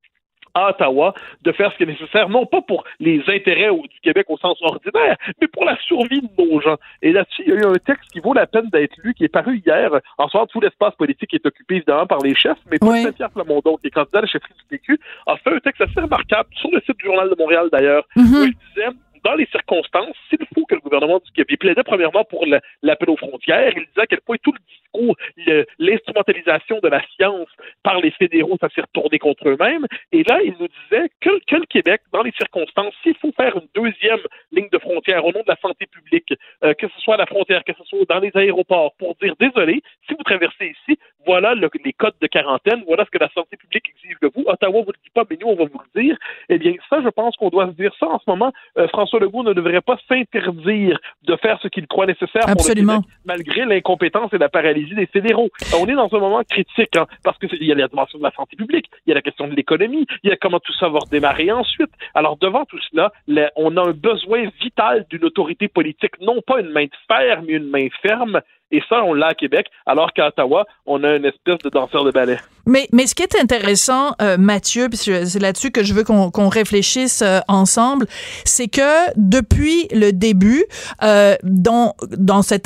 à 0.55 0.69
Ottawa 0.69 1.15
de 1.41 1.51
faire 1.51 1.71
ce 1.71 1.77
qui 1.77 1.83
est 1.83 1.87
nécessaire, 1.87 2.29
non 2.29 2.45
pas 2.45 2.61
pour 2.61 2.83
les 2.99 3.23
intérêts 3.27 3.71
du 3.71 3.99
Québec 4.03 4.27
au 4.29 4.37
sens 4.37 4.55
ordinaire, 4.61 5.17
mais 5.41 5.47
pour 5.47 5.65
la 5.65 5.75
survie 5.87 6.21
de 6.21 6.27
nos 6.37 6.61
gens. 6.61 6.77
Et 7.01 7.11
là-dessus, 7.11 7.41
il 7.47 7.53
y 7.53 7.57
a 7.57 7.61
eu 7.61 7.65
un 7.65 7.73
texte 7.83 8.11
qui 8.11 8.19
vaut 8.19 8.35
la 8.35 8.45
peine 8.45 8.69
d'être 8.71 8.95
lu, 9.03 9.15
qui 9.15 9.23
est 9.23 9.29
paru 9.29 9.63
hier. 9.65 9.89
En 10.19 10.27
soi, 10.27 10.45
tout 10.51 10.61
l'espace 10.61 10.93
politique 10.95 11.33
est 11.33 11.43
occupé 11.43 11.77
évidemment 11.77 12.05
par 12.05 12.19
les 12.19 12.35
chefs, 12.35 12.59
mais 12.69 12.77
Oui. 12.83 13.03
Pierre 13.15 13.31
Plamondon, 13.31 13.77
qui 13.77 13.87
est 13.87 13.89
candidat 13.89 14.19
à 14.19 14.21
la 14.21 14.27
chefferie 14.27 14.53
du 14.53 14.63
PQ, 14.77 14.99
a 15.25 15.37
fait 15.37 15.55
un 15.55 15.59
texte 15.59 15.81
assez 15.81 15.99
remarquable 15.99 16.49
sur 16.53 16.69
le 16.71 16.81
site 16.81 16.99
du 16.99 17.05
Journal 17.05 17.29
de 17.31 17.35
Montréal 17.39 17.69
d'ailleurs, 17.71 18.03
où 18.15 18.19
Mhm. 18.21 18.43
il 18.49 18.53
disait 18.75 18.89
dans 19.23 19.35
les 19.35 19.45
circonstances, 19.47 20.15
s'il 20.29 20.45
faut 20.53 20.65
que 20.65 20.75
le 20.75 20.81
gouvernement 20.81 21.19
du 21.19 21.31
Québec 21.31 21.59
plaidait 21.59 21.83
premièrement 21.83 22.23
pour 22.25 22.45
l'appel 22.81 23.09
aux 23.09 23.17
frontières, 23.17 23.73
il 23.75 23.85
disait 23.85 24.01
à 24.01 24.07
quel 24.07 24.21
point 24.21 24.37
tout 24.43 24.51
le 24.51 24.59
discours, 24.67 25.15
le- 25.37 25.65
l'instrumentalisation 25.79 26.79
de 26.81 26.87
la 26.87 27.01
science 27.15 27.47
par 27.83 27.99
les 27.99 28.11
fédéraux, 28.11 28.57
ça 28.59 28.69
s'est 28.69 28.81
retourné 28.81 29.19
contre 29.19 29.49
eux-mêmes. 29.49 29.85
Et 30.11 30.23
là, 30.23 30.41
il 30.43 30.55
nous 30.59 30.67
disait 30.67 31.09
que, 31.21 31.29
le 31.55 31.65
Québec, 31.65 32.01
dans 32.11 32.23
les 32.23 32.31
circonstances, 32.31 32.93
s'il 33.03 33.15
faut 33.17 33.31
faire 33.31 33.55
une 33.55 33.67
deuxième 33.75 34.19
ligne 34.51 34.69
de 34.71 34.77
frontière 34.79 35.23
au 35.25 35.31
nom 35.31 35.39
de 35.41 35.47
la 35.47 35.57
santé 35.57 35.85
publique, 35.85 36.33
euh, 36.63 36.73
que 36.73 36.87
ce 36.87 36.99
soit 37.01 37.15
à 37.15 37.17
la 37.17 37.25
frontière, 37.25 37.63
que 37.63 37.73
ce 37.77 37.83
soit 37.85 38.05
dans 38.09 38.19
les 38.19 38.31
aéroports, 38.35 38.93
pour 38.97 39.15
dire 39.21 39.35
désolé, 39.39 39.81
si 40.07 40.13
vous 40.15 40.23
traversez 40.23 40.75
ici, 40.75 40.99
voilà 41.25 41.53
le- 41.55 41.69
les 41.85 41.93
codes 41.93 42.15
de 42.21 42.27
quarantaine, 42.27 42.83
voilà 42.85 43.05
ce 43.05 43.11
que 43.11 43.17
la 43.19 43.29
santé 43.29 43.55
publique 43.55 43.87
exige 43.89 44.17
de 44.21 44.29
vous. 44.35 44.43
Ottawa 44.47 44.81
vous 44.81 44.91
le 44.91 44.99
dit 45.03 45.09
pas, 45.13 45.23
mais 45.29 45.37
nous, 45.39 45.47
on 45.47 45.55
va 45.55 45.65
vous 45.65 45.81
le 45.93 46.01
dire. 46.01 46.17
Eh 46.49 46.57
bien, 46.57 46.73
ça, 46.89 47.01
je 47.01 47.09
pense 47.09 47.35
qu'on 47.37 47.49
doit 47.49 47.67
se 47.67 47.71
dire 47.73 47.93
ça 47.99 48.07
en 48.07 48.19
ce 48.19 48.25
moment. 48.27 48.51
Euh, 48.77 48.87
François 48.89 49.12
Legault 49.19 49.43
ne 49.43 49.53
devrait 49.53 49.81
pas 49.81 49.97
s'interdire 50.07 50.99
de 51.23 51.35
faire 51.37 51.59
ce 51.61 51.67
qu'il 51.67 51.87
croit 51.87 52.05
nécessaire 52.05 52.47
Absolument. 52.47 53.01
pour 53.01 53.01
le 53.01 53.11
Québec, 53.11 53.22
malgré 53.25 53.65
l'incompétence 53.65 54.33
et 54.33 54.37
la 54.37 54.49
paralysie 54.49 54.95
des 54.95 55.05
fédéraux. 55.07 55.49
On 55.79 55.85
est 55.87 55.95
dans 55.95 56.09
un 56.11 56.19
moment 56.19 56.41
critique, 56.49 56.95
hein, 56.97 57.05
parce 57.23 57.37
que 57.37 57.47
c'est- 57.49 57.57
il 57.59 57.67
y 57.67 57.71
a 57.71 57.75
la 57.75 57.87
dimension 57.87 58.17
de 58.19 58.23
la 58.23 58.31
santé 58.31 58.55
publique, 58.55 58.85
il 59.05 59.09
y 59.09 59.11
a 59.13 59.15
la 59.15 59.21
question 59.21 59.47
de 59.47 59.55
l'économie, 59.55 60.05
il 60.23 60.29
y 60.29 60.33
a 60.33 60.37
comment 60.37 60.59
tout 60.59 60.73
ça 60.79 60.89
va 60.89 60.99
redémarrer 60.99 61.51
ensuite. 61.51 61.91
Alors, 62.13 62.37
devant 62.37 62.65
tout 62.65 62.79
cela, 62.91 63.11
la- 63.27 63.51
on 63.55 63.77
a 63.77 63.81
un 63.81 63.91
besoin 63.91 64.43
vital 64.61 65.05
d'une 65.09 65.25
autorité 65.25 65.67
politique, 65.67 66.13
non 66.21 66.41
pas 66.45 66.59
une 66.59 66.69
main 66.69 66.85
de 66.85 66.89
fer, 67.07 67.41
mais 67.45 67.53
une 67.53 67.69
main 67.69 67.87
ferme. 68.01 68.41
Et 68.71 68.81
ça, 68.89 69.03
on 69.03 69.13
l'a 69.13 69.27
à 69.27 69.33
Québec, 69.35 69.67
alors 69.85 70.13
qu'à 70.13 70.29
Ottawa, 70.29 70.65
on 70.87 71.03
a 71.03 71.17
une 71.17 71.25
espèce 71.25 71.59
de 71.59 71.69
danseur 71.69 72.03
de 72.05 72.11
ballet. 72.11 72.37
Mais, 72.65 72.87
mais 72.91 73.05
ce 73.05 73.13
qui 73.13 73.21
est 73.21 73.39
intéressant, 73.39 74.15
euh, 74.19 74.37
Mathieu, 74.37 74.87
puis 74.89 74.97
c'est 74.97 75.39
là-dessus 75.39 75.69
que 75.69 75.83
je 75.83 75.93
veux 75.93 76.03
qu'on 76.03 76.49
réfléchisse 76.49 77.21
euh, 77.21 77.39
ensemble, 77.47 78.07
c'est 78.45 78.69
que 78.69 79.11
depuis 79.15 79.87
le 79.91 80.11
début, 80.11 80.63
euh, 81.03 81.35
dans, 81.43 81.93
dans 82.17 82.41
cet 82.41 82.65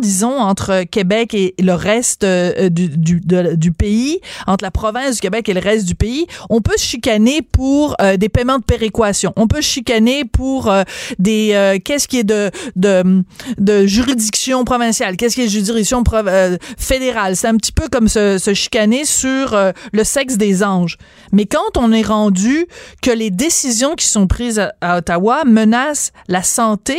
disons, 0.00 0.38
entre 0.38 0.84
Québec 0.84 1.34
et 1.34 1.54
le 1.60 1.72
reste 1.72 2.24
euh, 2.24 2.68
du, 2.68 2.88
du, 2.88 3.20
de- 3.20 3.54
du 3.54 3.72
pays, 3.72 4.20
entre 4.46 4.64
la 4.64 4.70
province 4.70 5.16
du 5.16 5.20
Québec 5.20 5.48
et 5.48 5.54
le 5.54 5.60
reste 5.60 5.86
du 5.86 5.94
pays, 5.94 6.26
on 6.50 6.60
peut 6.60 6.76
se 6.76 6.84
chicaner 6.84 7.42
pour 7.42 7.96
euh, 8.00 8.16
des 8.16 8.28
paiements 8.28 8.58
de 8.58 8.64
péréquation. 8.64 9.32
On 9.36 9.46
peut 9.48 9.62
se 9.62 9.68
chicaner 9.68 10.24
pour 10.24 10.70
euh, 10.70 10.82
des... 11.18 11.50
euh, 11.52 11.78
Qu'est-ce 11.84 12.08
qui 12.08 12.18
est 12.18 12.24
de, 12.24 12.50
de, 12.76 13.22
de 13.58 13.86
juridiction 13.86 14.64
provinciale? 14.64 15.16
Qu'est-ce 15.16 15.34
qui 15.36 15.42
est 15.42 15.48
juridiction 15.48 16.02
euh, 16.12 16.56
fédérale? 16.78 17.36
C'est 17.36 17.48
un 17.48 17.56
petit 17.56 17.72
peu 17.72 17.88
comme 17.88 18.08
se, 18.08 18.38
chicaner 18.54 19.04
sur 19.04 19.54
euh, 19.54 19.72
le 19.92 20.04
sexe 20.04 20.36
des 20.36 20.62
anges. 20.64 20.96
Mais 21.32 21.46
quand 21.46 21.76
on 21.76 21.92
est 21.92 22.02
rendu 22.02 22.66
que 23.02 23.10
les 23.10 23.30
décisions 23.30 23.94
qui 23.94 24.06
sont 24.06 24.26
prises 24.26 24.62
à 24.80 24.98
Ottawa 24.98 25.42
menacent 25.44 26.12
la 26.28 26.42
santé 26.42 26.98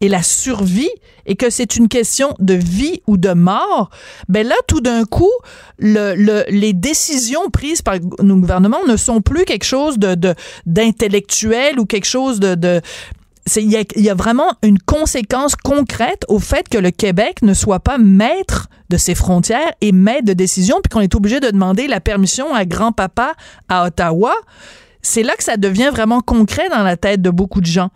et 0.00 0.08
la 0.08 0.22
survie 0.22 0.90
et 1.24 1.36
que 1.36 1.50
c'est 1.50 1.76
une 1.76 1.88
question 1.88 2.34
de 2.38 2.54
vie 2.54 3.00
ou 3.06 3.16
de 3.16 3.32
mort, 3.32 3.90
ben 4.28 4.46
là, 4.46 4.54
tout 4.68 4.80
d'un 4.80 5.04
coup, 5.04 5.32
le, 5.78 6.14
le- 6.14 6.44
les 6.48 6.72
décisions 6.72 7.48
prises 7.50 7.82
par 7.82 7.96
nos 8.22 8.36
gouvernements 8.36 8.84
ne 8.86 8.96
sont 8.96 9.20
plus 9.22 9.44
quelque 9.44 9.64
chose 9.64 9.96
d'intellectuel 10.66 11.78
ou 11.80 11.86
quelque 11.86 12.04
chose 12.06 12.40
de, 12.40 12.80
il 13.56 13.72
y, 13.72 14.00
y 14.02 14.10
a 14.10 14.14
vraiment 14.14 14.52
une 14.62 14.78
conséquence 14.78 15.56
concrète 15.56 16.24
au 16.28 16.38
fait 16.38 16.68
que 16.68 16.78
le 16.78 16.90
Québec 16.90 17.42
ne 17.42 17.54
soit 17.54 17.80
pas 17.80 17.98
maître 17.98 18.68
de 18.90 18.96
ses 18.96 19.14
frontières 19.14 19.72
et 19.80 19.92
maître 19.92 20.24
de 20.26 20.32
décision, 20.32 20.76
puis 20.82 20.90
qu'on 20.90 21.00
est 21.00 21.14
obligé 21.14 21.40
de 21.40 21.50
demander 21.50 21.88
la 21.88 22.00
permission 22.00 22.54
à 22.54 22.64
grand-papa 22.64 23.34
à 23.68 23.86
Ottawa. 23.86 24.34
C'est 25.02 25.22
là 25.22 25.34
que 25.36 25.44
ça 25.44 25.56
devient 25.56 25.90
vraiment 25.92 26.20
concret 26.20 26.68
dans 26.68 26.82
la 26.82 26.96
tête 26.96 27.22
de 27.22 27.30
beaucoup 27.30 27.60
de 27.60 27.66
gens. 27.66 27.90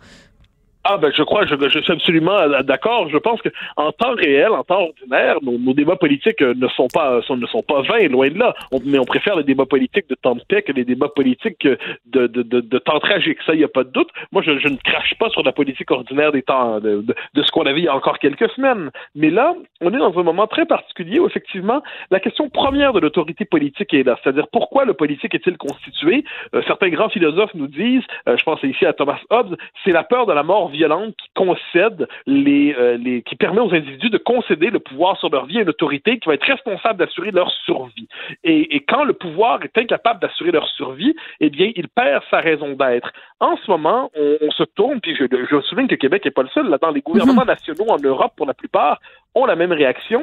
Ah 0.83 0.97
ben 0.97 1.11
je 1.15 1.21
crois, 1.21 1.45
je, 1.45 1.53
je 1.69 1.79
suis 1.79 1.91
absolument 1.93 2.37
euh, 2.39 2.63
d'accord. 2.63 3.07
Je 3.09 3.17
pense 3.17 3.39
que 3.41 3.49
en 3.77 3.91
temps 3.91 4.13
réel, 4.15 4.49
en 4.49 4.63
temps 4.63 4.81
ordinaire, 4.81 5.35
nos, 5.43 5.59
nos 5.59 5.73
débats 5.73 5.95
politiques 5.95 6.41
euh, 6.41 6.55
ne 6.55 6.67
sont 6.69 6.87
pas 6.91 7.21
sont, 7.21 7.37
ne 7.37 7.45
sont 7.45 7.61
pas 7.61 7.81
vains, 7.83 8.07
loin 8.07 8.29
de 8.29 8.39
là. 8.39 8.55
On- 8.71 8.79
mais 8.83 8.97
on 8.97 9.05
préfère 9.05 9.35
les 9.35 9.43
débats 9.43 9.67
politiques 9.67 10.09
de 10.09 10.15
temps 10.15 10.33
de 10.33 10.41
paix 10.47 10.63
que 10.63 10.71
les 10.71 10.83
débats 10.83 11.09
politiques 11.09 11.67
euh, 11.67 11.77
de, 12.07 12.25
de, 12.25 12.41
de, 12.41 12.61
de 12.61 12.77
temps 12.79 12.99
tragique. 12.99 13.37
Ça, 13.45 13.53
il 13.53 13.59
n'y 13.59 13.63
a 13.63 13.67
pas 13.67 13.83
de 13.83 13.91
doute. 13.91 14.09
Moi, 14.31 14.41
je, 14.41 14.57
je 14.57 14.67
ne 14.69 14.77
crache 14.77 15.13
pas 15.19 15.29
sur 15.29 15.43
la 15.43 15.51
politique 15.51 15.91
ordinaire 15.91 16.31
des 16.31 16.41
temps 16.41 16.79
de, 16.79 17.05
de, 17.33 17.43
ce 17.43 17.51
qu'on 17.51 17.63
avait 17.67 17.79
il 17.81 17.85
y 17.85 17.87
a 17.87 17.95
encore 17.95 18.17
quelques 18.17 18.49
semaines. 18.51 18.89
Mais 19.13 19.29
là, 19.29 19.53
on 19.81 19.93
est 19.93 19.97
dans 19.99 20.17
un 20.17 20.23
moment 20.23 20.47
très 20.47 20.65
particulier 20.65 21.19
où 21.19 21.27
effectivement 21.27 21.83
la 22.09 22.19
question 22.19 22.49
première 22.49 22.93
de 22.93 22.99
l'autorité 22.99 23.45
politique 23.45 23.93
est 23.93 24.03
là. 24.03 24.17
C'est-à-dire 24.23 24.47
pourquoi 24.51 24.85
le 24.85 24.93
politique 24.95 25.35
est-il 25.35 25.57
constitué? 25.57 26.23
Euh, 26.55 26.63
Certains 26.65 26.89
grands 26.89 27.09
philosophes 27.09 27.53
nous 27.53 27.67
disent, 27.67 28.03
euh, 28.27 28.35
je 28.35 28.43
pense 28.43 28.63
ici 28.63 28.83
à 28.87 28.93
Thomas 28.93 29.19
Hobbes, 29.29 29.55
c'est 29.83 29.91
la 29.91 30.03
peur 30.03 30.25
de 30.25 30.33
la 30.33 30.41
mort 30.41 30.69
violente 30.71 31.13
qui 31.21 31.29
concède 31.35 32.07
les, 32.25 32.73
euh, 32.77 32.97
les, 32.97 33.21
qui 33.21 33.35
permet 33.35 33.61
aux 33.61 33.73
individus 33.73 34.09
de 34.09 34.17
concéder 34.17 34.69
le 34.69 34.79
pouvoir 34.79 35.17
sur 35.17 35.29
leur 35.29 35.45
vie 35.45 35.59
à 35.59 35.61
une 35.61 35.69
autorité 35.69 36.17
qui 36.19 36.27
va 36.27 36.35
être 36.35 36.45
responsable 36.45 36.99
d'assurer 36.99 37.31
leur 37.31 37.51
survie. 37.65 38.07
Et, 38.43 38.75
et 38.75 38.79
quand 38.81 39.03
le 39.03 39.13
pouvoir 39.13 39.61
est 39.63 39.77
incapable 39.77 40.19
d'assurer 40.19 40.51
leur 40.51 40.67
survie, 40.69 41.15
eh 41.39 41.49
bien, 41.49 41.71
il 41.75 41.87
perd 41.87 42.23
sa 42.31 42.39
raison 42.39 42.73
d'être. 42.73 43.11
En 43.39 43.57
ce 43.57 43.69
moment, 43.69 44.09
on, 44.15 44.37
on 44.41 44.51
se 44.51 44.63
tourne, 44.63 44.99
puis 45.01 45.15
je, 45.15 45.25
je 45.29 45.61
souligne 45.61 45.87
que 45.87 45.95
Québec 45.95 46.25
n'est 46.25 46.31
pas 46.31 46.43
le 46.43 46.49
seul 46.49 46.67
là-dedans. 46.69 46.91
Les 46.91 47.01
gouvernements 47.01 47.45
nationaux 47.45 47.89
en 47.89 47.99
Europe, 47.99 48.33
pour 48.35 48.45
la 48.45 48.53
plupart, 48.53 48.99
ont 49.35 49.45
la 49.45 49.55
même 49.55 49.71
réaction 49.71 50.21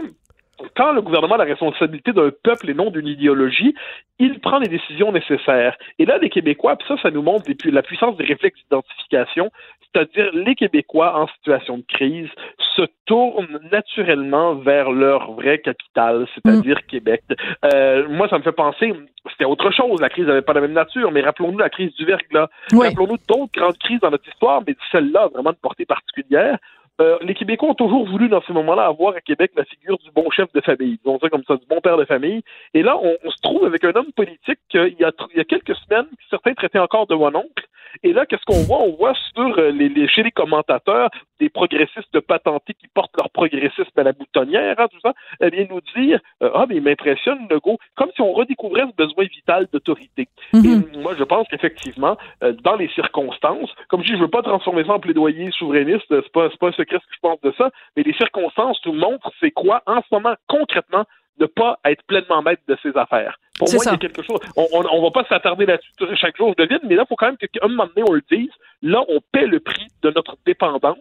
quand 0.77 0.93
le 0.93 1.03
gouvernement 1.03 1.35
a 1.37 1.39
la 1.39 1.45
responsabilité 1.45 2.13
d'un 2.13 2.31
peuple 2.43 2.71
et 2.71 2.75
non 2.75 2.91
d'une 2.91 3.07
idéologie, 3.07 3.75
il 4.19 4.41
prend 4.41 4.59
les 4.59 4.69
décisions 4.69 5.13
nécessaires. 5.13 5.77
Et 5.99 6.05
là, 6.05 6.19
les 6.19 6.29
Québécois, 6.31 6.77
puis 6.77 6.87
ça, 6.89 6.97
ça 7.03 7.11
nous 7.11 7.23
montre 7.23 7.51
pu- 7.53 7.71
la 7.71 7.83
puissance 7.83 8.17
des 8.17 8.25
réflexes 8.25 8.59
d'identification, 8.65 9.51
c'est-à-dire 9.93 10.31
les 10.35 10.55
Québécois 10.55 11.17
en 11.19 11.29
situation 11.29 11.79
de 11.79 11.85
crise 11.89 12.29
se 12.77 12.83
tournent 13.07 13.61
naturellement 13.73 14.55
vers 14.57 14.91
leur 14.91 15.33
vraie 15.33 15.59
capitale, 15.59 16.27
c'est-à-dire 16.35 16.85
Québec. 16.87 17.23
Euh, 17.65 18.07
moi, 18.09 18.29
ça 18.29 18.39
me 18.39 18.43
fait 18.43 18.53
penser, 18.53 18.93
c'était 19.31 19.45
autre 19.45 19.71
chose, 19.71 20.01
la 20.01 20.09
crise 20.09 20.27
n'avait 20.27 20.43
pas 20.43 20.53
la 20.53 20.61
même 20.61 20.73
nature, 20.73 21.11
mais 21.13 21.21
rappelons-nous 21.23 21.59
la 21.59 21.71
crise 21.71 21.95
du 21.95 22.05
verglas. 22.05 22.49
Oui. 22.73 22.87
Rappelons-nous 22.89 23.17
d'autres 23.29 23.53
grandes 23.55 23.79
crises 23.79 24.01
dans 24.01 24.11
notre 24.11 24.29
histoire, 24.29 24.63
mais 24.67 24.75
celle-là 24.93 25.29
vraiment 25.33 25.51
de 25.53 25.57
portée 25.57 25.87
particulière. 25.87 26.59
Euh, 27.01 27.17
les 27.23 27.35
Québécois 27.35 27.71
ont 27.71 27.75
toujours 27.75 28.07
voulu, 28.07 28.29
dans 28.29 28.43
ces 28.43 28.53
moments-là, 28.53 28.87
avoir 28.87 29.15
à 29.15 29.21
Québec 29.21 29.53
la 29.57 29.65
figure 29.65 29.99
du 29.99 30.11
bon 30.11 30.31
chef 30.31 30.53
de 30.53 30.61
famille, 30.61 30.99
disons 31.05 31.19
ça 31.21 31.29
comme 31.29 31.45
ça, 31.47 31.57
du 31.57 31.67
bon 31.67 31.81
père 31.81 31.97
de 31.97 32.05
famille. 32.05 32.43
Et 32.75 32.83
là, 32.83 32.97
on, 33.01 33.17
on 33.25 33.31
se 33.31 33.41
trouve 33.41 33.65
avec 33.65 33.85
un 33.85 33.93
homme 33.95 34.13
politique 34.17 34.59
qu'il 34.69 34.97
y 34.99 35.05
a, 35.05 35.11
il 35.33 35.37
y 35.37 35.41
a 35.41 35.45
quelques 35.45 35.77
semaines, 35.77 36.07
certains 36.31 36.55
traitaient 36.55 36.79
encore 36.79 37.07
de 37.07 37.15
mon 37.15 37.35
oncle. 37.35 37.67
Et 38.03 38.13
là, 38.13 38.27
qu'est-ce 38.27 38.45
qu'on 38.45 38.63
voit? 38.65 38.83
On 38.83 38.93
voit 38.97 39.15
sur 39.35 39.59
euh, 39.59 39.71
les, 39.71 39.89
les- 39.89 40.09
chez 40.09 40.23
les 40.23 40.31
commentateurs 40.31 41.09
des 41.41 41.49
progressistes 41.49 42.21
patentés 42.21 42.75
qui 42.75 42.87
portent 42.89 43.17
leur 43.17 43.31
progressisme 43.31 43.97
à 43.97 44.03
la 44.03 44.13
boutonnière, 44.13 44.75
hein, 44.79 44.87
tout 44.91 45.01
ça, 45.03 45.15
eh 45.41 45.51
bien, 45.51 45.67
nous 45.71 45.81
dire 45.97 46.21
euh, 46.43 46.51
Ah, 46.55 46.67
mais 46.69 46.77
il 46.77 46.83
m'impressionne, 46.83 47.47
Legault, 47.51 47.79
comme 47.97 48.11
si 48.15 48.21
on 48.21 48.33
redécouvrait 48.33 48.87
ce 48.91 48.95
besoin 48.95 49.25
vital 49.25 49.69
d'autorité. 49.73 50.29
Mhm. 50.53 50.85
Et 50.95 50.99
moi, 50.99 51.15
je 51.19 51.25
pense 51.25 51.49
qu'effectivement, 51.49 52.19
euh, 52.43 52.53
dans 52.63 52.77
les 52.77 52.89
circonstances, 52.89 53.73
comme 53.89 54.03
je 54.03 54.09
dis, 54.13 54.19
je 54.19 54.23
veux 54.23 54.29
pas 54.29 54.43
transformer 54.43 54.85
ça 54.85 54.93
en 54.93 55.01
plaidoyer 55.01 55.51
souverainiste, 55.53 56.05
c'est 56.11 56.33
pas, 56.33 56.51
pas 56.61 56.69
un 56.69 56.73
secret 56.89 57.01
ce 57.03 57.07
que 57.07 57.15
je 57.15 57.21
pense 57.21 57.41
de 57.41 57.53
ça, 57.57 57.71
mais 57.97 58.03
les 58.03 58.15
circonstances 58.15 58.81
nous 58.87 58.93
montrent 58.93 59.31
c'est 59.41 59.51
quoi, 59.51 59.83
en 59.87 60.01
ce 60.03 60.07
moment, 60.11 60.35
concrètement, 60.49 61.05
ne 61.39 61.47
pas 61.47 61.79
être 61.85 62.03
pleinement 62.05 62.43
maître 62.43 62.63
de 62.67 62.77
ses 62.83 62.97
affaires. 62.97 63.39
Pour 63.59 63.69
moi, 63.73 63.77
il 63.77 63.87
y 63.87 63.91
ça. 63.91 63.93
a 63.93 63.97
quelque 63.99 64.23
chose. 64.23 64.41
On, 64.57 64.67
on 64.73 65.03
va 65.03 65.11
pas 65.11 65.25
s'attarder 65.29 65.67
là-dessus 65.67 65.91
chaque 66.17 66.37
jour, 66.37 66.55
je 66.57 66.65
devine, 66.65 66.81
mais 66.89 66.95
là, 66.95 67.05
il 67.05 67.09
faut 67.09 67.17
quand 67.17 67.27
même 67.27 67.37
qu'à 67.37 67.49
un 67.63 67.69
moment 67.69 67.87
donné, 67.95 68.09
on 68.09 68.13
le 68.13 68.23
dise. 68.31 68.51
Là, 68.83 69.03
on 69.09 69.19
paie 69.33 69.47
le 69.47 69.59
prix 69.59 69.89
de 70.03 70.13
notre 70.15 70.37
dépendance. 70.47 70.99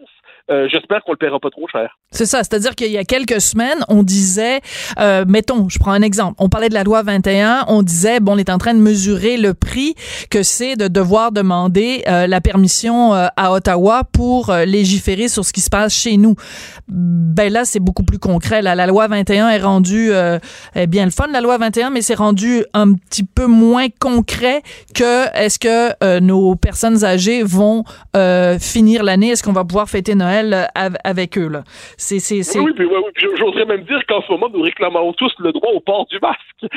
Euh, 0.49 0.67
J'espère 0.71 1.03
qu'on 1.03 1.11
le 1.11 1.17
paiera 1.17 1.39
pas 1.39 1.49
trop 1.49 1.67
cher. 1.67 1.97
C'est 2.09 2.25
ça, 2.25 2.37
c'est-à-dire 2.37 2.73
qu'il 2.73 2.89
y 2.91 2.97
a 2.97 3.03
quelques 3.03 3.41
semaines, 3.41 3.83
on 3.89 4.01
disait, 4.01 4.61
euh, 4.97 5.25
mettons, 5.27 5.67
je 5.67 5.77
prends 5.77 5.91
un 5.91 6.01
exemple, 6.01 6.35
on 6.39 6.47
parlait 6.47 6.69
de 6.69 6.73
la 6.73 6.83
loi 6.85 7.03
21, 7.03 7.65
on 7.67 7.83
disait, 7.83 8.21
bon, 8.21 8.35
on 8.35 8.37
est 8.37 8.49
en 8.49 8.57
train 8.57 8.73
de 8.73 8.79
mesurer 8.79 9.35
le 9.35 9.53
prix 9.53 9.93
que 10.31 10.43
c'est 10.43 10.75
de 10.77 10.87
devoir 10.87 11.33
demander 11.33 12.03
euh, 12.07 12.27
la 12.27 12.39
permission 12.39 13.11
à 13.13 13.51
Ottawa 13.51 14.03
pour 14.05 14.53
légiférer 14.53 15.27
sur 15.27 15.43
ce 15.43 15.51
qui 15.51 15.61
se 15.61 15.69
passe 15.69 15.93
chez 15.93 16.15
nous. 16.17 16.35
Ben 16.87 17.51
là, 17.51 17.65
c'est 17.65 17.81
beaucoup 17.81 18.03
plus 18.03 18.19
concret. 18.19 18.61
Là, 18.61 18.73
la 18.73 18.87
loi 18.87 19.07
21 19.07 19.49
est 19.49 19.59
rendue, 19.59 20.11
est 20.11 20.87
bien 20.87 21.05
le 21.05 21.11
fun, 21.11 21.27
la 21.27 21.41
loi 21.41 21.57
21, 21.57 21.89
mais 21.89 22.01
c'est 22.01 22.15
rendu 22.15 22.46
rendu 22.47 22.65
un 22.73 22.93
petit 22.93 23.23
peu 23.23 23.47
moins 23.47 23.87
concret 23.99 24.61
que 24.93 25.27
est-ce 25.35 25.59
que 25.59 25.93
euh, 26.03 26.19
nos 26.19 26.55
personnes 26.55 27.03
âgées 27.03 27.43
vont 27.43 27.83
euh, 28.15 28.57
finir 28.59 29.03
l'année, 29.03 29.29
est-ce 29.29 29.43
qu'on 29.43 29.53
va 29.53 29.63
pouvoir 29.63 29.89
fêter 29.89 30.15
Noël 30.15 30.67
avec 31.03 31.37
eux 31.37 31.47
là? 31.47 31.63
C'est 31.97 32.19
c'est 32.19 32.41
Oui, 32.59 32.71
oui, 32.77 32.85
oui, 32.85 33.27
j'oserais 33.37 33.65
même 33.65 33.83
dire 33.83 33.99
qu'en 34.07 34.21
ce 34.21 34.31
moment 34.31 34.47
nous 34.53 34.61
réclamons 34.61 35.13
tous 35.13 35.31
le 35.39 35.51
droit 35.51 35.71
au 35.73 35.79
port 35.79 36.05
du 36.07 36.19
masque, 36.19 36.39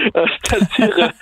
c'est-à-dire 0.45 1.13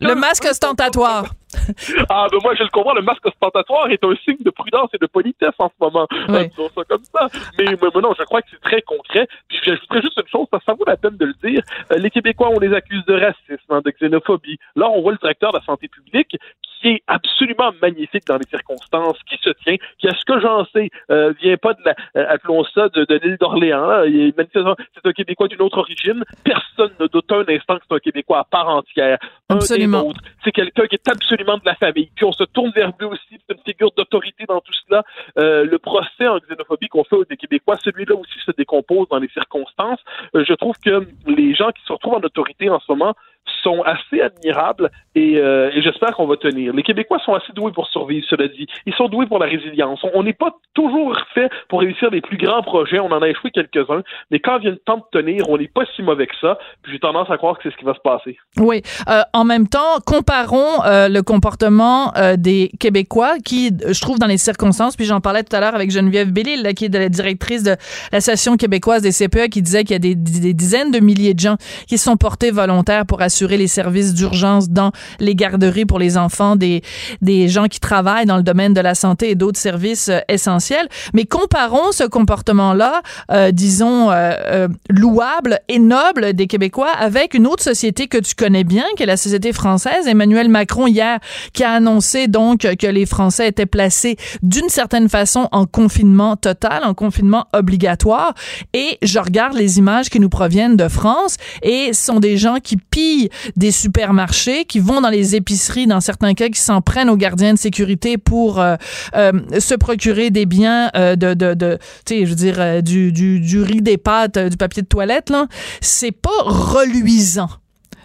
le 0.00 0.14
masque 0.14 0.46
ostentatoire. 0.50 1.26
ah, 2.08 2.26
ben 2.30 2.38
moi, 2.42 2.54
je 2.54 2.62
le 2.62 2.68
comprends, 2.70 2.94
le 2.94 3.02
masque 3.02 3.26
ostentatoire 3.26 3.90
est 3.90 4.02
un 4.04 4.14
signe 4.24 4.42
de 4.44 4.50
prudence 4.50 4.90
et 4.94 4.98
de 4.98 5.06
politesse 5.06 5.54
en 5.58 5.68
ce 5.68 5.74
moment. 5.80 6.06
Oui. 6.28 6.50
ça 6.74 6.84
comme 6.88 7.04
ça. 7.04 7.28
Mais, 7.58 7.64
mais, 7.66 8.00
non, 8.00 8.12
je 8.18 8.24
crois 8.24 8.42
que 8.42 8.48
c'est 8.50 8.60
très 8.60 8.82
concret. 8.82 9.26
Puis 9.48 9.58
j'ajouterais 9.62 10.02
juste 10.02 10.18
une 10.18 10.28
chose, 10.28 10.46
ça, 10.52 10.58
ça 10.64 10.74
vaut 10.74 10.84
la 10.86 10.96
peine 10.96 11.16
de 11.16 11.26
le 11.26 11.34
dire. 11.48 11.62
Euh, 11.92 11.98
les 11.98 12.10
Québécois, 12.10 12.50
on 12.54 12.58
les 12.58 12.72
accuse 12.74 13.04
de 13.06 13.14
racisme, 13.14 13.70
hein, 13.70 13.80
de 13.84 13.90
xénophobie. 13.90 14.58
Là, 14.74 14.88
on 14.90 15.02
voit 15.02 15.12
le 15.12 15.18
directeur 15.18 15.52
de 15.52 15.58
la 15.58 15.64
santé 15.64 15.88
publique 15.88 16.30
qui 16.30 16.75
est 16.86 17.02
absolument 17.06 17.72
magnifique 17.80 18.24
dans 18.26 18.36
les 18.36 18.46
circonstances, 18.46 19.18
qui 19.28 19.36
se 19.42 19.50
tient, 19.64 19.76
qui, 19.98 20.08
à 20.08 20.14
ce 20.14 20.24
que 20.24 20.40
j'en 20.40 20.64
sais, 20.66 20.90
euh, 21.10 21.32
vient 21.40 21.56
pas 21.56 21.74
de 21.74 21.80
la, 21.84 21.94
euh, 22.16 22.26
appelons 22.28 22.64
ça, 22.64 22.88
de, 22.88 23.04
de 23.04 23.14
l'île 23.22 23.36
d'Orléans. 23.40 24.04
C'est 24.44 25.06
un 25.06 25.12
Québécois 25.12 25.48
d'une 25.48 25.62
autre 25.62 25.78
origine. 25.78 26.24
Personne 26.44 26.92
ne 27.00 27.06
doute 27.06 27.30
un 27.32 27.44
instant 27.48 27.76
que 27.76 27.82
c'est 27.88 27.96
un 27.96 27.98
Québécois 27.98 28.40
à 28.40 28.44
part 28.44 28.68
entière. 28.68 29.18
Absolument. 29.48 30.12
C'est 30.44 30.52
quelqu'un 30.52 30.86
qui 30.86 30.96
est 30.96 31.08
absolument 31.08 31.56
de 31.56 31.64
la 31.64 31.74
famille. 31.74 32.10
Puis 32.14 32.24
on 32.24 32.32
se 32.32 32.44
tourne 32.44 32.70
vers 32.70 32.92
lui 32.98 33.06
aussi. 33.06 33.38
C'est 33.48 33.54
une 33.54 33.62
figure 33.64 33.90
d'autorité 33.96 34.44
dans 34.48 34.60
tout 34.60 34.72
cela. 34.88 35.02
Euh, 35.38 35.64
le 35.64 35.78
procès 35.78 36.26
en 36.26 36.38
xénophobie 36.38 36.88
qu'on 36.88 37.04
fait 37.04 37.16
aux 37.16 37.24
Québécois, 37.24 37.76
celui-là 37.82 38.14
aussi 38.14 38.38
se 38.44 38.52
décompose 38.52 39.08
dans 39.08 39.18
les 39.18 39.28
circonstances. 39.28 40.00
Euh, 40.34 40.44
je 40.46 40.54
trouve 40.54 40.76
que 40.84 41.06
les 41.26 41.54
gens 41.54 41.70
qui 41.70 41.82
se 41.84 41.92
retrouvent 41.92 42.14
en 42.14 42.20
autorité 42.20 42.68
en 42.70 42.80
ce 42.80 42.90
moment 42.92 43.14
sont 43.62 43.82
assez 43.82 44.20
admirables 44.20 44.90
et, 45.14 45.38
euh, 45.38 45.70
et 45.74 45.82
j'espère 45.82 46.12
qu'on 46.12 46.26
va 46.26 46.36
tenir. 46.36 46.72
Les 46.72 46.82
Québécois 46.82 47.18
sont 47.24 47.34
assez 47.34 47.52
doués 47.54 47.72
pour 47.72 47.86
survivre, 47.88 48.26
cela 48.28 48.48
dit. 48.48 48.66
Ils 48.86 48.94
sont 48.94 49.08
doués 49.08 49.26
pour 49.26 49.38
la 49.38 49.46
résilience. 49.46 50.00
On 50.14 50.22
n'est 50.22 50.32
pas 50.32 50.54
toujours 50.74 51.16
fait 51.34 51.50
pour 51.68 51.80
réussir 51.80 52.10
les 52.10 52.20
plus 52.20 52.36
grands 52.36 52.62
projets. 52.62 52.98
On 52.98 53.10
en 53.10 53.22
a 53.22 53.28
échoué 53.28 53.50
quelques-uns, 53.50 54.02
mais 54.30 54.40
quand 54.40 54.58
vient 54.58 54.70
le 54.70 54.76
temps 54.76 54.98
de 54.98 55.18
tenir, 55.18 55.48
on 55.48 55.58
n'est 55.58 55.68
pas 55.68 55.84
si 55.94 56.02
mauvais 56.02 56.26
que 56.26 56.34
ça. 56.40 56.58
J'ai 56.90 56.98
tendance 56.98 57.30
à 57.30 57.36
croire 57.36 57.56
que 57.56 57.62
c'est 57.64 57.72
ce 57.72 57.76
qui 57.78 57.84
va 57.84 57.94
se 57.94 58.00
passer. 58.00 58.36
Oui. 58.58 58.82
Euh, 59.08 59.22
en 59.32 59.44
même 59.44 59.68
temps, 59.68 60.00
comparons 60.06 60.84
euh, 60.84 61.08
le 61.08 61.22
comportement 61.22 62.12
des 62.36 62.70
Québécois 62.80 63.34
qui, 63.44 63.70
je 63.70 64.00
trouve, 64.00 64.18
dans 64.18 64.26
les 64.26 64.38
circonstances, 64.38 64.96
puis 64.96 65.06
j'en 65.06 65.20
parlais 65.20 65.42
tout 65.42 65.54
à 65.54 65.60
l'heure 65.60 65.74
avec 65.74 65.90
Geneviève 65.90 66.32
Bellil, 66.32 66.62
là, 66.62 66.72
qui 66.72 66.86
est 66.86 66.88
de 66.88 66.98
la 66.98 67.08
directrice 67.08 67.62
de 67.62 67.76
l'Association 68.12 68.56
québécoise 68.56 69.02
des 69.02 69.12
CPE, 69.12 69.48
qui 69.48 69.62
disait 69.62 69.84
qu'il 69.84 69.92
y 69.92 69.96
a 69.96 69.98
des, 69.98 70.14
des, 70.14 70.54
dizaines 70.54 70.90
de 70.90 71.00
milliers 71.00 71.34
de 71.34 71.40
gens 71.40 71.56
qui 71.86 71.98
sont 71.98 72.16
portés 72.16 72.50
volontaires 72.50 73.06
pour 73.06 73.22
assurer 73.22 73.35
les 73.44 73.68
services 73.68 74.14
d'urgence 74.14 74.70
dans 74.70 74.92
les 75.20 75.34
garderies 75.34 75.84
pour 75.84 75.98
les 75.98 76.16
enfants, 76.16 76.56
des, 76.56 76.82
des 77.22 77.48
gens 77.48 77.66
qui 77.66 77.80
travaillent 77.80 78.26
dans 78.26 78.36
le 78.36 78.42
domaine 78.42 78.74
de 78.74 78.80
la 78.80 78.94
santé 78.94 79.30
et 79.30 79.34
d'autres 79.34 79.58
services 79.58 80.08
euh, 80.08 80.20
essentiels. 80.28 80.88
Mais 81.14 81.24
comparons 81.24 81.92
ce 81.92 82.04
comportement-là, 82.04 83.02
euh, 83.30 83.50
disons, 83.52 84.10
euh, 84.10 84.68
louable 84.88 85.60
et 85.68 85.78
noble 85.78 86.32
des 86.32 86.46
Québécois 86.46 86.90
avec 86.98 87.34
une 87.34 87.46
autre 87.46 87.62
société 87.62 88.08
que 88.08 88.18
tu 88.18 88.34
connais 88.34 88.64
bien, 88.64 88.84
qui 88.96 89.02
est 89.02 89.06
la 89.06 89.16
société 89.16 89.52
française. 89.52 90.06
Emmanuel 90.06 90.48
Macron, 90.48 90.86
hier, 90.86 91.18
qui 91.52 91.64
a 91.64 91.72
annoncé 91.72 92.28
donc 92.28 92.60
que 92.60 92.86
les 92.86 93.06
Français 93.06 93.48
étaient 93.48 93.66
placés 93.66 94.16
d'une 94.42 94.68
certaine 94.68 95.08
façon 95.08 95.48
en 95.52 95.66
confinement 95.66 96.36
total, 96.36 96.84
en 96.84 96.94
confinement 96.94 97.46
obligatoire. 97.52 98.34
Et 98.72 98.98
je 99.02 99.18
regarde 99.18 99.54
les 99.54 99.78
images 99.78 100.08
qui 100.08 100.20
nous 100.20 100.28
proviennent 100.28 100.76
de 100.76 100.88
France 100.88 101.36
et 101.62 101.92
ce 101.92 102.04
sont 102.04 102.20
des 102.20 102.36
gens 102.36 102.56
qui 102.62 102.76
pillent 102.76 103.25
des 103.56 103.70
supermarchés, 103.70 104.64
qui 104.64 104.80
vont 104.80 105.00
dans 105.00 105.10
les 105.10 105.36
épiceries, 105.36 105.86
dans 105.86 106.00
certains 106.00 106.34
cas, 106.34 106.48
qui 106.48 106.60
s'en 106.60 106.80
prennent 106.80 107.10
aux 107.10 107.16
gardiens 107.16 107.54
de 107.54 107.58
sécurité 107.58 108.18
pour 108.18 108.60
euh, 108.60 108.76
euh, 109.14 109.32
se 109.58 109.74
procurer 109.74 110.30
des 110.30 110.46
biens 110.46 110.90
euh, 110.96 111.16
de, 111.16 111.34
de, 111.34 111.54
de 111.54 111.78
tu 112.04 112.14
sais, 112.14 112.26
je 112.26 112.30
veux 112.30 112.36
dire, 112.36 112.82
du, 112.82 113.12
du, 113.12 113.40
du 113.40 113.60
riz, 113.60 113.82
des 113.82 113.98
pâtes, 113.98 114.38
du 114.38 114.56
papier 114.56 114.82
de 114.82 114.88
toilette, 114.88 115.30
là. 115.30 115.46
C'est 115.80 116.12
pas 116.12 116.42
reluisant. 116.42 117.50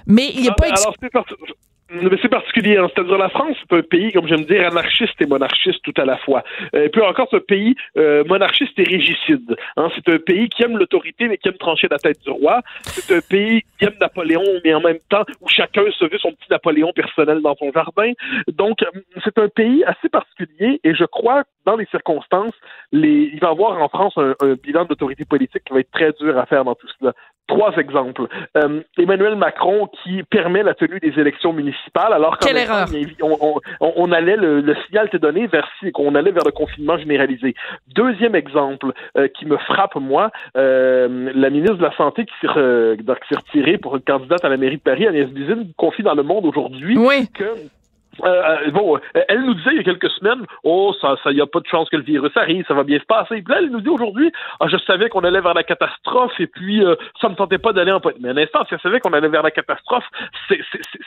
Mais 0.08 0.32
il 0.34 0.42
n'y 0.42 0.50
a 0.50 0.56
ah, 0.58 0.62
pas... 0.62 1.22
Mais 1.94 2.18
c'est 2.22 2.30
particulier. 2.30 2.78
Hein. 2.78 2.88
C'est-à-dire 2.94 3.18
la 3.18 3.30
France, 3.30 3.58
c'est 3.60 3.78
un 3.78 3.82
pays, 3.82 4.14
comme 4.14 4.28
j'aime 4.28 4.46
dire, 4.46 4.66
anarchiste 4.66 5.20
et 5.20 5.26
monarchiste 5.26 5.82
tout 5.84 5.94
à 5.98 6.06
la 6.06 6.18
fois. 6.18 6.44
Euh, 6.74 6.86
et 6.86 6.90
puis 6.90 7.02
encore, 7.02 7.28
c'est 7.30 7.38
un 7.38 7.42
pays 7.42 7.76
euh, 7.98 8.24
monarchiste 8.26 8.78
et 8.80 8.84
régicide. 8.84 9.56
Hein. 9.76 9.90
C'est 9.96 10.14
un 10.14 10.20
pays 10.20 10.48
qui 10.48 10.64
aime 10.64 10.78
l'autorité, 10.78 11.28
mais 11.28 11.38
qui 11.38 11.50
aime 11.50 11.58
trancher 11.58 11.88
la 11.92 11.98
tête 11.98 12.22
du 12.24 12.30
roi. 12.30 12.62
C'est 12.84 13.14
un 13.14 13.20
pays 13.22 13.64
qui 13.78 13.86
aime 13.86 13.96
Napoléon, 14.00 14.44
mais 14.64 14.74
en 14.74 14.80
même 14.80 15.00
temps 15.10 15.26
où 15.42 15.50
chacun 15.50 15.84
se 15.92 16.06
veut 16.06 16.18
son 16.18 16.32
petit 16.32 16.50
Napoléon 16.50 16.94
personnel 16.94 17.42
dans 17.42 17.56
son 17.56 17.72
jardin. 17.74 18.14
Donc, 18.48 18.80
c'est 19.24 19.38
un 19.38 19.50
pays 19.50 19.84
assez 19.84 20.08
particulier 20.08 20.80
et 20.84 20.96
je 20.96 21.06
crois, 21.06 21.44
dans 21.66 21.76
les 21.76 21.86
circonstances, 21.88 22.54
les... 22.92 23.32
il 23.34 23.40
va 23.40 23.50
y 23.50 23.52
avoir 23.52 23.82
en 23.82 23.90
France 23.90 24.14
un, 24.18 24.34
un 24.42 24.54
bilan 24.54 24.86
d'autorité 24.86 25.26
politique 25.26 25.64
qui 25.66 25.74
va 25.74 25.82
être 25.82 25.92
très 25.92 26.14
dur 26.14 26.38
à 26.38 26.46
faire 26.46 26.64
dans 26.64 26.76
tout 26.76 26.88
cela. 27.00 27.14
Trois 27.52 27.76
exemples. 27.78 28.28
Euh, 28.58 28.82
Emmanuel 28.98 29.36
Macron 29.36 29.90
qui 30.04 30.24
permet 30.24 30.64
la 30.64 30.74
tenue 30.74 31.00
des 31.00 31.20
élections 31.20 31.52
municipales 31.52 32.14
alors 32.14 32.38
qu'en 32.38 32.48
on, 33.22 33.38
on, 33.82 33.94
on, 33.98 34.12
allait 34.14 34.38
le, 34.38 34.62
le, 34.62 34.76
signal 34.88 35.08
était 35.08 35.20
donné 35.20 35.48
vers 35.48 35.68
qu'on 35.94 36.16
allait 36.16 36.32
vers 36.32 36.46
le 36.46 36.52
confinement 36.52 36.98
généralisé. 36.98 37.54
Deuxième 37.94 38.36
exemple 38.36 38.94
euh, 39.18 39.28
qui 39.28 39.46
me 39.46 39.58
frappe 39.58 39.96
moi, 39.96 40.32
euh, 40.56 41.30
la 41.36 41.50
ministre 41.50 41.76
de 41.76 41.84
la 41.84 41.96
santé 41.98 42.26
qui 42.26 42.34
s'est 42.42 42.48
retirée 42.48 43.78
pour 43.78 43.98
une 43.98 44.04
candidate 44.04 44.46
à 44.46 44.50
la 44.50 44.56
mairie 44.56 44.78
de 44.78 44.82
Paris, 44.82 45.08
Agnès 45.08 45.28
Buzyn, 45.28 45.64
confie 45.76 46.04
dans 46.04 46.16
le 46.16 46.24
Monde 46.24 46.46
aujourd'hui 46.46 46.98
que 47.34 47.56
euh, 48.24 48.58
euh, 48.68 48.72
bon, 48.72 48.98
euh, 48.98 49.22
elle 49.28 49.42
nous 49.42 49.54
disait 49.54 49.72
il 49.72 49.78
y 49.78 49.80
a 49.80 49.84
quelques 49.84 50.10
semaines, 50.12 50.46
oh, 50.64 50.94
ça, 51.00 51.16
ça, 51.24 51.32
y 51.32 51.42
a 51.42 51.46
pas 51.46 51.60
de 51.60 51.68
chance 51.68 51.90
que 51.90 51.98
le 51.98 52.04
virus 52.04 52.36
arrive, 52.36 52.66
ça 52.68 52.74
va 52.74 52.84
bien 52.84 53.00
se 53.00 53.06
passer. 53.06 53.42
Puis 53.42 53.54
là, 53.54 53.58
elle 53.60 53.70
nous 53.70 53.82
dit 53.82 53.90
aujourd'hui, 53.90 54.32
ah, 54.60 54.68
je 54.68 54.78
savais 54.78 55.10
qu'on 55.10 55.22
allait 55.22 55.42
vers 55.42 55.54
la 55.54 55.64
catastrophe 55.64 56.34
et 56.40 56.48
puis 56.48 56.84
euh, 56.84 56.96
ça 57.20 57.30
me 57.30 57.36
tentait 57.36 57.58
pas 57.58 57.74
d'aller 57.74 57.92
en 57.92 58.02
Mais 58.20 58.30
un 58.30 58.38
instant, 58.38 58.66
si 58.68 58.74
elle 58.74 58.82
savait 58.82 59.00
qu'on 59.00 59.14
allait 59.14 59.30
vers 59.30 59.44
la 59.44 59.52
catastrophe, 59.52 60.04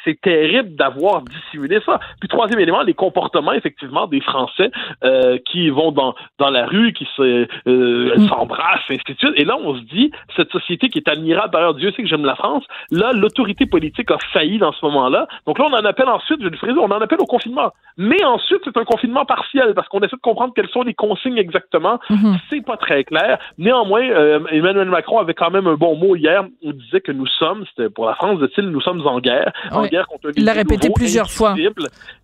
c'est 0.04 0.20
terrible 0.20 0.74
d'avoir 0.76 1.22
dissimulé 1.22 1.80
ça. 1.84 2.00
Puis 2.20 2.28
troisième 2.28 2.60
élément, 2.60 2.82
les 2.82 2.94
comportements 2.94 3.52
effectivement 3.52 4.06
des 4.06 4.20
Français 4.20 4.70
euh, 5.04 5.38
qui 5.44 5.68
vont 5.70 5.92
dans 5.92 6.14
dans 6.38 6.50
la 6.50 6.66
rue, 6.66 6.92
qui 6.92 7.06
se 7.16 7.46
mm. 7.66 8.28
s'embrassent, 8.28 8.80
ainsi 8.90 9.02
de 9.06 9.18
suite. 9.18 9.34
Et 9.36 9.44
là, 9.44 9.56
on 9.62 9.76
se 9.76 9.82
dit, 9.82 10.10
cette 10.36 10.50
société 10.50 10.88
qui 10.88 10.98
est 10.98 11.08
admirable, 11.08 11.52
d'ailleurs, 11.52 11.74
Dieu 11.74 11.92
sait 11.92 12.02
que 12.02 12.08
j'aime 12.08 12.24
la 12.24 12.34
France. 12.34 12.64
Là, 12.90 13.12
l'autorité 13.12 13.66
politique 13.66 14.10
a 14.10 14.18
failli 14.32 14.58
dans 14.58 14.72
ce 14.72 14.84
moment-là. 14.86 15.26
Donc 15.46 15.58
là, 15.58 15.66
on 15.68 15.72
en 15.72 15.84
appelle 15.84 16.08
ensuite, 16.08 16.40
je 16.42 16.48
le 16.48 16.80
on 16.80 16.90
en 16.94 17.00
appelle 17.00 17.20
au 17.20 17.26
confinement. 17.26 17.72
Mais 17.96 18.24
ensuite, 18.24 18.60
c'est 18.64 18.76
un 18.76 18.84
confinement 18.84 19.24
partiel 19.24 19.74
parce 19.74 19.88
qu'on 19.88 20.00
essaie 20.00 20.16
de 20.16 20.20
comprendre 20.20 20.52
quelles 20.54 20.68
sont 20.70 20.82
les 20.82 20.94
consignes 20.94 21.38
exactement. 21.38 21.98
Mhm. 22.10 22.38
C'est 22.50 22.64
pas 22.64 22.76
très 22.76 23.04
clair. 23.04 23.38
Néanmoins, 23.58 24.02
euh, 24.02 24.40
Emmanuel 24.50 24.88
Macron 24.88 25.18
avait 25.18 25.34
quand 25.34 25.50
même 25.50 25.66
un 25.66 25.74
bon 25.74 25.96
mot 25.96 26.16
hier. 26.16 26.44
Il 26.62 26.72
disait 26.72 27.00
que 27.00 27.12
nous 27.12 27.26
sommes, 27.26 27.64
c'était 27.68 27.90
pour 27.90 28.06
la 28.06 28.14
France, 28.14 28.40
dit-il, 28.40 28.68
nous 28.68 28.80
sommes 28.80 29.06
en 29.06 29.20
guerre, 29.20 29.52
en 29.70 29.86
guerre 29.86 30.06
contre 30.06 30.30
Il 30.36 30.44
l'a 30.44 30.52
répété 30.52 30.88
plusieurs 30.94 31.30
fois. 31.30 31.54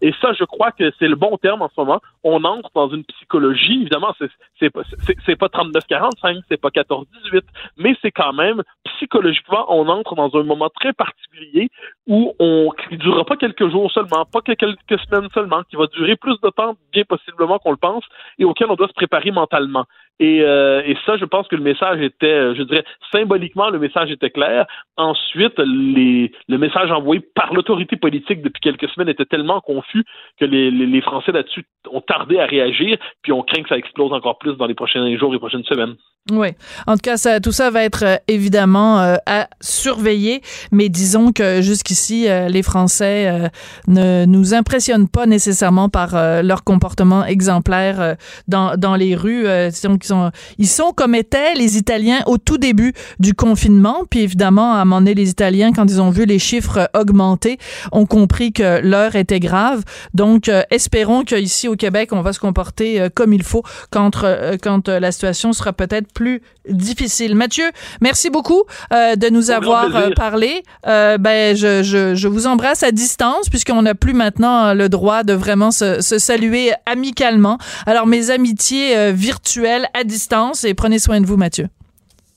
Et 0.01 0.13
ça, 0.21 0.33
je 0.33 0.45
crois 0.45 0.73
que 0.73 0.93
c'est 0.99 1.09
le 1.09 1.17
bon 1.17 1.37
terme 1.37 1.63
en 1.63 1.69
ce 1.69 1.81
moment. 1.81 2.01
On 2.25 2.43
entre 2.45 2.71
dans 2.75 2.89
une 2.89 3.05
psychologie. 3.05 3.81
Évidemment, 3.83 4.15
c'est 4.59 4.71
pas, 4.71 4.83
pas 4.83 5.47
39-45, 5.47 6.43
c'est 6.49 6.61
pas 6.61 6.69
14-18, 6.69 7.43
mais 7.77 7.97
c'est 8.03 8.11
quand 8.11 8.33
même 8.33 8.63
psychologiquement, 8.85 9.67
on 9.69 9.89
entre 9.89 10.15
dans 10.15 10.31
un 10.35 10.43
moment 10.43 10.69
très 10.69 10.93
particulier 10.93 11.69
où 12.07 12.35
on 12.39 12.71
ne 12.91 12.97
durera 12.97 13.25
pas 13.25 13.37
quelques 13.37 13.69
jours 13.71 13.91
seulement, 13.91 14.25
pas 14.31 14.41
quelques 14.45 14.60
quelques 14.61 15.03
semaines 15.05 15.29
seulement, 15.33 15.63
qui 15.69 15.77
va 15.77 15.87
durer 15.87 16.17
plus 16.17 16.39
de 16.43 16.51
temps, 16.51 16.77
bien 16.93 17.05
possiblement 17.05 17.59
qu'on 17.59 17.71
le 17.71 17.79
pense, 17.79 18.05
et 18.39 18.45
auquel 18.45 18.71
on 18.71 18.75
doit 18.75 18.89
se 18.89 18.93
préparer 18.93 19.31
mentalement. 19.31 19.87
Et, 20.19 20.43
euh, 20.43 20.83
ça, 21.07 21.17
je 21.17 21.25
pense 21.25 21.49
que 21.49 21.57
le 21.57 21.63
message 21.63 22.01
était, 22.03 22.27
euh, 22.27 22.55
je 22.55 22.63
dirais, 22.63 22.85
symboliquement, 23.11 23.71
le 23.71 23.79
message 23.79 24.11
était 24.11 24.29
clair. 24.29 24.67
Ensuite, 24.99 25.59
les, 25.59 26.31
le 26.47 26.59
message 26.59 26.91
envoyé 26.91 27.23
par 27.35 27.55
l'autorité 27.55 27.97
politique 27.97 28.43
depuis 28.43 28.61
quelques 28.61 28.89
semaines 28.91 29.09
était 29.09 29.25
tellement 29.25 29.63
confus 29.63 30.05
que 30.39 30.45
les, 30.45 30.71
les, 30.71 30.87
les 30.87 31.01
Français 31.01 31.33
là-dessus 31.33 31.65
ont 31.91 32.03
tardé 32.03 32.39
à 32.39 32.45
réagir, 32.45 32.99
puis 33.23 33.33
on 33.33 33.43
craint 33.43 33.63
que 33.63 33.71
ça 33.71 33.79
explose 33.79 34.13
encore 34.13 34.39
plus 34.39 34.57
dans 34.59 34.67
les 34.67 34.75
prochains 34.75 35.17
jours 35.17 35.35
et 35.35 35.39
prochaines 35.39 35.65
semaines. 35.65 35.97
Oui. 36.31 36.49
En 36.87 36.95
tout 36.95 37.01
cas, 37.03 37.17
ça, 37.17 37.41
tout 37.41 37.51
ça 37.51 37.71
va 37.71 37.83
être 37.83 38.05
euh, 38.05 38.17
évidemment 38.29 39.01
euh, 39.01 39.17
à 39.27 39.49
surveiller, 39.61 40.43
mais 40.71 40.89
disons 40.89 41.33
que 41.33 41.61
jusqu'ici, 41.63 42.29
euh, 42.29 42.49
les 42.49 42.63
Français 42.63 43.51
ne 43.89 44.27
nous 44.27 44.55
impressionnent 44.55 45.09
pas 45.09 45.27
nécessairement 45.27 45.89
par 45.89 46.13
leur 46.43 46.63
comportement 46.63 47.25
exemplaire 47.25 48.17
dans, 48.49 48.77
dans 48.77 48.97
les 48.97 49.15
rues. 49.15 49.47
qu'ils 49.73 50.05
sont, 50.05 50.31
ils 50.59 50.69
sont 50.69 50.93
comme 50.93 51.15
étaient 51.15 51.55
les 51.55 51.77
Italiens 51.77 52.21
au 52.27 52.39
tout 52.39 52.59
début 52.59 52.93
du 53.19 53.35
confinement. 53.35 54.05
Puis 54.09 54.21
évidemment, 54.21 54.75
à 54.75 54.77
un 54.77 54.85
moment 54.85 55.01
donné, 55.01 55.15
les 55.15 55.31
Italiens, 55.31 55.73
quand 55.73 55.87
ils 55.91 56.01
ont 56.01 56.11
vu 56.11 56.27
les 56.27 56.39
chiffres 56.39 56.91
augmenter, 56.95 57.59
ont 57.93 58.07
compris 58.07 58.53
que 58.53 58.81
l'heure 58.83 59.17
était 59.17 59.41
grave. 59.41 59.83
Donc, 60.15 60.51
espérons 60.71 61.25
qu'ici 61.25 61.69
au 61.69 61.77
Québec, 61.77 62.11
on 62.13 62.23
va 62.23 62.33
se 62.33 62.41
comporter 62.41 63.09
comme 63.15 63.33
il 63.33 63.43
faut 63.43 63.63
quand, 63.91 64.25
quand 64.63 64.89
la 64.89 65.13
situation 65.13 65.53
sera 65.53 65.73
peut-être 65.73 66.10
plus 66.11 66.43
difficile. 66.69 67.35
Mathieu, 67.35 67.65
merci 68.01 68.31
beaucoup 68.31 68.65
euh, 68.93 69.17
de 69.17 69.29
nous 69.29 69.51
avoir 69.51 69.95
euh, 69.95 70.11
parlé. 70.17 70.63
Euh, 70.87 71.19
ben, 71.19 71.57
je, 71.57 71.83
je, 71.83 72.15
je, 72.15 72.29
vous 72.29 72.47
embrasse 72.47 72.83
à 72.83 72.93
distance 72.93 73.49
puisqu'on 73.49 73.83
n'a 73.83 73.95
plus 73.95 74.15
maintenant 74.15 74.75
le 74.75 74.89
droit 74.89 75.23
de 75.23 75.33
vraiment 75.33 75.71
se, 75.71 76.01
se, 76.01 76.19
saluer 76.19 76.73
amicalement. 76.87 77.59
Alors, 77.87 78.07
mes 78.07 78.31
amitiés 78.31 79.13
virtuelles 79.13 79.87
à 79.95 80.05
distance 80.05 80.65
et 80.65 80.75
prenez 80.75 80.99
soin 80.99 81.21
de 81.21 81.27
vous, 81.27 81.37
Mathieu. 81.37 81.69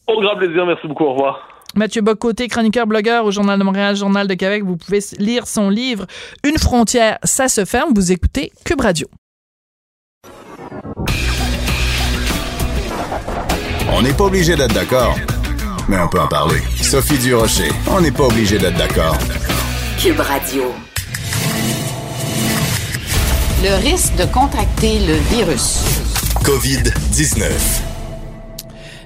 Au 0.08 0.20
grand 0.22 0.36
plaisir. 0.36 0.66
Merci 0.66 0.88
beaucoup. 0.88 1.06
Au 1.06 1.14
revoir. 1.14 1.50
Mathieu 1.76 2.02
Bocoté, 2.02 2.48
chroniqueur 2.48 2.86
blogueur 2.86 3.26
au 3.26 3.32
Journal 3.32 3.58
de 3.58 3.64
Montréal, 3.64 3.96
Journal 3.96 4.28
de 4.28 4.34
Québec. 4.36 4.64
Vous 4.64 4.78
pouvez 4.78 5.00
lire 5.18 5.48
son 5.48 5.70
livre 5.70 6.06
Une 6.44 6.58
frontière, 6.58 7.18
ça 7.24 7.48
se 7.48 7.66
ferme. 7.66 7.94
Vous 7.96 8.12
écoutez 8.12 8.52
Cube 8.64 8.82
Radio. 8.82 9.08
On 13.96 14.02
n'est 14.02 14.14
pas 14.14 14.24
obligé 14.24 14.56
d'être 14.56 14.74
d'accord, 14.74 15.16
mais 15.88 15.98
on 16.00 16.08
peut 16.08 16.20
en 16.20 16.28
parler. 16.28 16.60
Sophie 16.82 17.20
Durocher, 17.20 17.70
on 17.88 18.02
n'est 18.02 18.12
pas 18.12 18.24
obligé 18.24 18.58
d'être 18.58 18.76
d'accord. 18.76 19.16
Cube 20.00 20.20
Radio. 20.20 20.64
Le 23.62 23.76
risque 23.82 24.16
de 24.16 24.26
contracter 24.26 24.98
le 25.06 25.14
virus. 25.36 25.82
COVID-19. 26.44 27.93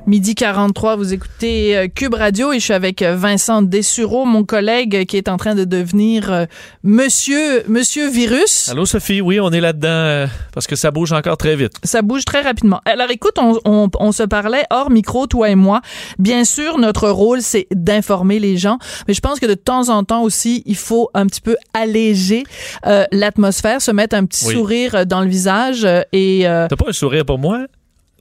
Midi 0.08 0.36
43, 0.36 0.96
vous 0.96 1.14
écoutez 1.14 1.78
euh, 1.78 1.88
Cube 1.94 2.14
Radio 2.14 2.54
et 2.54 2.60
je 2.60 2.64
suis 2.64 2.74
avec 2.74 3.02
euh, 3.02 3.18
Vincent 3.18 3.62
Dessureau, 3.62 4.24
mon 4.24 4.46
collègue 4.46 5.06
qui 5.06 5.18
est 5.18 5.28
en 5.28 5.36
train 5.36 5.54
de 5.54 5.66
devenir 5.66 6.32
euh, 6.32 6.46
Monsieur 6.82 7.66
Monsieur 7.68 8.10
Virus. 8.10 8.70
Allô 8.70 8.86
Sophie, 8.86 9.20
oui, 9.20 9.42
on 9.42 9.52
est 9.52 9.60
là-dedans 9.60 10.30
parce 10.54 10.66
que 10.66 10.78
ça 10.78 10.92
bouge 10.92 11.12
encore 11.12 11.36
très 11.36 11.58
vite. 11.58 11.74
Ça 11.84 12.02
bouge 12.04 12.24
très 12.24 12.42
rapidement. 12.42 12.80
Alors 12.86 13.12
écoute, 13.12 13.34
on, 13.38 13.60
on, 13.66 13.90
on, 14.00 14.14
se 14.14 14.24
parlait 14.24 14.64
hors 14.70 14.90
micro, 14.92 15.28
toi 15.28 15.50
et 15.50 15.56
moi. 15.56 15.82
Bien 16.20 16.46
sûr, 16.46 16.78
notre 16.78 17.10
rôle, 17.10 17.42
c'est 17.42 17.68
d'informer 17.76 18.40
les 18.40 18.56
gens, 18.56 18.80
mais 19.10 19.14
je 19.14 19.20
pense 19.20 19.42
que 19.42 19.46
de 19.46 19.56
temps 19.56 19.90
en 19.90 20.06
temps 20.06 20.24
aussi, 20.24 20.64
il 20.66 20.78
faut 20.78 21.10
un 21.16 21.26
petit 21.26 21.42
peu 21.42 21.58
alléger 21.74 22.46
euh, 22.86 23.04
l'atmosphère, 23.12 23.82
se 23.82 23.92
mettre 23.92 24.16
un 24.16 24.26
petit 24.26 24.46
sourire 24.46 25.06
dans 25.06 25.20
le 25.20 25.28
visage 25.28 25.86
et... 26.14 26.44
T'as 26.44 26.68
pas 26.78 26.88
un 26.88 26.94
sourire 26.94 27.26
pour 27.26 27.40
moi? 27.40 27.66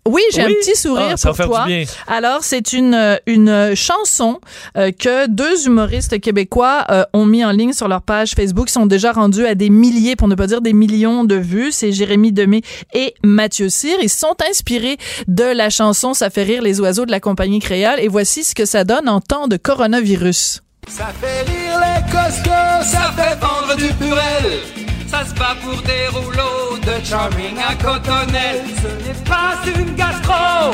Oui, 0.06 0.22
j'ai 0.32 0.42
un 0.42 0.48
petit 0.48 0.76
sourire 0.76 1.14
ah, 1.22 1.32
pour 1.32 1.36
toi. 1.36 1.66
Alors, 2.06 2.42
c'est 2.42 2.72
une 2.72 3.18
une 3.26 3.74
chanson 3.74 4.40
euh, 4.76 4.90
que 4.92 5.28
deux 5.28 5.66
humoristes 5.66 6.20
québécois 6.20 6.84
euh, 6.90 7.04
ont 7.12 7.26
mis 7.26 7.44
en 7.44 7.50
ligne 7.50 7.72
sur 7.72 7.88
leur 7.88 8.02
page 8.02 8.32
Facebook. 8.32 8.68
Ils 8.68 8.72
sont 8.72 8.86
déjà 8.86 9.12
rendus 9.12 9.46
à 9.46 9.54
des 9.54 9.70
milliers, 9.70 10.16
pour 10.16 10.28
ne 10.28 10.34
pas 10.34 10.46
dire 10.46 10.60
des 10.60 10.72
millions 10.72 11.24
de 11.24 11.36
vues. 11.36 11.72
C'est 11.72 11.92
Jérémy 11.92 12.32
Demé 12.32 12.62
et 12.94 13.14
Mathieu 13.22 13.68
Cyr. 13.68 13.96
Ils 14.02 14.08
sont 14.08 14.36
inspirés 14.48 14.98
de 15.28 15.44
la 15.44 15.70
chanson 15.70 16.14
Ça 16.14 16.30
fait 16.30 16.44
rire 16.44 16.62
les 16.62 16.80
oiseaux 16.80 17.06
de 17.06 17.10
la 17.10 17.20
compagnie 17.20 17.60
créole. 17.60 18.00
Et 18.00 18.08
voici 18.08 18.44
ce 18.44 18.54
que 18.54 18.64
ça 18.64 18.84
donne 18.84 19.08
en 19.08 19.20
temps 19.20 19.48
de 19.48 19.56
coronavirus. 19.56 20.62
Ça 20.88 21.08
fait 21.20 21.42
rire 21.42 21.80
les 21.80 22.02
costauds, 22.12 22.82
ça 22.82 23.12
fait 23.16 23.36
vendre 23.40 23.76
du 23.76 23.92
purel. 23.94 24.85
Ça 25.08 25.24
se 25.24 25.34
bat 25.34 25.56
pour 25.62 25.80
des 25.82 26.08
rouleaux 26.08 26.78
de 26.78 27.04
charming 27.04 27.56
à 27.58 27.74
cotonnelle. 27.74 28.62
Ce 28.82 29.08
n'est 29.08 29.24
pas 29.24 29.54
une 29.66 29.94
gastro. 29.94 30.72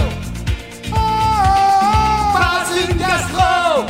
Oh, 0.90 0.96
pas 2.32 2.64
une 2.74 2.96
gastro. 2.96 3.84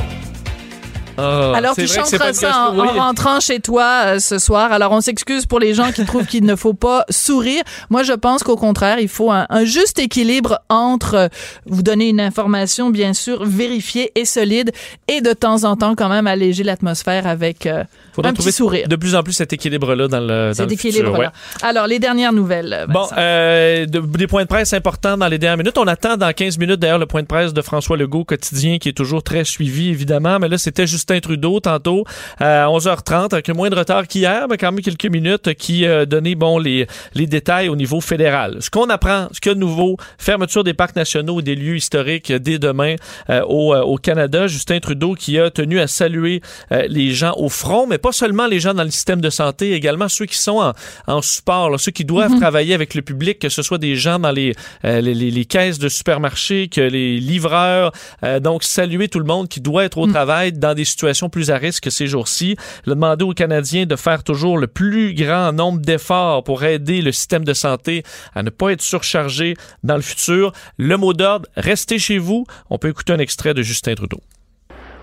Oh, 1.19 1.53
Alors, 1.55 1.75
tu 1.75 1.87
chanteras 1.87 2.33
ça 2.33 2.71
en, 2.71 2.93
rentrant 2.93 3.39
chez 3.39 3.61
toi 3.61 4.03
euh, 4.07 4.19
ce 4.19 4.39
soir. 4.39 4.73
Alors, 4.73 4.93
on 4.93 5.01
s'excuse 5.01 5.47
pour 5.47 5.61
les 5.61 5.75
gens 5.75 5.93
qui 5.93 6.05
trouvent 6.05 6.27
qu'il 6.27 6.45
ne 6.45 6.57
faut 6.57 6.75
pas 6.75 7.05
sourire. 7.11 7.63
Moi, 7.91 8.03
je 8.03 8.15
pense 8.15 8.43
qu'au 8.43 8.57
contraire, 8.57 8.99
il 8.99 9.09
faut 9.09 9.31
un, 9.31 9.47
juste 9.65 9.99
équilibre 9.99 10.59
entre 10.69 11.15
euh, 11.15 11.29
vous 11.67 11.83
donner 11.83 12.09
une 12.09 12.21
information, 12.21 12.91
bien 12.91 13.13
sûr, 13.13 13.45
vérifiée 13.45 14.11
et 14.15 14.25
solide, 14.25 14.73
et 15.07 15.21
de 15.21 15.33
temps 15.33 15.65
en 15.65 15.77
temps, 15.77 15.95
quand 15.95 16.09
même, 16.09 16.27
alléger 16.27 16.65
l'atmosphère 16.65 17.27
avec 17.27 17.67
euh, 17.67 17.85
un 18.23 18.33
petit 18.33 18.53
sourire. 18.53 18.89
De 18.89 18.97
plus 18.97 19.15
en 19.15 19.23
plus 19.23 19.33
cet 19.33 19.53
équilibre-là 19.53 20.09
dans 20.09 20.21
le 20.21 20.53
Cet 20.55 20.73
équilibre-là. 20.73 21.33
Alors, 21.63 21.87
les 21.87 21.99
dernières 21.99 22.33
nouvelles. 22.33 22.87
Bon, 22.89 23.07
des 23.07 24.27
points 24.27 24.43
de 24.43 24.49
presse 24.49 24.73
importants 24.73 25.17
dans 25.17 25.29
les 25.29 25.39
dernières 25.39 25.59
minutes. 25.59 25.79
On 25.79 25.87
attend 25.87 26.17
dans 26.17 26.33
15 26.33 26.59
minutes, 26.59 26.81
d'ailleurs, 26.81 26.99
le 26.99 27.07
point 27.07 27.23
de 27.23 27.27
presse 27.27 27.53
de 27.53 27.63
François 27.63 27.97
Legault 27.97 28.25
quotidien, 28.25 28.79
qui 28.79 28.89
est 28.89 28.97
toujours 28.97 29.23
très 29.23 29.45
suivi, 29.45 29.89
évidemment. 29.89 30.39
Mais 30.39 30.49
là, 30.49 30.59
c'était 30.59 30.87
Justin 30.87 31.21
Trudeau 31.21 31.61
tantôt 31.61 32.05
à 32.39 32.67
11h30 32.67 33.33
avec 33.33 33.49
moins 33.51 33.71
de 33.71 33.77
retard 33.77 34.07
qu'hier, 34.07 34.47
mais 34.49 34.57
quand 34.57 34.73
même 34.73 34.83
quelques 34.83 35.07
minutes 35.07 35.55
qui 35.55 35.87
euh, 35.87 36.07
donnait 36.07 36.35
bon 36.35 36.59
les 36.59 36.87
les 37.15 37.27
détails 37.27 37.69
au 37.69 37.77
niveau 37.77 38.01
fédéral. 38.01 38.57
Ce 38.61 38.71
qu'on 38.71 38.89
apprend, 38.89 39.29
ce 39.33 39.41
qu'il 39.41 39.51
y 39.51 39.53
a 39.53 39.55
de 39.55 39.61
nouveau, 39.61 39.97
fermeture 40.19 40.65
des 40.65 40.75
parcs 40.75 40.97
nationaux 40.97 41.41
et 41.41 41.43
des 41.43 41.55
lieux 41.55 41.77
historiques 41.77 42.33
dès 42.33 42.59
demain 42.59 42.97
euh, 43.31 43.43
au, 43.47 43.75
euh, 43.75 43.83
au, 43.83 43.97
Canada. 43.97 44.47
Justin 44.47 44.81
Trudeau 44.81 45.15
qui 45.15 45.39
a 45.39 45.51
tenu 45.51 45.81
à 45.81 45.87
saluer 45.87 46.41
euh, 46.73 46.87
les 46.89 47.11
gens 47.11 47.35
au 47.37 47.49
front, 47.49 47.87
mais 47.87 47.99
pas 48.03 48.13
seulement 48.13 48.47
les 48.47 48.61
gens 48.61 48.75
dans 48.75 48.85
le 48.85 48.91
système 48.91 49.21
de 49.21 49.31
santé, 49.31 49.73
également 49.73 50.09
ceux 50.09 50.27
qui 50.27 50.37
sont 50.37 50.61
en, 50.61 50.73
en 51.07 51.23
support, 51.23 51.71
là, 51.71 51.79
ceux 51.79 51.93
qui 51.93 52.05
doivent 52.05 52.33
mhm. 52.33 52.41
travailler 52.41 52.75
avec 52.75 52.95
le 52.95 53.03
public, 53.03 53.39
que 53.39 53.49
ce 53.49 53.63
soit 53.63 53.79
des 53.79 53.97
gens 53.97 54.19
dans 54.19 54.31
les, 54.31 54.55
les, 54.85 55.01
les, 55.01 55.31
les, 55.31 55.45
caisses 55.45 55.79
de 55.79 55.89
supermarchés, 55.89 56.69
que 56.69 56.81
les 56.81 57.19
livreurs. 57.19 57.93
donc 58.41 58.63
saluer 58.63 59.09
tout 59.09 59.19
le 59.19 59.25
monde 59.25 59.49
qui 59.49 59.61
doit 59.61 59.85
être 59.85 59.99
au 59.99 60.07
mhm. 60.07 60.13
travail 60.13 60.53
dans 60.53 60.75
des 60.75 60.85
situation 60.85 61.29
plus 61.29 61.51
à 61.51 61.57
risque 61.57 61.91
ces 61.91 62.07
jours-ci. 62.07 62.57
Demandé 62.87 63.25
aux 63.25 63.33
Canadiens 63.33 63.87
de 63.87 63.97
faire 63.97 64.23
toujours 64.23 64.59
le 64.59 64.67
plus 64.67 65.15
grand 65.15 65.53
nombre 65.53 65.81
d'efforts 65.81 66.45
pour 66.45 66.65
aider 66.65 67.03
le 67.03 67.13
système 67.13 67.45
de 67.45 67.55
santé 67.55 68.03
à 68.35 68.43
ne 68.43 68.51
pas 68.51 68.71
être 68.73 68.83
surchargé 68.83 69.55
dans 69.83 69.97
le 69.97 70.03
futur. 70.03 70.53
Le 70.77 70.97
mot 70.97 71.13
d'ordre, 71.13 71.49
restez 71.57 71.99
chez 71.99 72.19
vous. 72.19 72.47
On 72.71 72.79
peut 72.79 72.89
écouter 72.89 73.13
un 73.13 73.19
extrait 73.19 73.55
de 73.55 73.63
Justin 73.63 73.95
Trudeau. 73.95 74.21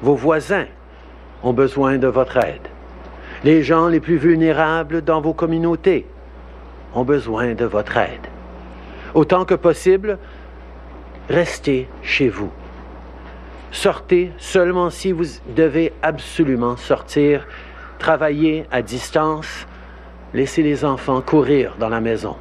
Vos 0.01 0.15
voisins 0.15 0.67
ont 1.43 1.53
besoin 1.53 1.97
de 1.97 2.07
votre 2.07 2.37
aide. 2.37 2.67
Les 3.43 3.63
gens 3.63 3.87
les 3.87 3.99
plus 3.99 4.17
vulnérables 4.17 5.01
dans 5.01 5.21
vos 5.21 5.33
communautés 5.33 6.05
ont 6.93 7.03
besoin 7.03 7.53
de 7.53 7.65
votre 7.65 7.97
aide. 7.97 8.27
Autant 9.13 9.45
que 9.45 9.55
possible, 9.55 10.17
restez 11.29 11.87
chez 12.01 12.29
vous. 12.29 12.51
Sortez 13.71 14.31
seulement 14.37 14.89
si 14.89 15.11
vous 15.11 15.25
devez 15.55 15.93
absolument 16.01 16.75
sortir. 16.75 17.47
Travaillez 17.97 18.65
à 18.71 18.81
distance. 18.81 19.67
Laissez 20.33 20.63
les 20.63 20.83
enfants 20.83 21.21
courir 21.21 21.75
dans 21.79 21.89
la 21.89 22.01
maison. 22.01 22.35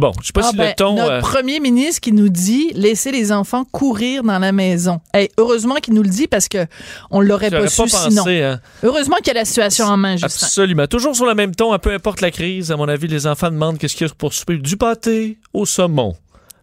Bon, 0.00 0.12
je 0.22 0.28
sais 0.28 0.32
pas 0.32 0.40
ah 0.44 0.50
si 0.50 0.56
le 0.56 0.62
ben, 0.62 0.74
ton. 0.74 0.94
Notre 0.94 1.10
euh, 1.10 1.20
premier 1.20 1.60
ministre 1.60 2.00
qui 2.00 2.12
nous 2.12 2.30
dit 2.30 2.70
laissez 2.74 3.12
les 3.12 3.32
enfants 3.32 3.64
courir 3.64 4.22
dans 4.22 4.38
la 4.38 4.50
maison. 4.50 4.98
Hey, 5.12 5.28
heureusement 5.36 5.74
qu'il 5.74 5.92
nous 5.92 6.02
le 6.02 6.08
dit 6.08 6.26
parce 6.26 6.48
que 6.48 6.66
on 7.10 7.20
l'aurait 7.20 7.50
pas 7.50 7.68
su 7.68 7.86
sinon. 7.86 8.24
Hein. 8.26 8.60
Heureusement 8.82 9.16
qu'il 9.16 9.28
y 9.28 9.30
a 9.32 9.34
la 9.34 9.44
situation 9.44 9.84
en 9.84 9.98
main. 9.98 10.16
Justin. 10.16 10.46
Absolument. 10.46 10.86
Toujours 10.86 11.14
sur 11.14 11.26
le 11.26 11.34
même 11.34 11.54
ton, 11.54 11.78
peu 11.78 11.92
importe 11.92 12.22
la 12.22 12.30
crise. 12.30 12.72
À 12.72 12.78
mon 12.78 12.88
avis, 12.88 13.08
les 13.08 13.26
enfants 13.26 13.50
demandent 13.50 13.76
qu'est-ce 13.76 13.94
qu'il 13.94 14.06
y 14.06 14.10
a 14.10 14.14
pour 14.14 14.32
souper 14.32 14.56
du 14.56 14.78
pâté 14.78 15.38
au 15.52 15.66
saumon. 15.66 16.14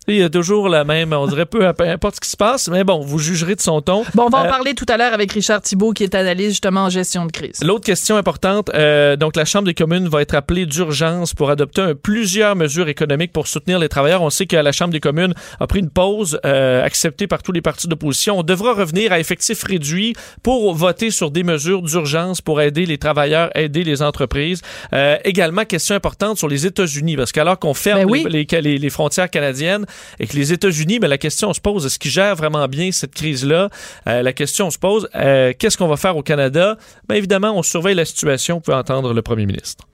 Il 0.09 0.15
y 0.15 0.23
a 0.23 0.29
toujours 0.29 0.69
la 0.69 0.85
même, 0.85 1.11
on 1.11 1.27
dirait 1.27 1.45
peu, 1.45 1.73
peu 1.73 1.83
importe 1.83 2.15
ce 2.15 2.21
qui 2.21 2.29
se 2.29 2.37
passe, 2.37 2.69
mais 2.69 2.85
bon, 2.85 3.01
vous 3.01 3.19
jugerez 3.19 3.55
de 3.55 3.59
son 3.59 3.81
ton. 3.81 4.05
Bon, 4.15 4.27
on 4.27 4.29
va 4.29 4.37
en 4.37 4.45
euh, 4.45 4.49
parler 4.49 4.73
tout 4.73 4.85
à 4.87 4.95
l'heure 4.95 5.11
avec 5.11 5.33
Richard 5.33 5.61
Thibault, 5.61 5.91
qui 5.91 6.05
est 6.05 6.15
analyste 6.15 6.51
justement 6.51 6.85
en 6.85 6.89
gestion 6.89 7.25
de 7.25 7.31
crise. 7.33 7.61
L'autre 7.61 7.83
question 7.83 8.15
importante, 8.15 8.71
euh, 8.73 9.17
donc 9.17 9.35
la 9.35 9.43
Chambre 9.43 9.65
des 9.65 9.73
communes 9.73 10.07
va 10.07 10.21
être 10.21 10.33
appelée 10.33 10.65
d'urgence 10.65 11.33
pour 11.33 11.49
adopter 11.49 11.93
plusieurs 11.93 12.55
mesures 12.55 12.87
économiques 12.87 13.33
pour 13.33 13.47
soutenir 13.47 13.79
les 13.79 13.89
travailleurs. 13.89 14.21
On 14.21 14.29
sait 14.29 14.45
que 14.45 14.55
la 14.55 14.71
Chambre 14.71 14.93
des 14.93 15.01
communes 15.01 15.33
a 15.59 15.67
pris 15.67 15.79
une 15.79 15.89
pause 15.89 16.39
euh, 16.45 16.85
acceptée 16.85 17.27
par 17.27 17.43
tous 17.43 17.51
les 17.51 17.61
partis 17.61 17.89
d'opposition. 17.89 18.39
On 18.39 18.43
devra 18.43 18.75
revenir 18.75 19.11
à 19.11 19.19
effectif 19.19 19.61
réduit 19.63 20.15
pour 20.41 20.73
voter 20.73 21.11
sur 21.11 21.31
des 21.31 21.43
mesures 21.43 21.81
d'urgence 21.81 22.39
pour 22.39 22.61
aider 22.61 22.85
les 22.85 22.97
travailleurs, 22.97 23.49
aider 23.57 23.83
les 23.83 24.01
entreprises. 24.01 24.61
Euh, 24.93 25.17
également, 25.25 25.65
question 25.65 25.95
importante 25.95 26.37
sur 26.37 26.47
les 26.47 26.65
États-Unis, 26.65 27.17
parce 27.17 27.33
qu'alors 27.33 27.59
qu'on 27.59 27.73
ferme 27.73 28.09
ben 28.09 28.25
les, 28.29 28.47
les, 28.49 28.77
les 28.77 28.89
frontières 28.89 29.29
canadiennes, 29.29 29.85
et 30.19 30.27
que 30.27 30.35
les 30.35 30.53
États-Unis, 30.53 30.99
mais 30.99 31.07
la 31.07 31.17
question 31.17 31.53
se 31.53 31.61
pose, 31.61 31.85
est-ce 31.85 31.99
qu'ils 31.99 32.11
gèrent 32.11 32.35
vraiment 32.35 32.67
bien 32.67 32.91
cette 32.91 33.13
crise-là? 33.13 33.69
Euh, 34.07 34.21
la 34.21 34.33
question 34.33 34.69
se 34.69 34.77
pose, 34.77 35.09
euh, 35.15 35.53
qu'est-ce 35.57 35.77
qu'on 35.77 35.87
va 35.87 35.97
faire 35.97 36.17
au 36.17 36.23
Canada? 36.23 36.77
Bien 37.07 37.17
évidemment, 37.17 37.57
on 37.57 37.63
surveille 37.63 37.95
la 37.95 38.05
situation, 38.05 38.57
on 38.57 38.61
peut 38.61 38.73
entendre 38.73 39.13
le 39.13 39.21
premier 39.21 39.45
ministre. 39.45 39.87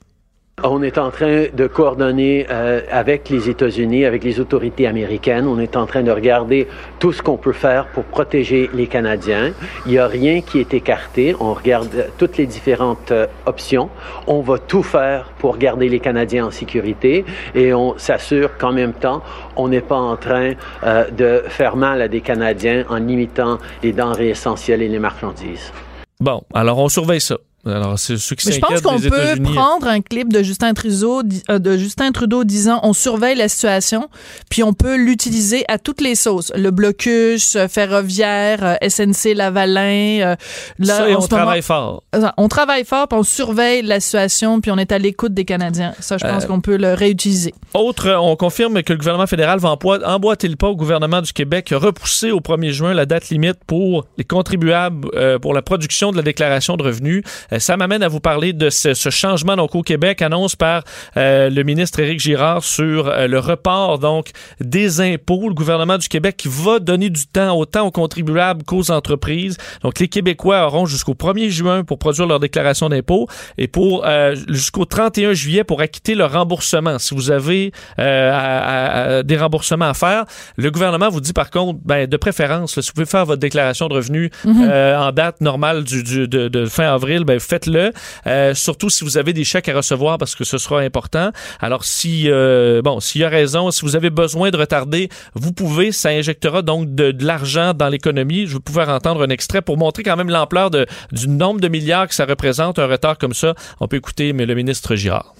On 0.66 0.82
est 0.82 0.96
en 0.96 1.10
train 1.10 1.44
de 1.52 1.66
coordonner 1.66 2.46
euh, 2.50 2.80
avec 2.90 3.28
les 3.28 3.50
États-Unis, 3.50 4.06
avec 4.06 4.24
les 4.24 4.40
autorités 4.40 4.86
américaines. 4.86 5.46
On 5.46 5.58
est 5.58 5.76
en 5.76 5.84
train 5.84 6.02
de 6.02 6.10
regarder 6.10 6.68
tout 6.98 7.12
ce 7.12 7.20
qu'on 7.20 7.36
peut 7.36 7.52
faire 7.52 7.86
pour 7.88 8.04
protéger 8.04 8.70
les 8.72 8.86
Canadiens. 8.86 9.52
Il 9.84 9.92
n'y 9.92 9.98
a 9.98 10.06
rien 10.06 10.40
qui 10.40 10.60
est 10.60 10.72
écarté. 10.72 11.36
On 11.38 11.52
regarde 11.52 12.06
toutes 12.16 12.38
les 12.38 12.46
différentes 12.46 13.10
euh, 13.10 13.26
options. 13.44 13.90
On 14.26 14.40
va 14.40 14.56
tout 14.56 14.82
faire 14.82 15.32
pour 15.38 15.58
garder 15.58 15.90
les 15.90 16.00
Canadiens 16.00 16.46
en 16.46 16.50
sécurité 16.50 17.26
et 17.54 17.74
on 17.74 17.98
s'assure 17.98 18.56
qu'en 18.56 18.72
même 18.72 18.94
temps, 18.94 19.22
on 19.56 19.68
n'est 19.68 19.82
pas 19.82 19.98
en 19.98 20.16
train 20.16 20.52
euh, 20.82 21.10
de 21.10 21.42
faire 21.46 21.76
mal 21.76 22.00
à 22.00 22.08
des 22.08 22.22
Canadiens 22.22 22.86
en 22.88 22.96
limitant 22.96 23.58
les 23.82 23.92
denrées 23.92 24.30
essentielles 24.30 24.80
et 24.80 24.88
les 24.88 24.98
marchandises. 24.98 25.74
Bon, 26.20 26.40
alors 26.54 26.78
on 26.78 26.88
surveille 26.88 27.20
ça. 27.20 27.36
Alors, 27.66 27.98
c'est 27.98 28.16
ceux 28.18 28.36
qui 28.36 28.48
Mais 28.48 28.54
je 28.54 28.60
pense 28.60 28.80
qu'on 28.80 28.98
peut 29.00 29.42
prendre 29.54 29.86
un 29.86 30.00
clip 30.00 30.32
de 30.32 30.42
Justin 30.42 30.74
Trudeau, 30.74 31.22
di- 31.22 31.42
euh, 31.50 31.58
de 31.58 31.76
Justin 31.76 32.12
Trudeau 32.12 32.44
disant 32.44 32.80
on 32.82 32.92
surveille 32.92 33.36
la 33.36 33.48
situation, 33.48 34.08
puis 34.50 34.62
on 34.62 34.72
peut 34.74 34.96
l'utiliser 34.96 35.64
à 35.68 35.78
toutes 35.78 36.00
les 36.00 36.14
sauces. 36.14 36.52
Le 36.54 36.70
blocus 36.70 37.56
euh, 37.56 37.68
ferroviaire, 37.68 38.58
euh, 38.82 38.88
SNC 38.88 39.34
Lavalin. 39.34 40.36
là, 40.78 40.96
Ça, 40.96 41.08
et 41.08 41.12
on 41.12 41.20
moment- 41.20 41.28
travaille 41.28 41.62
fort. 41.62 42.02
On 42.36 42.48
travaille 42.48 42.84
fort, 42.84 43.08
puis 43.08 43.18
on 43.18 43.22
surveille 43.22 43.82
la 43.82 44.00
situation, 44.00 44.60
puis 44.60 44.70
on 44.70 44.78
est 44.78 44.92
à 44.92 44.98
l'écoute 44.98 45.32
des 45.34 45.44
Canadiens. 45.44 45.94
Ça, 46.00 46.18
je 46.18 46.24
pense 46.26 46.44
Euh, 46.44 46.46
qu'on 46.46 46.60
peut 46.60 46.76
le 46.76 46.94
réutiliser. 46.94 47.54
Autre, 47.74 48.10
on 48.20 48.36
confirme 48.36 48.82
que 48.82 48.92
le 48.92 48.98
gouvernement 48.98 49.26
fédéral 49.26 49.58
va 49.58 49.76
emboîter 50.06 50.48
le 50.48 50.56
pas 50.56 50.68
au 50.68 50.76
gouvernement 50.76 51.22
du 51.22 51.32
Québec, 51.32 51.70
repoussé 51.74 52.30
au 52.30 52.40
1er 52.40 52.72
juin 52.72 52.94
la 52.94 53.06
date 53.06 53.30
limite 53.30 53.58
pour 53.66 54.04
les 54.18 54.24
contribuables 54.24 55.08
euh, 55.14 55.38
pour 55.38 55.54
la 55.54 55.62
production 55.62 56.10
de 56.12 56.16
la 56.16 56.22
déclaration 56.22 56.76
de 56.76 56.82
revenus. 56.82 57.22
Euh, 57.54 57.58
ça 57.58 57.76
m'amène 57.76 58.02
à 58.02 58.08
vous 58.08 58.20
parler 58.20 58.52
de 58.52 58.70
ce, 58.70 58.94
ce 58.94 59.10
changement 59.10 59.56
donc 59.56 59.74
au 59.74 59.82
Québec, 59.82 60.22
annonce 60.22 60.56
par 60.56 60.82
euh, 61.16 61.50
le 61.50 61.62
ministre 61.62 62.00
Éric 62.00 62.20
Girard 62.20 62.62
sur 62.64 63.08
euh, 63.08 63.26
le 63.26 63.38
report 63.38 63.98
donc 63.98 64.30
des 64.60 65.00
impôts. 65.00 65.48
Le 65.48 65.54
gouvernement 65.54 65.98
du 65.98 66.08
Québec 66.08 66.36
qui 66.36 66.48
va 66.48 66.78
donner 66.78 67.10
du 67.10 67.26
temps 67.26 67.56
autant 67.56 67.86
aux 67.86 67.90
contribuables 67.90 68.62
qu'aux 68.64 68.90
entreprises. 68.90 69.56
Donc 69.82 69.98
les 70.00 70.08
Québécois 70.08 70.66
auront 70.66 70.86
jusqu'au 70.86 71.14
1er 71.14 71.48
juin 71.50 71.84
pour 71.84 71.98
produire 71.98 72.26
leur 72.26 72.40
déclaration 72.40 72.88
d'impôt 72.88 73.28
et 73.58 73.68
pour 73.68 74.04
euh, 74.06 74.34
jusqu'au 74.48 74.84
31 74.84 75.32
juillet 75.32 75.64
pour 75.64 75.80
acquitter 75.80 76.14
le 76.14 76.24
remboursement. 76.24 76.98
Si 76.98 77.14
vous 77.14 77.30
avez 77.30 77.72
euh, 77.98 78.30
à- 78.32 78.38
à- 78.38 79.16
à 79.18 79.22
des 79.22 79.36
remboursements 79.36 79.84
à 79.88 79.94
faire, 79.94 80.24
le 80.56 80.70
gouvernement 80.70 81.08
vous 81.08 81.20
dit 81.20 81.32
par 81.32 81.50
contre, 81.50 81.78
ben, 81.84 82.06
de 82.06 82.16
préférence, 82.16 82.76
là, 82.76 82.82
si 82.82 82.88
vous 82.88 82.94
pouvez 82.94 83.06
faire 83.06 83.24
votre 83.26 83.40
déclaration 83.40 83.88
de 83.88 83.94
revenus 83.94 84.30
euh, 84.46 84.96
en 84.98 85.12
date 85.12 85.40
normale 85.40 85.84
du, 85.84 86.02
du- 86.02 86.28
de, 86.28 86.48
de 86.48 86.66
fin 86.66 86.92
avril, 86.92 87.24
ben, 87.24 87.38
faites-le. 87.44 87.92
Euh, 88.26 88.54
surtout 88.54 88.90
si 88.90 89.04
vous 89.04 89.18
avez 89.18 89.32
des 89.32 89.44
chèques 89.44 89.68
à 89.68 89.76
recevoir 89.76 90.18
parce 90.18 90.34
que 90.34 90.44
ce 90.44 90.58
sera 90.58 90.80
important. 90.80 91.30
Alors 91.60 91.84
si 91.84 92.24
euh, 92.28 92.82
bon, 92.82 93.00
s'il 93.00 93.20
y 93.20 93.24
a 93.24 93.28
raison, 93.28 93.70
si 93.70 93.82
vous 93.82 93.96
avez 93.96 94.10
besoin 94.10 94.50
de 94.50 94.56
retarder, 94.56 95.08
vous 95.34 95.52
pouvez. 95.52 95.92
Ça 95.92 96.10
injectera 96.10 96.62
donc 96.62 96.94
de, 96.94 97.14
l'argent 97.20 97.74
dans 97.74 97.88
l'économie. 97.88 98.46
Je 98.46 98.54
vais 98.54 98.60
pouvoir 98.60 98.88
entendre 98.88 99.22
un 99.22 99.30
extrait 99.30 99.62
pour 99.62 99.76
montrer 99.76 100.02
quand 100.02 100.16
même 100.16 100.30
l'ampleur 100.30 100.70
du 100.70 101.28
nombre 101.28 101.60
de 101.60 101.68
milliards 101.68 102.08
que 102.08 102.14
ça 102.14 102.24
représente 102.24 102.78
un 102.78 102.86
retard 102.86 103.18
comme 103.18 103.34
ça. 103.34 103.54
On 103.80 103.88
peut 103.88 103.96
écouter 103.96 104.32
mais 104.32 104.46
le 104.46 104.54
ministre 104.54 104.96
Girard. 104.96 105.34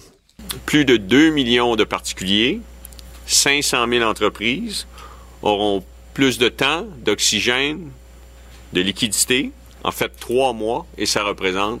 plus 0.65 0.85
de 0.85 0.97
2 0.97 1.31
millions 1.31 1.75
de 1.75 1.83
particuliers, 1.83 2.59
500 3.27 3.87
000 3.89 4.09
entreprises 4.09 4.87
auront 5.41 5.83
plus 6.13 6.37
de 6.37 6.49
temps, 6.49 6.85
d'oxygène, 7.03 7.91
de 8.73 8.81
liquidité, 8.81 9.51
en 9.83 9.91
fait 9.91 10.11
trois 10.19 10.53
mois, 10.53 10.85
et 10.97 11.05
ça 11.05 11.23
représente 11.23 11.79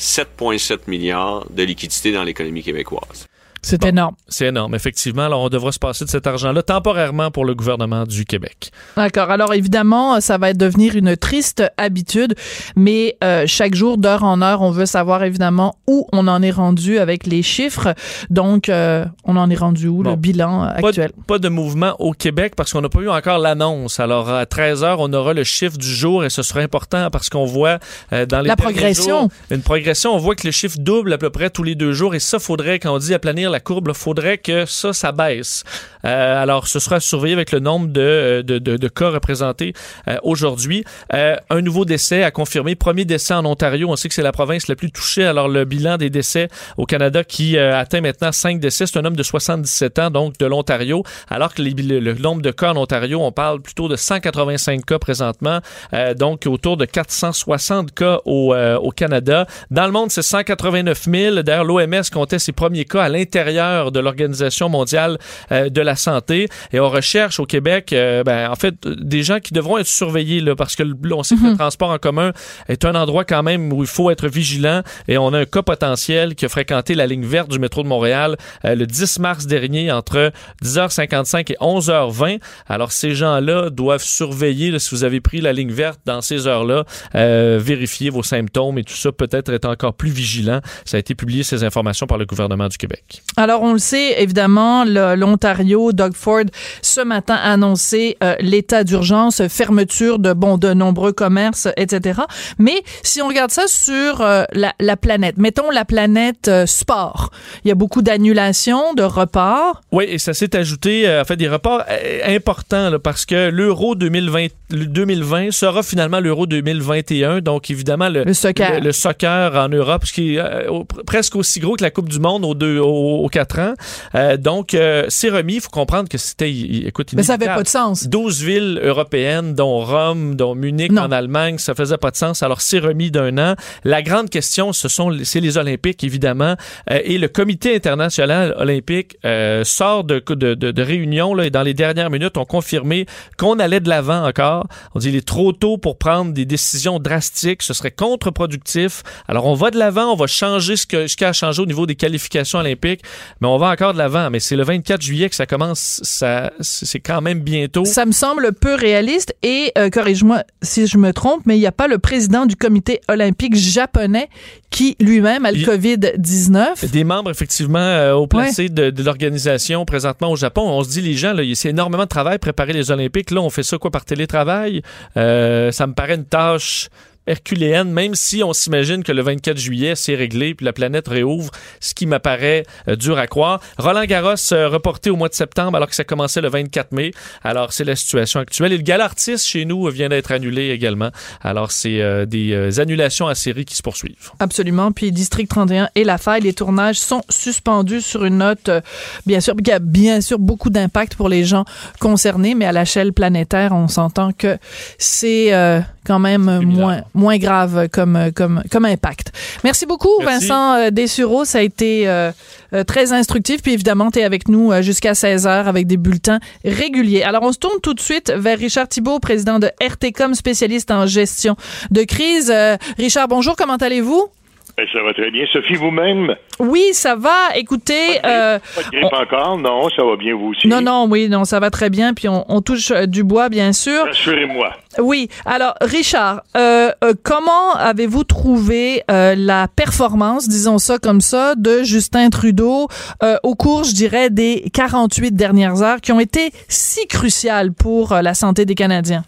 7,7 0.00 0.78
milliards 0.88 1.46
de 1.50 1.62
liquidité 1.62 2.10
dans 2.10 2.24
l'économie 2.24 2.62
québécoise. 2.62 3.28
C'est 3.62 3.84
énorme. 3.84 4.14
C'est 4.28 4.46
énorme, 4.46 4.74
effectivement. 4.74 5.24
Alors, 5.26 5.42
on 5.42 5.48
devra 5.48 5.70
se 5.72 5.78
passer 5.78 6.04
de 6.04 6.10
cet 6.10 6.26
argent-là 6.26 6.62
temporairement 6.62 7.30
pour 7.30 7.44
le 7.44 7.54
gouvernement 7.54 8.04
du 8.04 8.24
Québec. 8.24 8.70
D'accord. 8.96 9.30
Alors 9.30 9.52
évidemment, 9.54 10.20
ça 10.20 10.38
va 10.38 10.52
devenir 10.54 10.96
une 10.96 11.16
triste 11.16 11.62
habitude, 11.76 12.34
mais 12.76 13.16
euh, 13.22 13.44
chaque 13.46 13.74
jour, 13.74 13.98
d'heure 13.98 14.24
en 14.24 14.40
heure, 14.42 14.62
on 14.62 14.70
veut 14.70 14.86
savoir 14.86 15.22
évidemment 15.24 15.74
où 15.86 16.06
on 16.12 16.26
en 16.28 16.42
est 16.42 16.50
rendu 16.50 16.98
avec 16.98 17.26
les 17.26 17.42
chiffres. 17.42 17.94
Donc, 18.30 18.68
euh, 18.68 19.04
on 19.24 19.36
en 19.36 19.50
est 19.50 19.56
rendu 19.56 19.88
où, 19.88 20.02
Bon. 20.02 20.10
le 20.10 20.16
bilan 20.16 20.64
euh, 20.64 20.80
Pas, 20.80 20.88
actuel? 20.88 21.12
pas 21.26 21.38
de 21.38 21.48
mouvement 21.48 21.94
au 21.98 22.12
Québec 22.12 22.54
parce 22.56 22.72
qu'on 22.72 22.80
n'a 22.80 22.88
pas 22.88 23.00
eu 23.00 23.08
encore 23.10 23.38
l'annonce. 23.38 24.00
Alors, 24.00 24.30
à 24.30 24.46
13 24.46 24.82
h 24.84 24.96
on 24.98 25.12
aura 25.12 25.34
le 25.34 25.44
chiffre 25.44 25.76
du 25.76 25.86
jour 25.92 26.24
et 26.24 26.30
ce 26.30 26.42
sera 26.42 26.60
important 26.60 27.10
parce 27.10 27.28
qu'on 27.28 27.44
voit 27.44 27.78
euh, 28.12 28.24
dans 28.26 28.40
les 28.40 28.48
La 28.48 28.56
progression. 28.56 29.20
jours, 29.22 29.28
une 29.50 29.62
progression. 29.62 30.14
On 30.14 30.18
voit 30.18 30.34
que 30.34 30.46
le 30.46 30.52
chiffre 30.52 30.76
double 30.78 31.12
à 31.12 31.18
peu 31.18 31.30
près 31.30 31.50
tous 31.50 31.62
les 31.62 31.74
deux 31.74 31.92
jours 31.92 32.14
et 32.14 32.20
ça, 32.20 32.38
faudrait, 32.38 32.78
quand 32.78 32.94
on 32.94 32.98
dit 32.98 33.12
la 33.50 33.60
courbe, 33.60 33.88
il 33.88 33.94
faudrait 33.94 34.38
que 34.38 34.64
ça, 34.66 34.92
ça 34.92 35.12
baisse. 35.12 35.64
Euh, 36.04 36.42
alors, 36.42 36.66
ce 36.66 36.78
sera 36.78 36.98
surveillé 37.00 37.34
avec 37.34 37.52
le 37.52 37.60
nombre 37.60 37.88
de, 37.88 38.42
de, 38.46 38.58
de- 38.58 38.76
de 38.76 38.88
cas 38.88 39.10
représentés 39.10 39.74
euh, 40.08 40.16
aujourd'hui. 40.22 40.84
Euh, 41.12 41.36
un 41.50 41.60
nouveau 41.60 41.84
décès 41.84 42.22
à 42.22 42.30
confirmer. 42.30 42.74
Premier 42.74 43.04
décès 43.04 43.34
en 43.34 43.44
Ontario. 43.44 43.88
On 43.90 43.96
sait 43.96 44.08
que 44.08 44.14
c'est 44.14 44.22
la 44.22 44.32
province 44.32 44.68
la 44.68 44.76
plus 44.76 44.90
touchée. 44.90 45.24
Alors, 45.24 45.48
le 45.48 45.64
bilan 45.64 45.98
des 45.98 46.08
décès 46.08 46.48
au 46.78 46.86
Canada 46.86 47.22
qui 47.24 47.58
euh, 47.58 47.78
atteint 47.78 48.00
maintenant 48.00 48.32
5 48.32 48.60
décès. 48.60 48.86
C'est 48.86 48.98
un 48.98 49.04
homme 49.04 49.16
de 49.16 49.22
77 49.22 49.98
ans, 49.98 50.10
donc 50.10 50.38
de 50.38 50.46
l'Ontario. 50.46 51.02
Alors 51.28 51.52
que 51.52 51.60
le, 51.62 52.14
nombre 52.14 52.40
de 52.42 52.50
cas 52.50 52.70
en 52.72 52.76
Ontario, 52.76 53.20
on 53.22 53.32
parle 53.32 53.60
plutôt 53.60 53.88
de 53.88 53.96
185 53.96 54.86
cas 54.86 54.98
présentement. 54.98 55.60
Euh, 55.92 56.14
donc, 56.14 56.44
autour 56.46 56.76
de 56.78 56.86
460 56.86 57.92
cas 57.94 58.20
au, 58.24 58.54
euh, 58.54 58.76
au 58.78 58.90
Canada. 58.90 59.46
Dans 59.70 59.84
le 59.86 59.92
monde, 59.92 60.10
c'est 60.10 60.22
189 60.22 61.02
000. 61.10 61.42
D'ailleurs, 61.42 61.64
l'OMS 61.64 62.02
comptait 62.12 62.38
ses 62.38 62.52
premiers 62.52 62.84
cas 62.84 63.02
à 63.02 63.08
l'intérieur 63.08 63.39
de 63.44 64.00
l'Organisation 64.00 64.68
mondiale 64.68 65.18
euh, 65.52 65.68
de 65.68 65.80
la 65.80 65.96
santé. 65.96 66.48
Et 66.72 66.80
on 66.80 66.88
recherche 66.88 67.40
au 67.40 67.46
Québec, 67.46 67.92
euh, 67.92 68.22
ben, 68.22 68.50
en 68.50 68.54
fait, 68.56 68.74
des 68.86 69.22
gens 69.22 69.40
qui 69.40 69.52
devront 69.52 69.78
être 69.78 69.86
surveillés, 69.86 70.40
là, 70.40 70.54
parce 70.54 70.76
que 70.76 70.82
là, 70.82 71.16
on 71.16 71.22
sait 71.22 71.36
que 71.36 71.46
le 71.46 71.56
transport 71.56 71.90
en 71.90 71.98
commun 71.98 72.32
est 72.68 72.84
un 72.84 72.94
endroit 72.94 73.24
quand 73.24 73.42
même 73.42 73.72
où 73.72 73.82
il 73.82 73.88
faut 73.88 74.10
être 74.10 74.28
vigilant. 74.28 74.82
Et 75.08 75.18
on 75.18 75.32
a 75.32 75.38
un 75.40 75.44
cas 75.44 75.62
potentiel 75.62 76.34
qui 76.34 76.44
a 76.44 76.48
fréquenté 76.48 76.94
la 76.94 77.06
ligne 77.06 77.24
verte 77.24 77.50
du 77.50 77.58
métro 77.58 77.82
de 77.82 77.88
Montréal 77.88 78.36
euh, 78.64 78.74
le 78.74 78.86
10 78.86 79.18
mars 79.20 79.46
dernier 79.46 79.90
entre 79.92 80.32
10h55 80.62 81.52
et 81.52 81.56
11h20. 81.60 82.40
Alors, 82.68 82.92
ces 82.92 83.14
gens-là 83.14 83.70
doivent 83.70 84.02
surveiller, 84.02 84.70
là, 84.70 84.78
si 84.78 84.94
vous 84.94 85.04
avez 85.04 85.20
pris 85.20 85.40
la 85.40 85.52
ligne 85.52 85.72
verte 85.72 86.00
dans 86.04 86.20
ces 86.20 86.46
heures-là, 86.46 86.84
euh, 87.14 87.58
vérifier 87.60 88.10
vos 88.10 88.22
symptômes 88.22 88.78
et 88.78 88.84
tout 88.84 88.94
ça, 88.94 89.12
peut-être 89.12 89.52
être 89.52 89.68
encore 89.68 89.94
plus 89.94 90.10
vigilant. 90.10 90.60
Ça 90.84 90.96
a 90.96 91.00
été 91.00 91.14
publié, 91.14 91.42
ces 91.42 91.64
informations, 91.64 92.06
par 92.06 92.18
le 92.18 92.26
gouvernement 92.26 92.68
du 92.68 92.76
Québec. 92.76 93.22
Alors, 93.36 93.62
on 93.62 93.72
le 93.72 93.78
sait, 93.78 94.20
évidemment, 94.20 94.84
l'Ontario, 94.84 95.92
Doug 95.92 96.14
Ford, 96.14 96.42
ce 96.82 97.00
matin 97.00 97.34
a 97.36 97.52
annoncé 97.52 98.16
euh, 98.22 98.34
l'état 98.40 98.84
d'urgence, 98.84 99.40
fermeture 99.48 100.18
de, 100.18 100.32
bon, 100.32 100.58
de 100.58 100.74
nombreux 100.74 101.12
commerces, 101.12 101.68
etc. 101.76 102.20
Mais 102.58 102.82
si 103.02 103.22
on 103.22 103.28
regarde 103.28 103.50
ça 103.50 103.62
sur 103.66 104.20
euh, 104.20 104.42
la, 104.52 104.74
la 104.80 104.96
planète, 104.96 105.36
mettons 105.38 105.70
la 105.70 105.84
planète 105.84 106.48
euh, 106.48 106.66
sport, 106.66 107.30
il 107.64 107.68
y 107.68 107.70
a 107.70 107.74
beaucoup 107.76 108.02
d'annulations, 108.02 108.94
de 108.94 109.04
reports. 109.04 109.80
Oui, 109.92 110.04
et 110.08 110.18
ça 110.18 110.34
s'est 110.34 110.56
ajouté, 110.56 111.08
en 111.20 111.24
fait, 111.24 111.36
des 111.36 111.48
reports 111.48 111.82
importants, 112.26 112.90
là, 112.90 112.98
parce 112.98 113.24
que 113.26 113.48
l'Euro 113.48 113.94
2020, 113.94 114.46
le 114.70 114.86
2020 114.86 115.52
sera 115.52 115.82
finalement 115.82 116.20
l'Euro 116.20 116.46
2021. 116.46 117.40
Donc, 117.40 117.70
évidemment, 117.70 118.08
le, 118.08 118.24
Le 118.24 118.34
soccer. 118.34 118.74
le, 118.74 118.80
le 118.80 118.92
soccer 118.92 119.54
en 119.54 119.68
Europe, 119.68 120.04
ce 120.04 120.12
qui 120.12 120.36
est 120.36 120.66
au- 120.68 120.84
presque 120.84 121.36
aussi 121.36 121.60
gros 121.60 121.76
que 121.76 121.82
la 121.84 121.90
Coupe 121.90 122.08
du 122.08 122.18
Monde 122.18 122.44
aux, 122.44 122.54
deux, 122.54 122.78
aux, 122.78 123.19
aux 123.22 123.30
ans. 123.58 123.74
Euh, 124.14 124.36
donc, 124.36 124.74
euh, 124.74 125.04
c'est 125.08 125.30
remis. 125.30 125.54
Il 125.54 125.60
faut 125.60 125.70
comprendre 125.70 126.08
que 126.08 126.18
c'était, 126.18 126.52
écoute, 126.52 127.12
Mais 127.14 127.22
ça 127.22 127.36
n'avait 127.36 127.52
pas 127.52 127.62
de 127.62 127.68
sens. 127.68 128.08
12 128.08 128.42
villes 128.42 128.80
européennes, 128.82 129.54
dont 129.54 129.84
Rome, 129.84 130.36
dont 130.36 130.54
Munich 130.54 130.92
Non. 130.92 131.02
en 131.02 131.12
Allemagne, 131.12 131.58
ça 131.58 131.74
faisait 131.74 131.96
pas 131.96 132.10
de 132.10 132.16
sens. 132.16 132.42
Alors, 132.42 132.60
c'est 132.60 132.78
remis 132.78 133.10
d'un 133.10 133.38
an. 133.38 133.54
La 133.84 134.02
grande 134.02 134.30
question, 134.30 134.72
ce 134.72 134.88
sont, 134.88 135.16
c'est 135.24 135.40
les 135.40 135.58
Olympiques, 135.58 136.04
évidemment. 136.04 136.56
Euh, 136.90 137.00
et 137.04 137.18
le 137.18 137.28
Comité 137.28 137.74
international 137.74 138.54
olympique 138.58 139.16
euh, 139.24 139.64
sort 139.64 140.04
de, 140.04 140.22
de, 140.28 140.54
de, 140.54 140.70
de 140.70 140.82
réunion 140.82 141.34
là, 141.34 141.46
et 141.46 141.50
dans 141.50 141.62
les 141.62 141.74
dernières 141.74 142.10
minutes, 142.10 142.36
ont 142.36 142.44
confirmé 142.44 143.06
qu'on 143.38 143.58
allait 143.58 143.80
de 143.80 143.88
l'avant 143.88 144.26
encore. 144.26 144.66
On 144.94 144.98
dit 144.98 145.08
il 145.08 145.16
est 145.16 145.26
trop 145.26 145.52
tôt 145.52 145.78
pour 145.78 145.98
prendre 145.98 146.32
des 146.32 146.44
décisions 146.44 146.98
drastiques. 146.98 147.62
Ce 147.62 147.74
serait 147.74 147.90
contre-productif. 147.90 149.02
Alors, 149.28 149.46
on 149.46 149.54
va 149.54 149.70
de 149.70 149.78
l'avant, 149.78 150.12
on 150.12 150.16
va 150.16 150.26
changer 150.26 150.76
ce, 150.76 150.86
que, 150.86 151.06
ce 151.06 151.16
qui 151.16 151.24
a 151.24 151.32
changé 151.32 151.62
au 151.62 151.66
niveau 151.66 151.86
des 151.86 151.94
qualifications 151.94 152.58
olympiques, 152.58 153.02
mais 153.40 153.48
on 153.48 153.56
va 153.58 153.68
encore 153.70 153.92
de 153.92 153.98
l'avant. 153.98 154.30
Mais 154.30 154.40
c'est 154.40 154.56
le 154.56 154.64
24 154.64 155.00
juillet 155.00 155.28
que 155.28 155.34
ça 155.36 155.46
commence. 155.46 156.00
Ça, 156.02 156.52
c'est 156.60 157.00
quand 157.00 157.20
même 157.20 157.40
bientôt. 157.40 157.84
Ça 157.84 158.06
me 158.06 158.12
semble 158.12 158.52
peu 158.52 158.74
réaliste 158.74 159.34
et, 159.42 159.72
euh, 159.78 159.90
corrige-moi 159.90 160.44
si 160.62 160.86
je 160.86 160.98
me 160.98 161.12
trompe, 161.12 161.42
mais 161.46 161.56
il 161.56 161.60
n'y 161.60 161.66
a 161.66 161.72
pas 161.72 161.88
le 161.88 161.98
président 161.98 162.46
du 162.46 162.56
comité 162.56 163.00
olympique 163.08 163.54
japonais 163.56 164.28
qui 164.70 164.96
lui-même 165.00 165.44
a 165.46 165.52
le 165.52 165.58
Il- 165.58 165.66
COVID-19. 165.66 166.90
Des 166.90 167.04
membres, 167.04 167.30
effectivement, 167.30 167.78
euh, 167.78 168.12
au 168.14 168.26
placé 168.26 168.68
de, 168.68 168.90
de 168.90 169.02
l'organisation 169.02 169.84
présentement 169.84 170.30
au 170.30 170.36
Japon. 170.36 170.62
On 170.68 170.82
se 170.84 170.90
dit, 170.90 171.00
les 171.00 171.14
gens, 171.14 171.32
là, 171.32 171.42
c'est 171.54 171.70
énormément 171.70 172.04
de 172.04 172.08
travail 172.08 172.38
préparer 172.38 172.72
les 172.72 172.90
Olympiques. 172.90 173.30
Là, 173.30 173.40
on 173.40 173.50
fait 173.50 173.62
ça 173.62 173.78
quoi 173.78 173.90
par 173.90 174.04
télétravail? 174.04 174.82
Euh, 175.16 175.72
ça 175.72 175.86
me 175.86 175.94
paraît 175.94 176.14
une 176.14 176.24
tâche 176.24 176.88
herculéenne, 177.26 177.90
même 177.90 178.14
si 178.14 178.42
on 178.42 178.52
s'imagine 178.52 179.02
que 179.02 179.12
le 179.12 179.22
24 179.22 179.56
juillet, 179.56 179.94
c'est 179.94 180.14
réglé, 180.14 180.54
puis 180.54 180.64
la 180.64 180.72
planète 180.72 181.08
réouvre, 181.08 181.50
ce 181.80 181.94
qui 181.94 182.06
m'apparaît 182.06 182.64
euh, 182.88 182.96
dur 182.96 183.18
à 183.18 183.26
croire. 183.26 183.60
Roland 183.78 184.04
Garros 184.04 184.34
euh, 184.52 184.68
reporté 184.68 185.10
au 185.10 185.16
mois 185.16 185.28
de 185.28 185.34
septembre 185.34 185.76
alors 185.76 185.88
que 185.88 185.94
ça 185.94 186.04
commençait 186.04 186.40
le 186.40 186.48
24 186.48 186.92
mai. 186.92 187.12
Alors, 187.42 187.72
c'est 187.72 187.84
la 187.84 187.96
situation 187.96 188.40
actuelle. 188.40 188.72
Et 188.72 188.76
le 188.76 188.82
gala 188.82 189.04
artiste 189.04 189.46
chez 189.46 189.64
nous 189.64 189.88
vient 189.88 190.08
d'être 190.08 190.32
annulé 190.32 190.70
également. 190.70 191.10
Alors, 191.42 191.72
c'est 191.72 192.00
euh, 192.00 192.26
des 192.26 192.52
euh, 192.52 192.80
annulations 192.80 193.26
à 193.26 193.34
série 193.34 193.64
qui 193.64 193.74
se 193.74 193.82
poursuivent. 193.82 194.30
Absolument. 194.38 194.92
Puis 194.92 195.12
District 195.12 195.48
31 195.48 195.88
et 195.94 196.04
La 196.04 196.18
Faille, 196.18 196.42
les 196.42 196.52
tournages 196.52 196.98
sont 196.98 197.22
suspendus 197.28 198.00
sur 198.00 198.24
une 198.24 198.38
note, 198.38 198.68
euh, 198.68 198.80
bien 199.26 199.40
sûr, 199.40 199.54
qui 199.56 199.72
a 199.72 199.78
bien 199.78 200.20
sûr 200.20 200.38
beaucoup 200.38 200.70
d'impact 200.70 201.14
pour 201.14 201.28
les 201.28 201.44
gens 201.44 201.64
concernés, 201.98 202.54
mais 202.54 202.66
à 202.66 202.72
l'échelle 202.72 203.12
planétaire, 203.12 203.72
on 203.72 203.88
s'entend 203.88 204.32
que 204.32 204.58
c'est, 204.98 205.52
euh, 205.52 205.80
quand 206.06 206.18
même 206.18 206.60
moins 206.64 207.02
moins 207.14 207.38
grave 207.38 207.88
comme 207.92 208.30
comme 208.34 208.62
comme 208.70 208.84
impact. 208.84 209.32
Merci 209.64 209.86
beaucoup 209.86 210.10
Merci. 210.20 210.48
Vincent 210.48 210.74
euh, 210.74 210.90
Dessureau, 210.90 211.44
ça 211.44 211.58
a 211.58 211.62
été 211.62 212.08
euh, 212.08 212.32
euh, 212.72 212.84
très 212.84 213.12
instructif 213.12 213.62
puis 213.62 213.72
évidemment 213.72 214.10
tu 214.10 214.20
es 214.20 214.24
avec 214.24 214.48
nous 214.48 214.72
jusqu'à 214.82 215.12
16h 215.12 215.48
avec 215.48 215.86
des 215.86 215.96
bulletins 215.96 216.40
réguliers. 216.64 217.22
Alors 217.22 217.42
on 217.42 217.52
se 217.52 217.58
tourne 217.58 217.80
tout 217.82 217.94
de 217.94 218.00
suite 218.00 218.32
vers 218.36 218.58
Richard 218.58 218.88
Thibault, 218.88 219.18
président 219.18 219.58
de 219.58 219.70
RTCom 219.80 220.34
spécialiste 220.34 220.90
en 220.90 221.06
gestion 221.06 221.56
de 221.90 222.02
crise. 222.02 222.50
Euh, 222.50 222.76
Richard, 222.98 223.28
bonjour, 223.28 223.56
comment 223.56 223.76
allez-vous? 223.76 224.28
Ben, 224.76 224.86
ça 224.92 225.02
va 225.02 225.12
très 225.12 225.30
bien. 225.30 225.44
Sophie, 225.52 225.74
vous-même? 225.74 226.34
Oui, 226.58 226.88
ça 226.92 227.16
va. 227.16 227.56
Écoutez, 227.56 228.18
euh, 228.24 228.58
Pas 228.58 228.82
de 228.82 228.90
grippe 228.90 229.12
encore? 229.12 229.58
Non, 229.58 229.88
ça 229.90 230.04
va 230.04 230.16
bien 230.16 230.34
vous 230.34 230.48
aussi? 230.48 230.68
non 230.68 230.80
non, 230.80 231.06
oui, 231.08 231.28
non, 231.28 231.44
ça 231.44 231.60
va 231.60 231.70
très 231.70 231.90
bien 231.90 232.14
puis 232.14 232.28
on, 232.28 232.44
on 232.48 232.60
touche 232.62 232.90
euh, 232.90 233.06
du 233.06 233.24
bois 233.24 233.48
bien 233.48 233.72
sûr. 233.72 234.04
Rassurez-moi. 234.06 234.70
Oui. 234.98 235.28
Alors, 235.46 235.74
Richard, 235.80 236.42
euh, 236.56 236.90
euh, 237.04 237.12
comment 237.22 237.74
avez-vous 237.76 238.24
trouvé 238.24 239.02
euh, 239.10 239.34
la 239.36 239.68
performance, 239.68 240.48
disons 240.48 240.78
ça 240.78 240.98
comme 240.98 241.20
ça, 241.20 241.54
de 241.56 241.82
Justin 241.82 242.28
Trudeau 242.30 242.88
euh, 243.22 243.36
au 243.42 243.54
cours, 243.54 243.84
je 243.84 243.92
dirais, 243.94 244.30
des 244.30 244.64
48 244.72 245.34
dernières 245.34 245.82
heures 245.82 246.00
qui 246.00 246.12
ont 246.12 246.20
été 246.20 246.50
si 246.68 247.06
cruciales 247.06 247.72
pour 247.72 248.12
euh, 248.12 248.22
la 248.22 248.34
santé 248.34 248.64
des 248.64 248.74
Canadiens? 248.74 249.22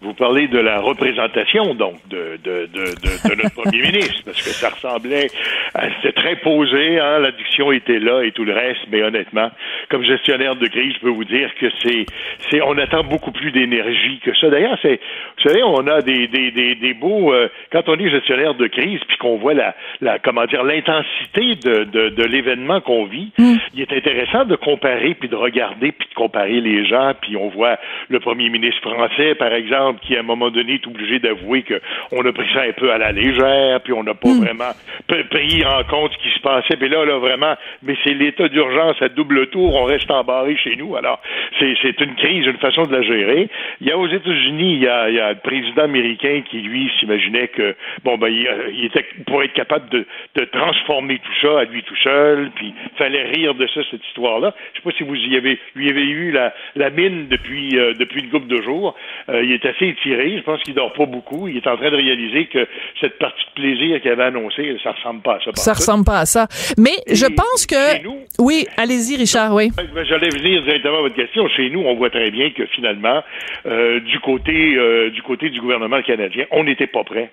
Vous 0.00 0.14
parlez 0.14 0.46
de 0.46 0.60
la 0.60 0.78
représentation, 0.78 1.74
donc, 1.74 1.96
de, 2.08 2.38
de, 2.44 2.66
de, 2.66 2.84
de, 3.28 3.42
notre 3.42 3.54
premier 3.62 3.82
ministre, 3.82 4.22
parce 4.24 4.40
que 4.40 4.50
ça 4.50 4.70
ressemblait 4.70 5.26
à... 5.74 5.88
C'était 5.96 6.12
très 6.12 6.36
posé, 6.36 7.00
hein, 7.00 7.18
l'addiction 7.18 7.72
était 7.72 7.98
là 7.98 8.22
et 8.22 8.30
tout 8.30 8.44
le 8.44 8.52
reste, 8.52 8.86
mais 8.92 9.02
honnêtement, 9.02 9.50
comme 9.90 10.04
gestionnaire 10.04 10.54
de 10.54 10.68
crise, 10.68 10.94
je 10.94 11.00
peux 11.00 11.10
vous 11.10 11.24
dire 11.24 11.50
que 11.60 11.66
c'est... 11.82 12.06
c'est 12.48 12.62
on 12.62 12.78
attend 12.78 13.02
beaucoup 13.02 13.32
plus 13.32 13.50
d'énergie 13.50 14.20
que 14.24 14.32
ça. 14.36 14.48
D'ailleurs, 14.50 14.78
c'est... 14.82 15.00
Vous 15.38 15.48
savez, 15.48 15.64
on 15.64 15.84
a 15.88 16.00
des, 16.00 16.28
des, 16.28 16.52
des, 16.52 16.76
des 16.76 16.94
beaux... 16.94 17.32
euh, 17.32 17.48
quand 17.72 17.88
on 17.88 17.98
est 17.98 18.08
gestionnaire 18.08 18.54
de 18.54 18.68
crise, 18.68 19.00
puis 19.08 19.16
qu'on 19.18 19.36
voit 19.38 19.54
la, 19.54 19.74
la... 20.00 20.20
comment 20.20 20.44
dire, 20.44 20.62
l'intensité 20.62 21.56
de, 21.56 21.82
de, 21.82 22.08
de 22.10 22.22
l'événement 22.22 22.80
qu'on 22.80 23.06
vit, 23.06 23.32
il 23.38 23.80
est 23.80 23.92
intéressant 23.92 24.44
de 24.44 24.54
comparer, 24.54 25.14
puis 25.14 25.28
de 25.28 25.34
regarder, 25.34 25.90
puis 25.90 26.08
de 26.08 26.14
comparer 26.14 26.60
les 26.60 26.86
gens, 26.86 27.14
puis 27.20 27.36
on 27.36 27.48
voit 27.48 27.78
le 28.08 28.20
premier 28.20 28.48
ministre 28.48 28.80
français, 28.80 29.34
par 29.34 29.52
exemple, 29.52 29.87
qui 29.94 30.16
à 30.16 30.20
un 30.20 30.22
moment 30.22 30.50
donné 30.50 30.74
est 30.74 30.86
obligé 30.86 31.18
d'avouer 31.18 31.62
que 31.62 31.80
on 32.12 32.24
a 32.24 32.32
pris 32.32 32.48
ça 32.54 32.62
un 32.62 32.72
peu 32.72 32.92
à 32.92 32.98
la 32.98 33.12
légère, 33.12 33.80
puis 33.82 33.92
on 33.92 34.02
n'a 34.02 34.14
pas 34.14 34.32
vraiment 34.32 34.72
p- 35.06 35.24
pris 35.24 35.64
en 35.64 35.84
compte 35.84 36.12
ce 36.12 36.18
qui 36.18 36.34
se 36.34 36.40
passait. 36.40 36.76
Puis 36.76 36.88
là, 36.88 37.04
là 37.04 37.18
vraiment, 37.18 37.54
mais 37.82 37.94
c'est 38.04 38.14
l'état 38.14 38.48
d'urgence 38.48 39.00
à 39.02 39.08
double 39.08 39.48
tour, 39.48 39.74
on 39.74 39.84
reste 39.84 40.10
embarré 40.10 40.56
chez 40.56 40.76
nous. 40.76 40.96
Alors, 40.96 41.20
c'est 41.58 42.00
une 42.00 42.14
crise, 42.16 42.46
une 42.46 42.58
façon 42.58 42.82
de 42.82 42.92
la 42.94 43.02
gérer. 43.02 43.48
Il 43.80 43.86
y 43.86 43.90
a 43.90 43.98
aux 43.98 44.08
États-Unis, 44.08 44.74
il 44.74 44.82
y 44.82 44.88
a, 44.88 45.08
il 45.08 45.16
y 45.16 45.20
a 45.20 45.30
le 45.32 45.38
président 45.38 45.82
américain 45.84 46.42
qui 46.50 46.58
lui 46.60 46.90
s'imaginait 46.98 47.48
que 47.48 47.74
bon 48.04 48.16
ben 48.18 48.28
il, 48.28 48.48
il 48.74 48.84
était 48.86 49.04
pour 49.26 49.42
être 49.42 49.52
capable 49.52 49.88
de, 49.90 50.06
de 50.36 50.44
transformer 50.44 51.18
tout 51.18 51.34
ça 51.46 51.60
à 51.60 51.64
lui 51.64 51.82
tout 51.82 51.96
seul, 51.96 52.50
puis 52.54 52.74
fallait 52.96 53.24
rire 53.24 53.54
de 53.54 53.66
ça 53.68 53.80
cette 53.90 54.04
histoire-là. 54.06 54.54
Je 54.74 54.78
sais 54.80 54.84
pas 54.84 54.96
si 54.96 55.04
vous 55.04 55.14
y 55.16 55.36
avez 55.36 55.58
lui 55.74 55.88
avez 55.90 56.04
eu 56.06 56.30
la, 56.32 56.52
la 56.76 56.90
mine 56.90 57.28
depuis 57.28 57.78
euh, 57.78 57.94
depuis 57.94 58.20
une 58.22 58.30
couple 58.30 58.48
de 58.48 58.60
jours. 58.62 58.94
Euh, 59.28 59.42
il 59.44 59.52
est 59.52 59.64
assez 59.78 59.88
étiré. 59.90 60.36
Je 60.38 60.42
pense 60.42 60.62
qu'il 60.62 60.74
dort 60.74 60.92
pas 60.92 61.06
beaucoup. 61.06 61.48
Il 61.48 61.56
est 61.56 61.66
en 61.66 61.76
train 61.76 61.90
de 61.90 61.96
réaliser 61.96 62.46
que 62.46 62.66
cette 63.00 63.18
partie 63.18 63.44
de 63.56 63.60
plaisir 63.62 64.00
qu'il 64.00 64.10
avait 64.10 64.24
annoncée, 64.24 64.76
ça 64.82 64.92
ressemble 64.92 65.22
pas 65.22 65.36
à 65.36 65.40
ça. 65.44 65.50
Ça 65.54 65.72
ressemble 65.72 66.04
pas 66.04 66.20
à 66.20 66.26
ça. 66.26 66.46
Mais 66.76 66.96
je 67.10 67.26
pense 67.26 67.66
que... 67.66 67.96
chez 67.96 68.02
nous- 68.04 68.20
Oui, 68.38 68.66
allez-y, 68.76 69.16
Richard, 69.16 69.54
oui. 69.54 69.70
Ben, 69.76 70.04
J'allais 70.04 70.28
venir 70.30 70.62
directement 70.62 70.98
à 70.98 71.02
votre 71.02 71.14
question. 71.16 71.48
Chez 71.48 71.70
nous, 71.70 71.80
on 71.80 71.94
voit 71.94 72.10
très 72.10 72.30
bien 72.30 72.50
que 72.50 72.66
finalement, 72.66 73.22
euh, 73.66 74.00
du 74.00 74.18
côté 74.20 74.74
euh, 74.76 75.10
du 75.10 75.22
côté 75.22 75.50
du 75.50 75.60
gouvernement 75.60 76.02
canadien, 76.02 76.44
on 76.50 76.64
n'était 76.64 76.86
pas 76.86 77.04
prêt. 77.04 77.30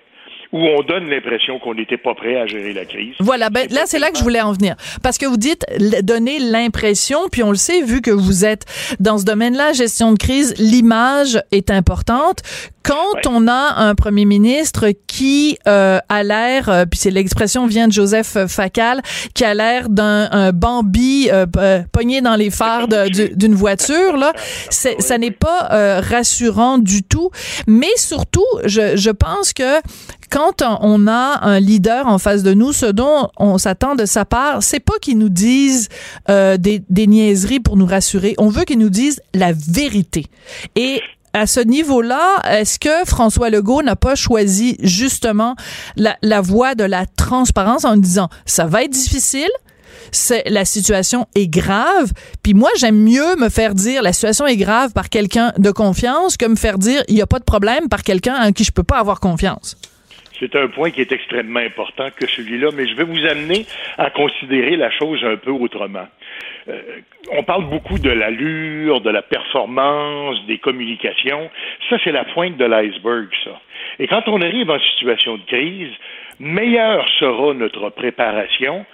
Ou 0.52 0.58
on 0.58 0.82
donne 0.82 1.08
l'impression 1.08 1.58
qu'on 1.58 1.74
n'était 1.74 1.96
pas 1.96 2.14
prêt 2.14 2.36
à 2.36 2.46
gérer 2.46 2.72
la 2.72 2.84
crise. 2.84 3.14
Voilà, 3.20 3.50
ben 3.50 3.66
là 3.70 3.82
c'est 3.86 3.98
là 3.98 4.10
que 4.10 4.18
je 4.18 4.22
voulais 4.22 4.40
en 4.40 4.52
venir 4.52 4.76
parce 5.02 5.18
que 5.18 5.26
vous 5.26 5.36
dites 5.36 5.64
donner 6.02 6.38
l'impression 6.38 7.28
puis 7.30 7.42
on 7.42 7.50
le 7.50 7.56
sait 7.56 7.82
vu 7.82 8.00
que 8.00 8.10
vous 8.10 8.44
êtes 8.44 8.64
dans 9.00 9.18
ce 9.18 9.24
domaine-là 9.24 9.72
gestion 9.72 10.12
de 10.12 10.18
crise, 10.18 10.54
l'image 10.58 11.40
est 11.52 11.70
importante. 11.70 12.40
Quand 12.82 13.26
on 13.28 13.48
a 13.48 13.74
un 13.78 13.96
premier 13.96 14.24
ministre 14.24 14.90
qui 15.08 15.58
euh, 15.66 15.98
a 16.08 16.22
l'air 16.22 16.68
euh, 16.68 16.84
puis 16.88 17.00
c'est 17.00 17.10
l'expression 17.10 17.66
vient 17.66 17.88
de 17.88 17.92
Joseph 17.92 18.36
Facal 18.46 19.02
qui 19.34 19.44
a 19.44 19.54
l'air 19.54 19.88
d'un 19.88 20.28
un 20.30 20.52
Bambi 20.52 21.28
euh, 21.32 21.46
euh, 21.56 21.82
pogné 21.92 22.20
dans 22.20 22.36
les 22.36 22.50
phares 22.50 22.88
d'une 22.88 23.54
voiture 23.54 24.16
là, 24.16 24.32
c'est 24.70 25.00
ça 25.00 25.18
n'est 25.18 25.30
pas 25.30 25.68
euh, 25.72 26.00
rassurant 26.00 26.78
du 26.78 27.02
tout, 27.02 27.30
mais 27.66 27.94
surtout 27.96 28.46
je 28.64 28.96
je 28.96 29.10
pense 29.10 29.52
que 29.52 29.80
quand 30.30 30.62
on- 30.62 31.06
a 31.06 31.38
un 31.42 31.60
leader 31.60 32.06
en 32.06 32.18
face 32.18 32.42
de 32.42 32.52
nous, 32.54 32.72
ce 32.72 32.86
dont 32.86 33.28
on 33.38 33.58
s'attend 33.58 33.94
de 33.94 34.06
sa 34.06 34.24
part, 34.24 34.62
c'est 34.62 34.80
pas 34.80 34.98
qu'il 35.00 35.18
nous 35.18 35.28
dise 35.28 35.88
euh, 36.30 36.56
des, 36.56 36.82
des 36.88 37.06
niaiseries 37.06 37.60
pour 37.60 37.76
nous 37.76 37.86
rassurer. 37.86 38.34
On 38.38 38.48
veut 38.48 38.64
qu'il 38.64 38.78
nous 38.78 38.90
dise 38.90 39.20
la 39.34 39.52
vérité. 39.52 40.26
Et 40.74 41.00
à 41.32 41.46
ce 41.46 41.60
niveau-là, 41.60 42.40
est-ce 42.50 42.78
que 42.78 43.04
François 43.06 43.50
Legault 43.50 43.82
n'a 43.82 43.94
pas 43.94 44.14
choisi 44.14 44.76
justement 44.82 45.54
la, 45.96 46.16
la 46.22 46.40
voie 46.40 46.74
de 46.74 46.84
la 46.84 47.04
transparence 47.06 47.84
en 47.84 47.96
disant 47.96 48.28
ça 48.46 48.64
va 48.66 48.84
être 48.84 48.90
difficile, 48.92 49.50
la 50.46 50.64
situation 50.64 51.26
est 51.34 51.48
grave. 51.48 52.12
Puis 52.42 52.54
moi, 52.54 52.70
j'aime 52.78 52.96
mieux 53.02 53.36
me 53.36 53.48
faire 53.48 53.74
dire 53.74 54.02
la 54.02 54.12
situation 54.12 54.46
est 54.46 54.56
grave 54.56 54.92
par 54.92 55.08
quelqu'un 55.08 55.52
de 55.58 55.70
confiance 55.70 56.36
que 56.36 56.46
me 56.46 56.56
faire 56.56 56.78
dire 56.78 57.02
il 57.08 57.16
y 57.16 57.22
a 57.22 57.26
pas 57.26 57.38
de 57.38 57.44
problème 57.44 57.88
par 57.88 58.02
quelqu'un 58.02 58.36
en 58.42 58.52
qui 58.52 58.64
je 58.64 58.72
peux 58.72 58.84
pas 58.84 58.98
avoir 58.98 59.20
confiance? 59.20 59.76
C'est 60.38 60.54
un 60.56 60.68
point 60.68 60.90
qui 60.90 61.00
est 61.00 61.12
extrêmement 61.12 61.60
important 61.60 62.08
que 62.14 62.26
celui-là, 62.26 62.68
mais 62.74 62.86
je 62.86 62.94
vais 62.94 63.04
vous 63.04 63.24
amener 63.26 63.66
à 63.96 64.10
considérer 64.10 64.76
la 64.76 64.90
chose 64.90 65.24
un 65.24 65.36
peu 65.36 65.50
autrement. 65.50 66.06
Euh, 66.68 66.80
on 67.32 67.42
parle 67.42 67.64
beaucoup 67.68 67.98
de 67.98 68.10
l'allure, 68.10 69.00
de 69.00 69.10
la 69.10 69.22
performance, 69.22 70.44
des 70.46 70.58
communications. 70.58 71.50
Ça, 71.88 71.96
c'est 72.04 72.12
la 72.12 72.24
pointe 72.24 72.56
de 72.56 72.64
l'iceberg, 72.64 73.28
ça. 73.44 73.60
Et 73.98 74.06
quand 74.06 74.28
on 74.28 74.40
arrive 74.42 74.70
en 74.70 74.78
situation 74.78 75.36
de 75.36 75.42
crise, 75.46 75.92
meilleure 76.38 77.08
sera 77.18 77.54
notre 77.54 77.90
préparation, 77.90 78.84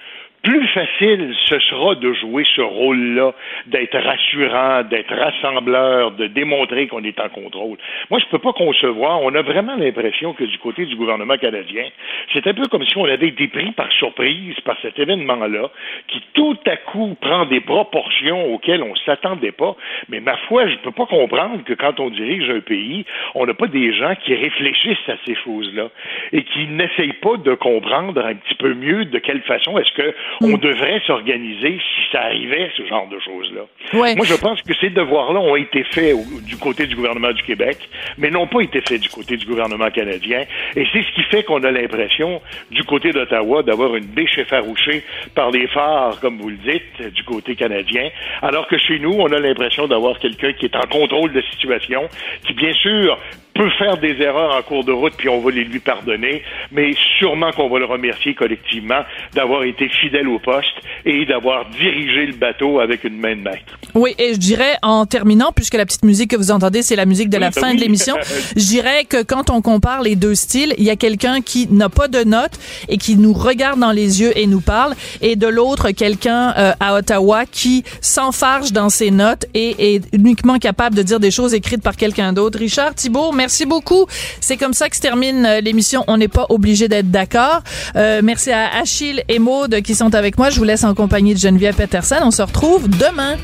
plus 0.43 0.67
facile 0.69 1.35
ce 1.49 1.59
sera 1.61 1.95
de 1.95 2.13
jouer 2.15 2.45
ce 2.57 2.61
rôle-là, 2.61 3.33
d'être 3.67 3.99
rassurant, 3.99 4.83
d'être 4.83 5.15
rassembleur, 5.15 6.13
de 6.13 6.27
démontrer 6.27 6.89
qu'on 6.89 7.05
est 7.05 7.19
en 7.21 7.29
contrôle. 7.29 7.79
Moi, 8.11 8.19
je 8.19 8.27
peux 8.27 8.39
pas 8.39 8.53
concevoir, 8.53 9.23
on 9.23 9.35
a 9.35 9.43
vraiment 9.43 9.77
l'impression 9.77 10.33
que 10.33 10.45
du 10.45 10.59
côté 10.59 10.85
du 10.87 10.97
gouvernement 10.97 11.37
canadien, 11.37 11.85
c'est 12.33 12.47
un 12.47 12.55
peu 12.55 12.65
comme 12.69 12.85
si 12.85 12.97
on 12.97 13.05
avait 13.05 13.29
été 13.29 13.49
pris 13.49 13.71
par 13.73 13.91
surprise 13.93 14.59
par 14.65 14.77
cet 14.83 14.99
événement-là, 14.99 15.71
qui 16.09 16.23
tout 16.35 16.59
à 16.67 16.77
coup 16.77 17.17
prend 17.21 17.47
des 17.47 17.61
proportions 17.61 18.53
auxquelles 18.53 18.83
on 18.83 18.95
s'attendait 18.97 19.53
pas. 19.53 19.77
Mais 20.09 20.21
ma 20.21 20.37
foi, 20.49 20.67
je 20.69 20.77
peux 20.77 20.91
pas 20.91 21.07
comprendre 21.07 21.63
que 21.65 21.75
quand 21.75 22.01
on 22.01 22.11
dirige 22.11 22.51
un 22.51 22.61
pays, 22.61 23.05
on 23.35 23.47
n'a 23.47 23.55
pas 23.55 23.69
des 23.69 23.95
gens 23.95 24.15
qui 24.25 24.35
réfléchissent 24.35 25.09
à 25.09 25.17
ces 25.25 25.37
choses-là 25.37 25.89
et 26.33 26.43
qui 26.43 26.67
n'essayent 26.67 27.13
pas 27.15 27.37
de 27.37 27.55
comprendre 27.55 28.25
un 28.25 28.35
petit 28.35 28.55
peu 28.55 28.75
mieux 28.75 29.05
de 29.05 29.19
quelle 29.19 29.43
façon 29.43 29.79
est-ce 29.79 29.93
que 29.93 30.15
on 30.41 30.57
devrait 30.57 31.01
s'organiser 31.07 31.79
si 31.79 32.03
ça 32.13 32.23
arrivait, 32.23 32.71
ce 32.77 32.85
genre 32.87 33.07
de 33.09 33.19
choses-là. 33.21 33.63
Ouais. 34.01 34.15
Moi, 34.17 34.25
je 34.27 34.35
pense 34.35 34.61
que 34.63 34.75
ces 34.81 34.91
devoirs-là 34.91 35.41
ont 35.41 35.57
été 35.57 35.85
faits 35.85 36.15
au- 36.15 36.41
du 36.41 36.57
côté 36.57 36.87
du 36.87 36.95
gouvernement 36.97 37.33
du 37.33 37.43
Québec, 37.43 37.77
mais 38.19 38.31
n'ont 38.31 38.47
pas 38.47 38.61
été 38.61 38.81
faits 38.81 39.01
du 39.01 39.09
côté 39.09 39.37
du 39.37 39.47
gouvernement 39.47 39.91
canadien. 39.91 40.43
Et 40.77 40.87
c'est 40.93 41.03
ce 41.03 41.13
qui 41.15 41.23
fait 41.25 41.43
qu'on 41.43 41.63
a 41.65 41.71
l'impression, 41.71 42.41
du 42.71 42.83
côté 42.85 43.13
d'Ottawa, 43.13 43.63
d'avoir 43.63 43.95
une 43.97 44.05
biche 44.07 44.39
effarouchée 44.39 45.03
par 45.35 45.51
les 45.51 45.67
phares, 45.69 46.19
comme 46.21 46.39
vous 46.39 46.51
le 46.51 46.57
dites, 46.57 47.13
du 47.15 47.23
côté 47.25 47.55
canadien, 47.57 48.09
alors 48.43 48.67
que 48.69 48.79
chez 48.79 48.99
nous, 48.99 49.13
on 49.13 49.31
a 49.33 49.39
l'impression 49.39 49.87
d'avoir 49.87 50.19
quelqu'un 50.19 50.53
qui 50.53 50.67
est 50.67 50.77
en 50.77 50.87
contrôle 50.89 51.33
de 51.33 51.41
la 51.41 51.51
situation, 51.51 52.09
qui, 52.47 52.53
bien 52.55 52.73
sûr, 52.75 53.19
peut 53.55 53.71
faire 53.79 53.99
des 53.99 54.21
erreurs 54.21 54.57
en 54.57 54.63
cours 54.63 54.85
de 54.85 54.93
route, 54.93 55.13
puis 55.17 55.29
on 55.29 55.41
va 55.41 55.51
les 55.51 55.65
lui 55.65 55.79
pardonner, 55.79 56.43
mais 56.71 56.95
sûrement 57.19 57.53
qu'on 57.53 57.69
va 57.69 57.79
le 57.79 57.85
remercier 57.85 58.35
collectivement 58.35 59.01
d'avoir 59.35 59.65
été 59.65 59.89
fidèle 59.89 60.29
au 60.29 60.39
poste 60.39 60.75
et 61.05 61.25
d'avoir 61.27 61.67
dirigé 61.71 62.27
le 62.27 62.35
bateau 62.35 62.81
avec 62.81 63.05
une 63.05 63.19
main 63.19 63.37
de 63.37 63.43
maître. 63.43 63.79
Oui, 63.95 64.15
et 64.19 64.35
je 64.35 64.39
dirais 64.39 64.77
en 64.83 65.05
terminant, 65.07 65.53
puisque 65.55 65.75
la 65.75 65.85
petite 65.85 66.05
musique 66.05 66.31
que 66.31 66.37
vous 66.37 66.51
entendez, 66.51 66.83
c'est 66.83 66.97
la 66.97 67.07
musique 67.07 67.29
de 67.29 67.37
la 67.39 67.49
Oui, 67.49 67.53
ben 67.55 67.61
fin 67.61 67.71
oui. 67.71 67.77
de 67.77 67.81
l'émission, 67.83 68.17
je 68.57 68.65
dirais 68.65 69.05
que 69.05 69.23
quand 69.23 69.51
on 69.51 69.61
compare 69.61 70.03
les 70.03 70.17
deux 70.17 70.35
styles, 70.35 70.75
il 70.79 70.85
y 70.85 70.91
a 70.91 70.97
quelqu'un 70.97 71.41
qui 71.41 71.69
n'a 71.71 71.89
pas 71.89 72.09
de 72.09 72.25
notes 72.25 72.59
et 72.89 72.97
qui 72.97 73.17
nous 73.17 73.33
regarde 73.33 73.79
dans 73.81 73.93
les 73.93 74.21
yeux 74.21 74.37
et 74.39 74.47
nous 74.47 74.61
parle, 74.61 74.95
et 75.21 75.37
de 75.37 75.47
l'autre, 75.47 75.91
quelqu'un 75.91 76.55
euh, 76.57 76.73
à 76.81 76.95
Ottawa 76.95 77.45
qui 77.47 77.85
s'enfarge 78.01 78.73
dans 78.73 78.89
ses 78.89 79.11
notes 79.11 79.47
et 79.55 79.95
est 79.97 80.15
uniquement 80.15 80.59
capable 80.59 80.97
de 80.97 81.03
dire 81.03 81.21
des 81.21 81.31
choses 81.31 81.55
écrites 81.55 81.83
par 81.83 81.97
quelqu'un 81.97 82.33
d'autre. 82.33 82.59
Richard 82.59 82.95
Thibault, 82.95 83.33
merci 83.43 83.67
beaucoup. 83.67 84.07
C'est 84.41 84.57
comme 84.57 84.73
ça 84.73 84.89
que 84.89 84.95
se 84.95 85.01
termine 85.01 85.45
euh, 85.45 85.61
l'émission. 85.61 86.05
On 86.07 86.17
n'est 86.17 86.29
pas 86.29 86.47
obligé 86.49 86.87
d'être 86.87 87.11
d'accord. 87.11 87.63
Euh, 87.97 88.21
merci 88.23 88.53
à 88.53 88.73
Achille 88.81 89.25
et 89.29 89.41
Maude 89.41 89.81
qui 89.83 89.97
sont 89.97 90.15
avec 90.15 90.39
moi. 90.39 90.51
Je 90.51 90.59
vous 90.59 90.65
laisse 90.65 90.85
en 90.85 90.95
compagnie 90.95 91.35
de 91.35 91.41
Geneviève 91.41 91.75
Peterson. 91.75 92.21
On 92.23 92.31
se 92.31 92.43
retrouve 92.43 92.89
demain. 92.89 93.37